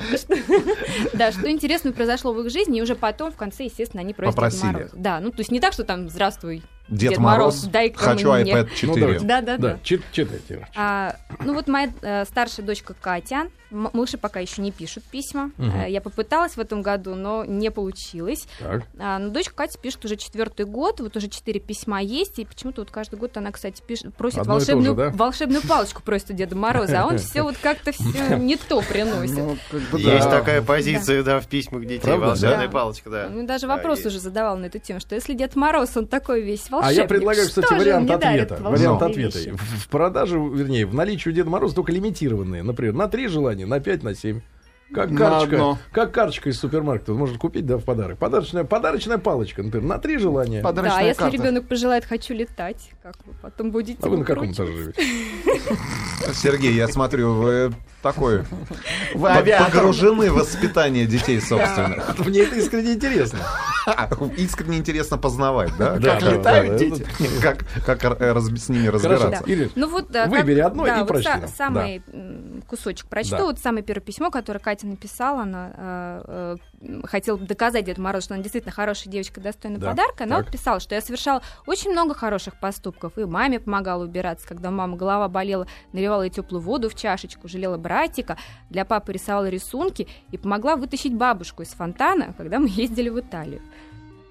да, 1.13 1.33
что 1.33 1.51
интересного 1.51 1.95
произошло 1.95 2.33
в 2.33 2.41
их 2.41 2.51
жизни, 2.51 2.79
и 2.79 2.83
уже 2.83 2.95
потом 2.95 3.31
в 3.31 3.37
конце, 3.37 3.65
естественно, 3.65 4.01
они 4.03 4.15
просят. 4.15 4.37
Мороза. 4.63 4.91
Да, 4.95 5.21
ну 5.21 5.31
то 5.31 5.41
есть 5.41 5.51
не 5.51 5.61
так, 5.61 5.73
что 5.73 5.85
там 5.85 6.09
здравствуй, 6.09 6.63
Дед, 6.89 7.11
Дед 7.13 7.19
Мороз, 7.19 7.39
Мороз, 7.57 7.63
дай-ка 7.73 7.99
хочу 7.99 8.33
мне. 8.33 8.53
iPad 8.53 8.63
Ну, 8.71 8.77
4. 8.77 9.01
давайте. 9.01 9.25
да, 9.27 9.41
да, 9.41 9.57
Да, 9.57 9.69
да. 9.75 9.79
чит- 9.83 10.03
читайте. 10.13 10.69
А, 10.77 11.17
ну 11.43 11.55
вот 11.55 11.67
моя 11.67 11.91
э, 12.03 12.25
старшая 12.27 12.67
дочка 12.67 12.95
Катя, 13.01 13.47
м- 13.73 13.89
мыши 13.95 14.19
пока 14.19 14.41
еще 14.41 14.61
не 14.61 14.71
пишут 14.71 15.03
письма. 15.05 15.51
Мгм. 15.57 15.71
Э, 15.81 15.91
я 15.91 16.03
попыталась 16.03 16.57
в 16.57 16.61
этом 16.61 16.83
году, 16.83 17.15
но 17.15 17.45
не 17.47 17.71
получилось. 17.71 18.47
Так. 18.59 18.83
А, 18.99 19.19
но 19.19 19.31
дочка 19.31 19.55
Катя 19.55 19.79
пишет 19.79 20.05
уже 20.05 20.17
четвертый 20.17 20.67
год, 20.67 21.01
вот 21.01 21.17
уже 21.17 21.29
четыре 21.29 21.59
письма 21.59 22.03
есть, 22.03 22.39
и 22.39 22.45
почему-то 22.45 22.83
вот 22.83 22.91
каждый 22.91 23.19
год 23.19 23.35
она, 23.39 23.51
кстати, 23.51 23.83
пишет, 23.87 24.15
просит 24.15 24.41
Одно 24.41 24.59
то 24.59 24.61
же, 24.61 24.73
волшебную, 24.75 24.95
да? 24.95 25.11
волшебную 25.17 25.63
палочку 25.63 26.03
просит 26.03 26.31
у 26.31 26.33
Деда 26.35 26.55
Мороза, 26.55 27.01
а 27.03 27.07
он 27.07 27.17
все 27.17 27.43
вот 27.43 27.57
как-то 27.57 27.93
все 27.93 28.05
не 28.37 28.57
то 28.57 28.83
приносит. 28.83 29.37
Ну, 29.39 29.57
как 29.71 29.81
бы 29.91 29.99
Есть 30.01 30.29
такая 30.29 30.61
позиция, 30.61 31.23
да, 31.23 31.41
в 31.41 31.47
письмах 31.47 31.83
детей. 31.87 32.01
Правда? 32.01 32.27
Волшебная 32.27 32.67
Да. 32.67 32.73
палочка, 32.73 33.09
да. 33.09 33.29
Ну, 33.31 33.47
даже 33.47 33.67
Да, 33.67 33.77
вопрос 33.77 34.05
уже 34.05 34.21
задавал 34.21 34.59
на 34.59 34.67
эту 34.67 34.79
тему, 34.79 35.01
что 35.01 35.15
если 35.15 35.33
Дед 35.33 35.57
Мороз, 35.57 35.97
он 35.97 36.07
такой 36.07 36.43
весь 36.43 36.69
А 36.75 36.83
волшебник, 36.83 36.99
я 36.99 37.09
предлагаю, 37.09 37.49
что 37.49 37.63
кстати, 37.63 37.79
же 37.79 37.85
вариант 37.85 38.11
ответа. 38.11 38.59
Вариант 38.61 39.03
ответа. 39.03 39.39
вещи? 39.39 39.51
В, 39.51 39.85
в 39.85 39.89
продаже, 39.89 40.39
вернее, 40.39 40.87
в 40.87 40.95
наличии 40.95 41.29
у 41.29 41.33
Деда 41.33 41.51
Мороза 41.51 41.75
только 41.75 41.93
лимитированные. 41.93 42.63
Например, 42.63 42.95
на 42.95 43.09
три 43.09 43.29
желания, 43.29 43.67
на 43.67 43.81
пять, 43.81 44.03
на 44.03 44.15
семь. 44.15 44.41
Как 44.93 45.15
карточка, 45.17 45.79
как 45.93 46.13
карточка 46.13 46.51
из 46.51 46.59
супермаркета 46.59 47.15
можно 47.15 47.37
купить, 47.39 47.67
да, 47.67 47.79
в 47.79 47.85
подарок. 47.85 48.19
Подарочная, 48.19 48.65
подарочная 48.65 49.19
палочка, 49.19 49.63
например, 49.63 49.87
на 49.89 49.99
три 49.99 50.19
желания. 50.19 50.63
Да, 50.63 50.69
а 50.69 50.73
Подарочная 50.73 51.09
если 51.09 51.31
ребенок 51.31 51.67
пожелает 51.67 52.05
«хочу 52.05 52.35
летать», 52.35 52.91
как 53.03 53.17
вы 53.25 53.33
потом 53.43 53.71
будете 53.73 53.99
А 54.03 54.09
вы 54.09 54.19
на 54.19 54.25
каком 54.25 54.53
этаже 54.53 54.73
живете? 54.73 55.03
Сергей, 56.35 56.75
я 56.75 56.87
смотрю, 56.87 57.35
вы 57.35 57.73
такой 58.05 58.45
Вы 59.15 59.31
авиатор. 59.31 59.73
погружены 59.73 60.31
в 60.31 60.35
воспитание 60.35 61.07
детей 61.07 61.41
собственных. 61.41 62.19
Мне 62.27 62.41
это 62.41 62.57
искренне 62.57 62.93
интересно. 62.93 63.41
Искренне 64.37 64.79
интересно 64.79 65.17
познавать, 65.19 65.73
да? 65.79 65.99
Как 65.99 66.23
летают 66.23 66.77
дети. 66.77 67.07
Как, 67.41 67.65
как 67.85 68.05
э, 68.21 68.33
раз- 68.33 68.45
с 68.47 68.69
ними 68.69 68.89
разбираться. 68.89 69.43
Ну 69.75 69.89
вот, 69.89 70.11
да, 70.11 70.27
Выбери 70.27 70.61
одно 70.61 70.87
и 70.87 71.07
прочти. 71.07 71.31
Самый 71.57 72.03
кусочек 72.69 73.07
прочту. 73.07 73.39
Вот 73.39 73.59
самое 73.59 73.83
первое 73.83 74.05
письмо, 74.05 74.31
которое 74.31 74.61
Катя 74.61 74.87
написала, 74.87 75.43
она 75.43 76.57
хотела 77.05 77.39
доказать 77.39 77.85
Деду 77.85 78.03
Морозу, 78.03 78.25
что 78.25 78.35
она 78.35 78.43
действительно 78.43 78.73
хорошая 78.73 79.13
девочка, 79.13 79.41
достойна 79.41 79.79
Да, 79.79 79.91
подарка. 79.91 80.25
Она 80.25 80.37
так. 80.37 80.47
вот 80.47 80.53
писала, 80.53 80.81
что 80.81 80.95
я 80.95 81.01
совершала 81.01 81.43
очень 81.67 81.91
много 81.91 82.15
хороших 82.15 82.59
поступков. 82.59 83.19
И 83.19 83.25
маме 83.25 83.61
помогала 83.61 84.05
убираться, 84.05 84.47
когда 84.47 84.69
у 84.69 84.73
мамы 84.73 84.97
голова 84.97 85.29
болела, 85.29 85.67
наливала 85.93 86.23
ей 86.23 86.31
теплую 86.31 86.63
воду 86.63 86.89
в 86.89 86.95
чашечку, 86.95 87.49
жалела 87.49 87.77
братика, 87.77 88.37
для 88.71 88.85
папы 88.85 89.13
рисовала 89.13 89.49
рисунки 89.49 90.09
и 90.31 90.39
помогла 90.39 90.77
вытащить 90.77 91.15
бабушку 91.15 91.63
из 91.63 91.69
фонтана, 91.69 92.35
когда 92.37 92.59
мы 92.59 92.69
ездили 92.71 93.09
в 93.09 93.21
Италию. 93.21 93.63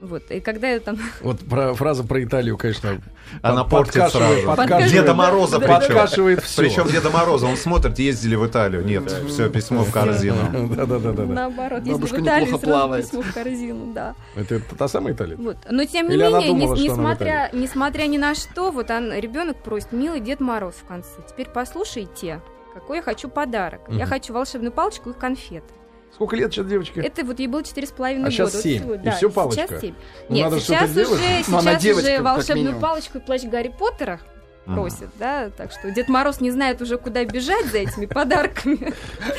Вот, 0.03 0.23
и 0.31 0.41
когда 0.41 0.67
я 0.67 0.79
там... 0.81 0.97
Вот 1.21 1.39
про, 1.39 1.73
фраза 1.73 2.03
про 2.03 2.21
Италию, 2.23 2.57
конечно, 2.57 3.01
Она 3.41 3.63
портит 3.63 3.93
подкашивает- 3.95 4.41
сразу. 4.43 4.47
подкашивает- 4.47 4.91
Деда 4.91 5.13
Мороза 5.13 5.59
причем. 5.59 5.73
подкашивает 5.73 6.43
все. 6.43 6.61
Причем 6.61 6.87
Деда 6.89 7.09
Мороза, 7.09 7.45
он 7.47 7.55
смотрит, 7.55 7.97
ездили 7.99 8.35
в 8.35 8.45
Италию. 8.45 8.85
Нет, 8.85 9.09
все, 9.29 9.49
письмо 9.49 9.83
в 9.83 9.91
корзину. 9.91 10.35
Да, 10.75 10.85
да, 10.85 10.99
да, 10.99 11.11
да, 11.13 11.23
да. 11.25 11.33
Наоборот, 11.33 11.83
Бабушка 11.83 12.15
в 12.15 12.19
Италию, 12.19 12.49
сразу 12.49 12.65
плавает. 12.65 13.05
письмо 13.05 13.21
в 13.21 13.33
корзину, 13.33 13.93
да. 13.93 14.15
Это 14.35 14.59
та 14.77 14.87
самая 14.89 15.13
Италия? 15.13 15.37
Вот. 15.37 15.57
Но 15.69 15.85
тем 15.85 16.09
не 16.09 16.15
Или 16.15 16.23
менее, 16.23 16.47
думала, 16.47 16.75
не- 16.75 16.83
несмотря, 16.89 17.49
несмотря 17.53 18.03
ни 18.07 18.17
на 18.17 18.35
что, 18.35 18.71
вот 18.71 18.89
ребенок 18.89 19.63
просит, 19.63 19.93
милый 19.93 20.19
Дед 20.19 20.41
Мороз 20.41 20.75
в 20.75 20.85
конце, 20.85 21.09
теперь 21.29 21.47
послушайте, 21.47 22.41
какой 22.73 22.97
я 22.97 23.03
хочу 23.03 23.29
подарок. 23.29 23.81
Я 23.87 23.93
Мгм. 24.05 24.07
хочу 24.07 24.33
волшебную 24.33 24.71
палочку 24.73 25.11
и 25.11 25.13
конфеты. 25.13 25.73
Сколько 26.13 26.35
лет 26.35 26.53
сейчас 26.53 26.67
девочке? 26.67 27.01
Это 27.01 27.23
вот 27.23 27.39
ей 27.39 27.47
было 27.47 27.63
четыре 27.63 27.87
с 27.87 27.91
половиной 27.91 28.27
А 28.27 28.31
года. 28.31 28.43
Вот 28.43 28.61
семь. 28.61 28.93
И 28.93 28.97
да, 28.97 29.11
всё 29.11 29.29
палочка? 29.29 29.67
Сейчас 29.67 29.81
семь. 29.81 29.95
Ну, 30.29 30.35
Нет, 30.35 30.43
надо 30.45 30.59
сейчас 30.59 30.91
что-то 30.91 31.11
уже, 31.11 31.19
делать. 31.19 31.47
Ну, 31.47 31.61
сейчас 31.61 31.97
уже 31.97 32.21
волшебную 32.21 32.79
палочку 32.79 33.17
и 33.17 33.21
плащ 33.21 33.43
Гарри 33.43 33.73
Поттера 33.77 34.19
просит, 34.65 35.09
да, 35.19 35.49
так 35.49 35.71
что 35.71 35.91
Дед 35.91 36.09
Мороз 36.09 36.39
не 36.41 36.51
знает 36.51 36.81
уже, 36.81 36.97
куда 36.97 37.23
бежать 37.25 37.65
за 37.67 37.79
этими 37.79 38.05
подарками. 38.05 38.93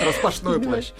Распашной 0.04 0.60
плащ. 0.60 0.92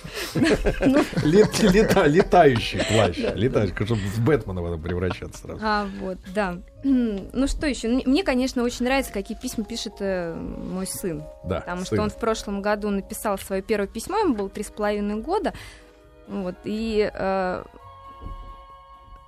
Лета- 1.23 2.07
летающий 2.07 2.81
плащ. 2.85 3.19
Летающий, 3.35 3.75
чтобы 3.75 4.01
в 4.01 4.21
Бэтмена 4.21 4.63
в 4.63 4.67
этом 4.67 4.83
превращаться 4.83 5.43
сразу. 5.43 5.61
А, 5.63 5.87
вот, 6.01 6.19
да. 6.35 6.57
Ну 6.85 7.47
что 7.47 7.67
еще? 7.67 7.89
Мне, 7.89 8.23
конечно, 8.23 8.63
очень 8.63 8.85
нравится, 8.85 9.13
какие 9.13 9.37
письма 9.39 9.65
пишет 9.65 9.95
э, 10.01 10.35
мой 10.35 10.87
сын. 10.87 11.23
Да, 11.45 11.61
Потому 11.61 11.85
что 11.85 12.03
он 12.03 12.11
в 12.11 12.17
прошлом 12.19 12.63
году 12.63 12.91
написал 12.91 13.39
свое 13.39 13.63
первое 13.63 13.87
письмо, 13.89 14.19
ему 14.19 14.35
было 14.35 14.49
три 14.51 14.65
с 14.65 14.71
половиной 14.71 15.17
года. 15.17 15.53
Вот, 16.29 16.57
и... 16.65 17.11
э, 17.13 17.65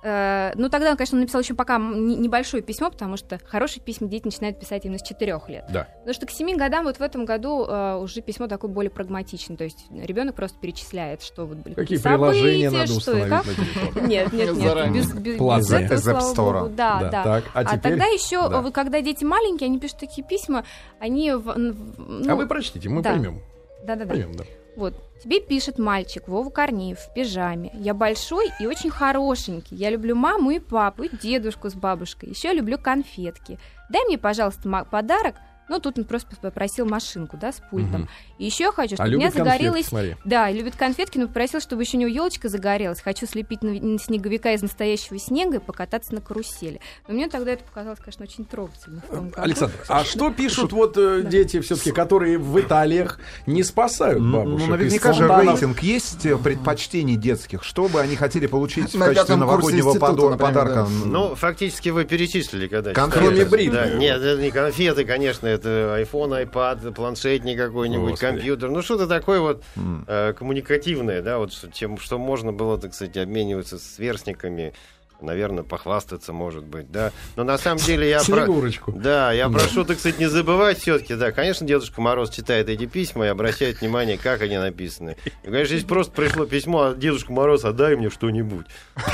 э, 0.03 0.51
ну, 0.55 0.69
тогда, 0.69 0.95
конечно, 0.95 1.15
он 1.17 1.21
написал 1.21 1.41
еще 1.41 1.53
пока 1.53 1.77
небольшое 1.77 2.63
письмо, 2.63 2.89
потому 2.89 3.17
что 3.17 3.39
хорошие 3.45 3.81
письма 3.81 4.07
дети 4.07 4.25
начинают 4.25 4.59
писать 4.59 4.85
именно 4.85 4.99
с 4.99 5.03
четырех 5.03 5.49
лет. 5.49 5.65
Да. 5.69 5.87
Потому 5.99 6.13
что 6.13 6.25
к 6.25 6.31
семи 6.31 6.55
годам 6.55 6.85
вот 6.85 6.97
в 6.97 7.01
этом 7.01 7.25
году 7.25 7.65
э, 7.65 7.95
уже 7.97 8.21
письмо 8.21 8.47
такое 8.47 8.69
более 8.71 8.91
прагматичное. 8.91 9.57
То 9.57 9.63
есть 9.63 9.85
ребенок 9.91 10.35
просто 10.35 10.57
перечисляет, 10.59 11.21
что 11.21 11.45
вот 11.45 11.57
были 11.57 11.73
Какие 11.73 11.97
события, 11.97 12.31
приложения 12.31 12.69
надо 12.69 12.93
установить 12.93 13.29
как. 13.29 13.45
на 13.45 13.53
телефон? 13.53 14.07
Нет, 14.07 14.33
нет, 14.33 14.53
нет. 14.55 14.91
Без, 14.91 15.13
без- 15.13 15.71
этого, 15.71 16.19
слава 16.21 16.59
богу. 16.61 16.73
Да, 16.75 17.09
да. 17.11 17.23
Так, 17.23 17.43
а 17.53 17.59
А, 17.59 17.65
теперь... 17.65 17.79
тогда 17.81 18.05
еще, 18.05 18.49
Да. 18.49 18.71
когда 18.71 19.01
дети 19.01 19.23
маленькие, 19.23 19.67
они 19.67 19.79
пишут 19.79 19.99
такие 19.99 20.25
письма, 20.25 20.63
они... 20.99 21.31
в- 21.33 21.41
в- 21.41 21.57
ну, 21.57 22.31
А 22.31 22.35
вы 22.35 22.47
прочтите, 22.47 22.89
мы 22.89 23.01
да. 23.01 23.11
поймем. 23.11 23.41
Да-да-да. 23.85 24.09
Поймем, 24.09 24.35
да. 24.35 24.43
Вот. 24.77 24.93
Тебе 25.23 25.41
пишет 25.41 25.79
мальчик 25.79 26.27
Вова 26.27 26.51
Корнеев 26.51 26.99
в 26.99 27.11
пижаме. 27.11 27.71
Я 27.73 27.95
большой 27.95 28.51
и 28.59 28.67
очень 28.67 28.91
хорошенький. 28.91 29.75
Я 29.75 29.89
люблю 29.89 30.15
маму 30.15 30.51
и 30.51 30.59
папу, 30.59 31.01
и 31.03 31.09
дедушку 31.17 31.67
с 31.69 31.73
бабушкой. 31.73 32.29
Еще 32.29 32.53
люблю 32.53 32.77
конфетки. 32.77 33.57
Дай 33.89 34.05
мне, 34.05 34.19
пожалуйста, 34.19 34.87
подарок. 34.91 35.33
Ну, 35.69 35.79
тут 35.79 35.97
он 35.97 36.05
просто 36.05 36.35
попросил 36.41 36.85
машинку, 36.85 37.37
да, 37.37 37.51
с 37.51 37.61
пультом. 37.69 38.01
Мгм. 38.01 38.09
И 38.37 38.45
еще 38.45 38.65
я 38.65 38.71
хочу, 38.71 38.93
А 38.95 38.97
чтобы 38.97 39.15
у 39.15 39.17
меня 39.17 39.31
конфетки, 39.31 39.49
загорелась... 39.51 39.85
смотри. 39.87 40.15
Да, 40.23 40.49
любит 40.51 40.75
конфетки, 40.75 41.17
но 41.17 41.27
попросил, 41.27 41.59
чтобы 41.59 41.83
еще 41.83 41.97
у 41.97 41.99
него 41.99 42.09
елочка 42.09 42.47
загорелась. 42.49 43.01
Хочу 43.01 43.25
слепить 43.25 43.63
на- 43.63 43.73
на 43.73 43.99
снеговика 43.99 44.53
из 44.53 44.61
настоящего 44.61 45.19
снега 45.19 45.57
и 45.57 45.59
покататься 45.59 46.13
на 46.13 46.21
карусели. 46.21 46.79
Но 47.07 47.13
мне 47.15 47.27
тогда 47.27 47.51
это 47.51 47.63
показалось, 47.63 47.99
конечно, 47.99 48.23
очень 48.23 48.45
трогательно. 48.45 49.01
в. 49.09 49.37
Александр, 49.39 49.73
а 49.89 50.03
что 50.05 50.31
пишут 50.31 50.71
вот 50.71 50.97
э, 50.97 51.21
Да. 51.23 51.29
дети 51.29 51.59
все-таки, 51.61 51.91
которые 51.91 52.37
в 52.37 52.59
Италиях 52.59 53.19
не 53.45 53.63
спасают 53.63 54.21
Ну, 54.21 54.37
бабушек? 54.45 54.67
ну, 54.67 54.75
наверняка 54.75 55.13
же 55.13 55.27
рейтинг 55.27 55.79
есть 55.83 56.25
э, 56.25 56.37
предпочтений 56.37 57.15
детских. 57.15 57.63
Что 57.63 57.87
бы 57.87 57.99
они 57.99 58.15
хотели 58.15 58.47
получить 58.47 58.91
в 58.93 58.97
На 58.97 59.07
качестве 59.07 59.35
пятом 59.35 59.49
курсе 59.49 59.75
новогоднего 59.77 60.37
подарка? 60.37 60.73
да. 60.75 60.87
Ну, 61.05 61.35
фактически 61.35 61.89
вы 61.89 62.05
перечислили, 62.05 62.67
когда 62.67 62.93
Конфеты. 62.93 63.25
Кроме 63.25 63.45
бритвы. 63.45 63.75
Да, 63.75 63.89
нет, 63.95 64.21
это 64.21 64.41
не 64.41 64.51
конфеты, 64.51 65.03
конечно, 65.05 65.47
это 65.57 65.97
iPhone, 66.01 66.45
iPad, 66.49 66.93
планшетник 66.93 67.57
какой-нибудь, 67.57 68.11
Господи. 68.11 68.31
компьютер. 68.31 68.69
Ну, 68.69 68.81
что-то 68.81 69.07
такое 69.07 69.39
вот 69.39 69.63
М. 69.75 70.05
э, 70.07 70.33
коммуникативное, 70.33 71.21
да, 71.21 71.37
вот 71.37 71.51
чем, 71.73 71.97
что 71.97 72.17
можно 72.17 72.53
было, 72.53 72.77
так 72.77 72.93
сказать, 72.93 73.17
обмениваться 73.17 73.77
с 73.77 73.83
сверстниками, 73.95 74.73
наверное, 75.21 75.63
похвастаться, 75.63 76.33
может 76.33 76.63
быть, 76.63 76.91
да. 76.91 77.11
Но 77.35 77.43
на 77.43 77.57
самом 77.57 77.77
деле 77.79 78.09
я... 78.09 78.17
про- 78.19 78.23
Снегурочку. 78.45 78.91
Да, 78.91 79.31
я 79.31 79.47
Да. 79.47 79.59
прошу, 79.59 79.83
так 79.85 79.99
сказать, 79.99 80.19
не 80.19 80.27
забывать 80.27 80.79
все-таки, 80.79 81.15
да, 81.15 81.31
конечно, 81.31 81.65
Дедушка 81.67 82.01
Мороз 82.01 82.29
читает 82.29 82.69
эти 82.69 82.85
письма 82.85 83.25
и 83.25 83.29
обращает 83.29 83.81
внимание, 83.81 84.17
как 84.17 84.41
они 84.41 84.57
написаны. 84.57 85.17
И, 85.43 85.47
конечно, 85.47 85.73
если 85.73 85.87
просто 85.87 86.11
пришло 86.13 86.45
письмо, 86.45 86.83
а 86.83 86.93
Дедушка 86.95 87.31
Мороз, 87.31 87.65
отдай 87.65 87.95
мне 87.95 88.09
что-нибудь. 88.09 88.65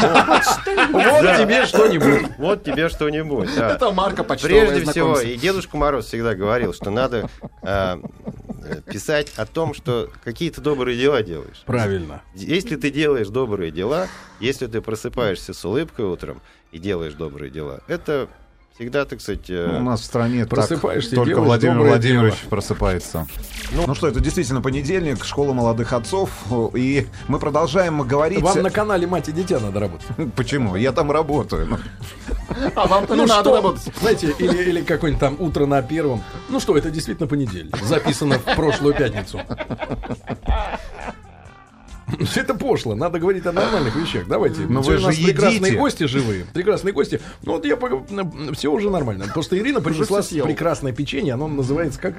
Вот 0.91 1.37
тебе 1.37 1.65
что-нибудь. 1.65 2.31
Вот 2.37 2.63
тебе 2.63 2.89
что-нибудь. 2.89 3.49
Это 3.55 3.91
марка 3.91 4.23
почтовая, 4.23 4.67
Прежде 4.67 4.91
всего, 4.91 5.19
и 5.19 5.35
Дедушка 5.37 5.77
Мороз 5.77 6.05
всегда 6.07 6.35
говорил, 6.35 6.73
что 6.73 6.89
надо 6.89 7.29
э, 7.61 7.97
писать 8.85 9.33
о 9.35 9.45
том, 9.45 9.73
что 9.73 10.09
какие-то 10.23 10.61
добрые 10.61 10.97
дела 10.97 11.23
делаешь. 11.23 11.61
Правильно. 11.65 12.21
Если 12.33 12.75
ты 12.75 12.91
делаешь 12.91 13.29
добрые 13.29 13.71
дела, 13.71 14.07
если 14.39 14.67
ты 14.67 14.81
просыпаешься 14.81 15.53
с 15.53 15.65
улыбкой 15.65 16.05
утром 16.05 16.41
и 16.71 16.79
делаешь 16.79 17.13
добрые 17.13 17.51
дела, 17.51 17.81
это 17.87 18.29
всегда, 18.75 19.05
так 19.05 19.21
сказать... 19.21 19.49
э, 19.49 19.67
Ну, 19.71 19.79
У 19.79 19.83
нас 19.83 20.01
в 20.01 20.03
стране 20.05 20.41
так 20.45 20.49
Просыпаешься 20.49 21.11
и 21.11 21.15
только 21.15 21.41
Владимир 21.41 21.79
Владимирович 21.79 22.35
дело. 22.39 22.49
просыпается. 22.49 23.27
Ну, 23.71 23.93
что, 23.95 24.07
это 24.07 24.19
действительно 24.19 24.61
понедельник, 24.61 25.23
школа 25.23 25.53
молодых 25.53 25.93
отцов, 25.93 26.29
и 26.75 27.07
мы 27.27 27.39
продолжаем 27.39 28.01
говорить... 28.01 28.41
Вам 28.41 28.61
на 28.61 28.69
канале 28.69 29.05
«Мать 29.07 29.29
и 29.29 29.31
дитя» 29.31 29.59
надо 29.59 29.79
работать. 29.79 30.07
Почему? 30.35 30.75
Я 30.75 30.91
там 30.91 31.11
работаю. 31.11 31.67
Ну, 31.67 31.77
А 32.75 32.87
вам-то 32.87 33.13
не 33.15 33.21
Ну 33.21 33.27
надо 33.27 33.51
работать. 33.53 33.83
знаете, 34.01 34.33
или, 34.39 34.69
или 34.69 34.81
какое-нибудь 34.81 35.19
там 35.19 35.35
утро 35.39 35.65
на 35.65 35.81
первом. 35.81 36.23
Ну 36.49 36.59
что, 36.59 36.77
это 36.77 36.89
действительно 36.89 37.27
понедельник. 37.27 37.77
Записано 37.83 38.39
в 38.39 38.55
прошлую 38.55 38.93
пятницу. 38.95 39.39
Это 42.35 42.53
пошло, 42.53 42.95
надо 42.95 43.19
говорить 43.19 43.45
о 43.45 43.51
нормальных 43.51 43.95
вещах. 43.95 44.27
Давайте. 44.27 44.61
Но 44.61 44.81
Сегодня 44.83 44.99
вы 44.99 45.03
у 45.03 45.07
нас 45.07 45.15
же 45.15 45.25
прекрасные 45.25 45.59
едите. 45.59 45.77
гости 45.77 46.03
живые. 46.05 46.45
Прекрасные 46.53 46.93
гости. 46.93 47.21
Ну 47.43 47.53
вот 47.53 47.65
я 47.65 47.77
все 48.53 48.71
уже 48.71 48.89
нормально. 48.89 49.25
Просто 49.33 49.57
Ирина 49.57 49.81
принесла 49.81 50.21
прекрасное 50.21 50.93
печенье. 50.93 51.33
Оно 51.33 51.47
называется 51.47 51.99
как 51.99 52.15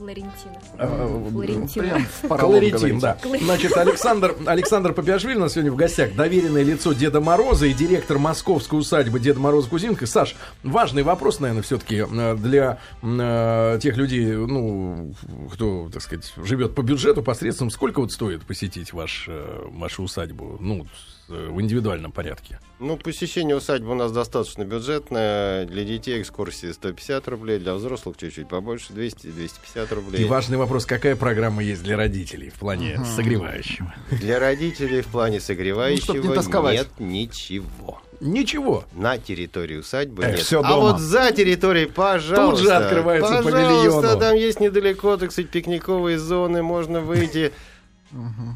Ларентина. 0.00 0.60
А, 0.78 1.20
Ларентина. 1.34 1.88
Прям 1.88 2.04
в 2.04 2.28
поролон 2.28 2.60
Колоритин, 2.60 2.98
говорите. 2.98 3.00
да. 3.00 3.38
Значит, 3.44 3.76
Александр, 3.76 4.36
Александр 4.46 4.92
Попиашвили 4.92 5.36
у 5.36 5.40
нас 5.40 5.52
сегодня 5.52 5.72
в 5.72 5.76
гостях. 5.76 6.14
Доверенное 6.14 6.62
лицо 6.62 6.92
Деда 6.92 7.20
Мороза 7.20 7.66
и 7.66 7.74
директор 7.74 8.18
московской 8.18 8.78
усадьбы 8.78 9.20
Деда 9.20 9.40
Мороза 9.40 9.68
Кузинка. 9.68 10.06
Саш, 10.06 10.36
важный 10.62 11.02
вопрос, 11.02 11.40
наверное, 11.40 11.62
все-таки 11.62 12.04
для 12.36 12.78
э, 13.02 13.78
тех 13.82 13.96
людей, 13.96 14.32
ну, 14.32 15.14
кто, 15.52 15.90
так 15.92 16.02
сказать, 16.02 16.32
живет 16.36 16.74
по 16.74 16.82
бюджету 16.82 17.22
посредством. 17.22 17.70
Сколько 17.70 18.00
вот 18.00 18.12
стоит 18.12 18.44
посетить 18.44 18.92
ваш, 18.92 19.26
э, 19.28 19.66
вашу 19.70 20.02
усадьбу? 20.04 20.56
Ну, 20.60 20.84
э, 20.84 21.17
в 21.28 21.60
индивидуальном 21.60 22.12
порядке. 22.12 22.58
Ну, 22.80 22.96
посещение 22.96 23.56
усадьбы 23.56 23.90
у 23.90 23.94
нас 23.94 24.12
достаточно 24.12 24.64
бюджетное. 24.64 25.64
Для 25.66 25.84
детей 25.84 26.20
экскурсии 26.20 26.70
150 26.72 27.28
рублей, 27.28 27.58
для 27.58 27.74
взрослых 27.74 28.16
чуть-чуть 28.16 28.48
побольше, 28.48 28.92
200-250 28.92 29.94
рублей. 29.94 30.22
И 30.22 30.24
важный 30.24 30.56
вопрос, 30.58 30.86
какая 30.86 31.16
программа 31.16 31.62
есть 31.62 31.82
для 31.82 31.96
родителей 31.96 32.50
в 32.50 32.54
плане 32.54 33.00
согревающего? 33.16 33.94
Для 34.10 34.38
родителей 34.38 35.02
в 35.02 35.06
плане 35.08 35.40
согревающего 35.40 36.14
Ну, 36.14 36.70
не 36.70 36.72
нет 36.76 36.88
ничего. 36.98 38.00
Ничего. 38.20 38.84
На 38.94 39.18
территории 39.18 39.76
усадьбы 39.76 40.24
Э, 40.24 40.30
нет. 40.32 40.40
всё 40.40 40.60
а 40.60 40.68
дома. 40.68 40.92
вот 40.92 41.00
за 41.00 41.30
территорией, 41.30 41.86
пожалуйста. 41.86 42.56
Тут 42.56 42.58
же 42.60 42.72
открывается 42.72 43.36
по 43.38 43.42
пожалуйста, 43.44 44.00
миллиону. 44.00 44.20
там 44.20 44.34
есть 44.34 44.60
недалеко, 44.60 45.16
так 45.16 45.30
сказать, 45.30 45.50
пикниковые 45.50 46.18
зоны, 46.18 46.62
можно 46.62 47.00
выйти. 47.00 47.52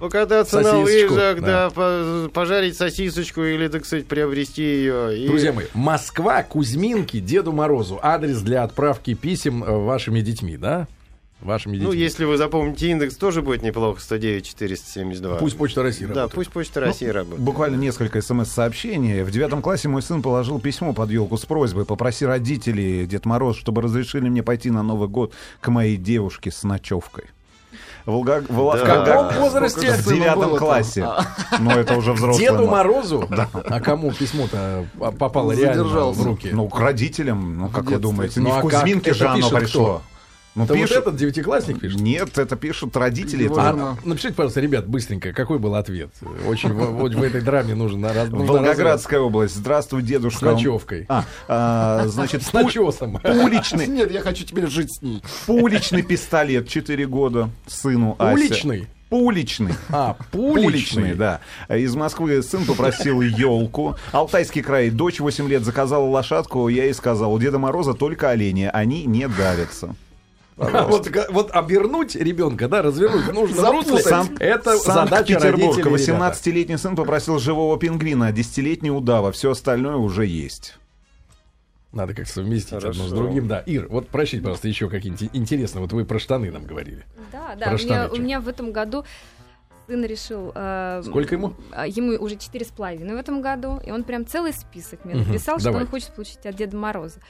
Покататься 0.01 0.61
на 0.61 0.71
Сосисочку, 0.85 1.15
лыжах, 1.15 1.41
да. 1.41 1.47
да, 1.47 1.71
по- 1.71 2.31
пожарить 2.33 2.77
сосисочку 2.77 3.43
или, 3.43 3.69
так 3.69 3.85
сказать, 3.85 4.07
приобрести 4.07 4.63
ее. 4.63 5.25
И- 5.25 5.29
Друзья 5.29 5.53
мои, 5.53 5.67
Москва, 5.75 6.43
Кузьминки, 6.43 7.21
Деду 7.21 7.53
Морозу. 7.53 7.99
Адрес 8.03 8.41
для 8.41 8.63
отправки 8.63 9.15
писем 9.15 9.63
э, 9.63 9.71
вашими 9.71 10.21
детьми, 10.21 10.57
да? 10.57 10.89
Вашими 11.41 11.73
детьми. 11.73 11.87
Ну, 11.89 11.93
если 11.93 12.25
вы 12.25 12.37
запомните 12.37 12.89
индекс, 12.91 13.17
тоже 13.17 13.43
будет 13.43 13.63
неплохо, 13.63 14.01
109 14.01 14.47
472. 14.47 15.37
Пусть 15.39 15.57
Почта 15.57 15.83
России 15.83 16.05
Да, 16.07 16.09
работает. 16.15 16.33
пусть 16.35 16.51
Почта 16.51 16.81
России 16.81 17.07
работает. 17.07 17.41
Буквально 17.43 17.77
несколько 17.77 18.23
смс-сообщений. 18.23 19.23
В 19.23 19.31
девятом 19.33 19.61
классе 19.61 19.89
мой 19.89 20.03
сын 20.03 20.23
положил 20.23 20.61
письмо 20.61 20.93
под 20.93 21.11
елку 21.11 21.37
с 21.37 21.45
просьбой 21.45 21.85
«Попроси 21.85 22.25
родителей, 22.25 23.07
Дед 23.07 23.27
Мороз, 23.27 23.57
чтобы 23.59 23.83
разрешили 23.83 24.29
мне 24.29 24.43
пойти 24.45 24.71
на 24.71 24.83
Новый 24.85 25.09
год 25.09 25.33
к 25.61 25.69
моей 25.69 25.97
девушке 25.97 26.51
с 26.53 26.63
ночевкой». 26.63 27.25
Волга... 28.07 28.45
Волга- 28.49 28.79
В 28.79 28.87
Да. 28.87 29.05
каком 29.05 29.43
возрасте? 29.43 29.93
В 29.93 30.07
девятом 30.07 30.57
классе. 30.57 31.07
Но 31.59 31.73
это 31.73 31.97
уже 31.97 32.13
взрослый. 32.13 32.47
Деду. 32.47 32.67
Морозу? 32.67 33.29
А 33.69 33.81
кому 33.81 34.13
письмо-то 34.13 34.87
попало 35.19 35.53
реально 35.53 35.85
в 35.85 36.23
руки? 36.23 36.51
Ну, 36.53 36.69
к 36.69 36.79
родителям, 36.79 37.59
ну, 37.59 37.69
как 37.69 37.85
вы 37.85 37.99
думаете? 37.99 38.41
Ну, 38.41 38.47
Не 38.47 38.53
а 38.53 38.61
в 38.61 38.69
как? 38.69 38.81
Кузьминке 38.81 39.15
же 39.15 39.27
оно 39.27 39.49
пришло. 39.51 40.03
Ну, 40.55 40.65
Это 40.65 40.75
вот 40.75 40.81
пишут- 40.83 40.97
этот 40.99 41.17
девятиклассник 41.17 41.81
пишет? 41.81 41.99
Нет, 42.01 42.37
это 42.37 42.57
пишут 42.57 42.95
родители. 42.97 43.45
Его 43.45 43.55
Это-. 43.55 43.71
А, 43.71 43.97
напишите, 44.05 44.35
пожалуйста, 44.35 44.61
ребят, 44.61 44.87
быстренько, 44.87 45.33
какой 45.33 45.59
был 45.59 45.75
ответ? 45.75 46.11
Очень 46.47 46.75
в, 46.75 46.85
вот 46.99 47.15
в 47.15 47.23
этой 47.23 47.41
драме 47.41 47.75
нужен 47.75 48.05
раз- 48.05 48.29
нужно 48.29 48.47
Волгоградская 48.47 49.21
область. 49.21 49.55
Здравствуй, 49.55 50.03
дедушка. 50.03 50.51
С 50.51 50.53
ночевкой. 50.55 51.07
А, 51.09 51.25
а, 51.49 52.07
значит, 52.09 52.43
С 52.43 52.51
пу- 52.53 52.65
начесом. 52.65 53.19
уличный, 53.25 53.87
Нет, 53.87 54.11
я 54.13 54.21
хочу 54.21 54.45
теперь 54.45 54.67
жить 54.67 54.93
с 54.95 55.01
ней. 55.01 55.23
уличный 55.47 56.03
пистолет 56.03 56.69
4 56.69 57.07
года 57.07 57.49
сыну 57.67 58.17
Асе. 58.19 58.35
Уличный? 58.35 58.87
Уличный. 59.09 59.75
А, 59.91 60.17
Уличный, 60.33 60.63
пуличный. 60.65 61.15
да. 61.15 61.41
Из 61.69 61.95
Москвы 61.95 62.43
сын 62.43 62.65
попросил 62.65 63.21
елку. 63.21 63.97
Алтайский 64.11 64.63
край. 64.63 64.89
Дочь 64.91 65.21
8 65.21 65.49
лет 65.49 65.65
заказала 65.65 66.05
лошадку. 66.07 66.69
Я 66.69 66.85
ей 66.85 66.95
сказал, 66.95 67.33
у 67.35 67.39
Деда 67.39 67.59
Мороза 67.59 67.93
только 67.95 68.31
олени. 68.31 68.71
Они 68.73 69.05
не 69.05 69.29
давятся. 69.29 69.95
А 70.59 70.87
Вот, 70.87 71.09
вот 71.31 71.51
обернуть 71.51 72.15
ребенка, 72.15 72.69
да, 72.69 72.83
развернуть 72.83 73.25
в 73.25 73.33
нужном 73.33 73.65
Запутать. 73.65 74.05
Сан- 74.05 74.37
это 74.39 74.77
задача 74.77 75.39
ребята. 75.39 75.81
18-летний 75.89 76.77
сын 76.77 76.95
попросил 76.95 77.39
живого 77.39 77.79
пингвина, 77.79 78.29
а 78.29 78.33
10-летний 78.33 78.91
удава. 78.91 79.33
Все 79.33 79.51
остальное 79.51 79.97
уже 79.97 80.27
есть. 80.27 80.77
Надо 81.93 82.15
как 82.15 82.27
совместить 82.27 82.73
одно 82.73 82.93
с 82.93 82.97
Хорошо. 82.97 83.17
другим, 83.17 83.49
да. 83.49 83.61
Ир, 83.67 83.87
вот 83.89 84.09
прощите, 84.09 84.39
пожалуйста, 84.43 84.67
еще 84.69 84.89
какие-нибудь 84.89 85.29
интересные. 85.35 85.83
Вот 85.83 85.93
вы 85.93 86.05
про 86.07 86.19
штаны 86.19 86.51
нам 86.51 86.65
говорили. 86.65 87.05
Да, 87.33 87.55
да. 87.55 87.67
Про 87.67 87.75
У 87.75 87.79
меня, 87.79 87.79
штаны 87.79 88.09
у 88.19 88.23
меня 88.23 88.41
в 88.41 88.49
этом 88.49 88.73
году 88.73 89.05
сын 89.87 90.03
решил... 90.05 90.53
э, 90.55 91.03
Сколько 91.05 91.35
ему? 91.35 91.55
а, 91.71 91.87
Ему 91.87 92.13
уже 92.23 92.37
четыре 92.37 92.65
с 92.65 92.69
половиной 92.69 93.15
в 93.15 93.19
этом 93.19 93.43
году, 93.43 93.79
и 93.85 93.91
он 93.91 94.05
прям 94.05 94.25
целый 94.27 94.55
список 94.55 95.05
мне 95.05 95.17
написал, 95.17 95.59
что 95.59 95.69
давай. 95.69 95.83
он 95.83 95.89
хочет 95.89 96.15
получить 96.15 96.47
от 96.47 96.57
Деда 96.57 96.77
Мороза. 96.77 97.21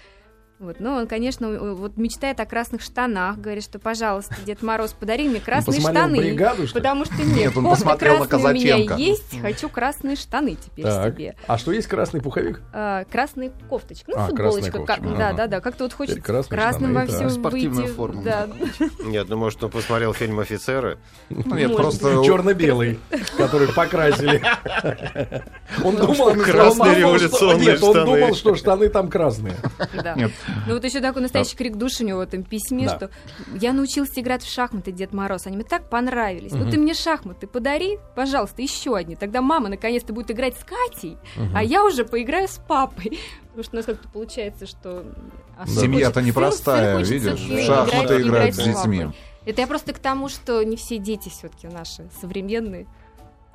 Вот, 0.63 0.77
ну, 0.79 0.93
он, 0.95 1.09
конечно, 1.09 1.49
вот 1.75 1.97
мечтает 1.97 2.39
о 2.39 2.47
красных 2.47 2.83
штанах, 2.83 3.37
говорит, 3.37 3.65
что, 3.65 3.81
пожалуйста, 3.81 4.37
Дед 4.47 4.63
Мороз, 4.63 4.93
подари 4.93 5.29
мне 5.29 5.41
красные 5.41 5.81
штаны. 5.81 6.19
«Бригаду», 6.19 6.69
что 6.69 6.79
потому 6.79 7.05
что 7.05 7.17
нет, 7.17 7.37
Нет, 7.37 7.57
он 7.57 7.65
посмотрел 7.69 8.21
на 8.21 8.29
красная 8.29 8.53
у 8.53 8.55
меня 8.55 8.73
Казаченко. 8.75 8.95
есть, 8.97 9.41
хочу 9.41 9.69
красные 9.69 10.15
штаны 10.15 10.55
теперь 10.55 10.85
Так. 10.85 11.15
себе. 11.15 11.35
А 11.49 11.59
что 11.59 11.73
есть 11.73 11.89
красный 11.89 12.21
пуховик? 12.23 12.63
А, 12.73 13.03
красная 13.11 13.51
кофточка, 13.69 14.13
ну, 14.15 14.23
А, 14.23 14.27
футболочка, 14.29 14.71
ка- 14.71 14.79
кофточка, 14.87 15.17
да, 15.19 15.29
ага. 15.31 15.37
да, 15.37 15.47
да, 15.49 15.61
как-то 15.61 15.83
вот 15.83 15.95
хочется 15.95 16.21
красные 16.21 16.61
красным 16.61 16.91
штаны, 16.93 16.95
во 16.95 17.07
да. 17.11 17.17
всем 17.17 17.31
Спортивная 17.31 17.83
выйти. 17.83 17.93
форма. 17.97 18.23
Да. 18.23 18.49
Нет, 19.05 19.29
ну 19.29 19.37
может 19.37 19.65
он 19.65 19.71
посмотрел 19.73 20.15
фильм 20.15 20.39
«Офицеры». 20.39 20.99
Ну, 21.29 21.57
нет, 21.57 21.71
Может 21.71 21.77
просто... 21.77 22.23
Черно-белый, 22.25 23.01
который 23.37 23.67
покрасили. 23.67 24.41
Он 25.83 25.97
думал, 25.97 26.29
он 26.29 26.39
Красные 26.41 26.93
что- 26.93 27.01
революционные 27.01 27.67
Нет, 27.67 27.83
он 27.83 27.91
штаны. 27.93 28.05
думал, 28.21 28.35
что 28.35 28.55
штаны 28.55 28.89
там 28.91 29.09
красные. 29.09 29.55
Да. 29.95 30.15
Нет. 30.15 30.31
Ну 30.67 30.75
вот 30.75 30.85
еще 30.85 31.01
такой 31.01 31.23
настоящий 31.23 31.57
крик 31.57 31.77
души 31.77 32.05
у 32.05 32.07
него 32.07 32.19
в 32.19 32.23
этом 32.23 32.43
письме, 32.45 32.87
Да. 32.87 32.97
что 32.97 33.11
я 33.61 33.73
научился 33.73 34.21
играть 34.21 34.43
в 34.43 34.53
шахматы, 34.53 34.93
Дед 34.93 35.13
Мороз, 35.13 35.47
они 35.47 35.57
мне 35.57 35.65
так 35.65 35.89
понравились. 35.89 36.53
Ну 36.53 36.71
ты 36.71 36.79
мне 36.79 36.95
шахматы 36.95 37.47
подари, 37.47 37.99
пожалуйста, 38.15 38.63
еще 38.63 38.97
одни. 38.97 39.17
Тогда 39.17 39.41
мама 39.43 39.69
наконец-то 39.69 40.13
будет 40.13 40.31
играть 40.31 40.55
с 40.57 40.65
Катей, 40.65 41.17
а 41.55 41.63
я 41.63 41.85
уже 41.85 42.05
поиграю 42.05 42.49
с 42.49 42.59
папой. 42.67 43.19
Потому 43.49 43.65
что 43.65 43.73
у 43.75 43.77
нас 43.77 43.85
как-то 43.87 44.09
получается, 44.09 44.67
что... 44.67 45.05
а 45.59 45.67
сын 45.67 45.83
Семья-то 45.83 46.23
непростая, 46.23 46.99
видишь, 47.05 47.39
в 47.39 47.67
шахматы 47.67 48.23
играть- 48.23 48.55
играть 48.55 48.55
с 48.55 48.59
детьми. 48.65 49.09
Это 49.45 49.61
я 49.61 49.67
просто 49.67 49.93
к 49.93 49.99
тому, 49.99 50.29
что 50.29 50.63
не 50.63 50.77
все 50.77 50.99
дети 50.99 51.29
все-таки 51.29 51.67
наши 51.67 52.09
современные. 52.21 52.87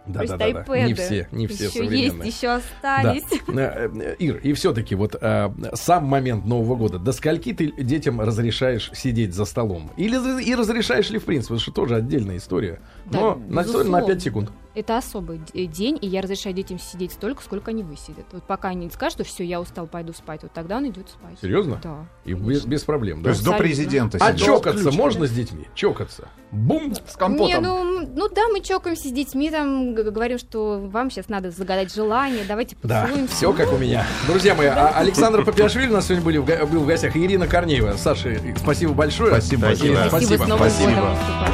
Да, 0.08 0.24
да, 0.26 0.38
да, 0.38 0.64
да. 0.64 0.84
Не 0.84 0.94
все, 0.94 1.28
не 1.32 1.48
все 1.48 1.66
еще 1.66 1.74
современные. 1.74 2.26
есть, 2.26 2.38
еще 2.38 2.48
Да. 2.48 2.56
остались. 2.56 3.24
Э, 3.48 3.90
э, 3.94 4.16
Ир, 4.20 4.38
и 4.38 4.54
все-таки 4.54 4.96
вот 4.96 5.16
э, 5.20 5.50
сам 5.74 6.06
момент 6.06 6.46
Нового 6.46 6.76
года. 6.76 7.00
До 7.00 7.12
скольки 7.12 7.54
ты 7.54 7.72
детям 7.72 8.22
разрешаешь 8.22 8.92
сидеть 8.94 9.34
за 9.34 9.46
столом? 9.46 9.92
Или 9.98 10.44
и 10.44 10.56
разрешаешь 10.56 11.10
ли 11.10 11.20
в 11.20 11.26
принципе? 11.26 11.56
Это 11.56 11.64
же 11.64 11.72
тоже 11.72 11.96
отдельная 11.96 12.38
история. 12.38 12.80
Но 13.06 13.40
Да, 13.50 13.64
на, 13.64 13.84
на 13.84 14.02
5 14.02 14.22
секунд. 14.22 14.52
Это 14.78 14.96
особый 14.96 15.42
день, 15.56 15.98
и 16.00 16.06
я 16.06 16.22
разрешаю 16.22 16.54
детям 16.54 16.78
сидеть 16.78 17.12
столько, 17.12 17.42
сколько 17.42 17.72
они 17.72 17.82
высидят. 17.82 18.28
Вот 18.32 18.44
пока 18.44 18.68
они 18.68 18.86
не 18.86 18.92
скажут, 18.92 19.14
что 19.14 19.24
все, 19.24 19.44
я 19.44 19.60
устал, 19.60 19.88
пойду 19.88 20.14
спать, 20.14 20.44
вот 20.44 20.52
тогда 20.52 20.78
он 20.78 20.88
идет 20.88 21.10
спать. 21.10 21.40
Серьезно? 21.42 21.80
Да. 21.82 22.06
И 22.26 22.36
без, 22.36 22.64
без 22.64 22.84
проблем, 22.84 23.18
То 23.18 23.24
да? 23.24 23.30
есть 23.32 23.44
до 23.44 23.54
президента 23.54 24.20
А 24.22 24.36
чокаться 24.36 24.92
можно 24.92 25.26
с 25.26 25.32
детьми? 25.32 25.66
Чокаться. 25.74 26.28
Бум! 26.52 26.94
С 26.94 27.16
компотом. 27.16 27.48
Не, 27.48 27.60
ну, 27.60 28.08
ну 28.08 28.30
да, 28.30 28.50
мы 28.50 28.62
чокаемся 28.62 29.10
с 29.10 29.12
детьми, 29.12 29.50
там 29.50 29.96
говорим, 29.96 30.38
что 30.38 30.80
вам 30.80 31.10
сейчас 31.10 31.28
надо 31.28 31.50
загадать 31.50 31.92
желание, 31.92 32.46
давайте 32.48 32.78
Да, 32.84 33.06
поцелуемся. 33.06 33.36
все 33.36 33.54
как 33.54 33.74
у 33.74 33.78
меня. 33.78 34.06
Друзья 34.28 34.54
мои, 34.54 34.68
а 34.68 34.90
Александр 34.90 35.44
Попиашвили 35.44 35.90
у 35.90 35.94
нас 35.94 36.06
сегодня 36.06 36.24
были 36.24 36.38
был 36.38 36.82
в 36.82 36.86
гостях, 36.86 37.16
и 37.16 37.26
Ирина 37.26 37.48
Корнеева. 37.48 37.96
Саша, 37.98 38.40
спасибо 38.58 38.94
большое. 38.94 39.32
Спасибо. 39.32 39.74
Ирина, 39.74 40.08
Спасибо. 40.08 40.44
Спасибо, 40.44 40.56
Спасибо. 40.56 41.48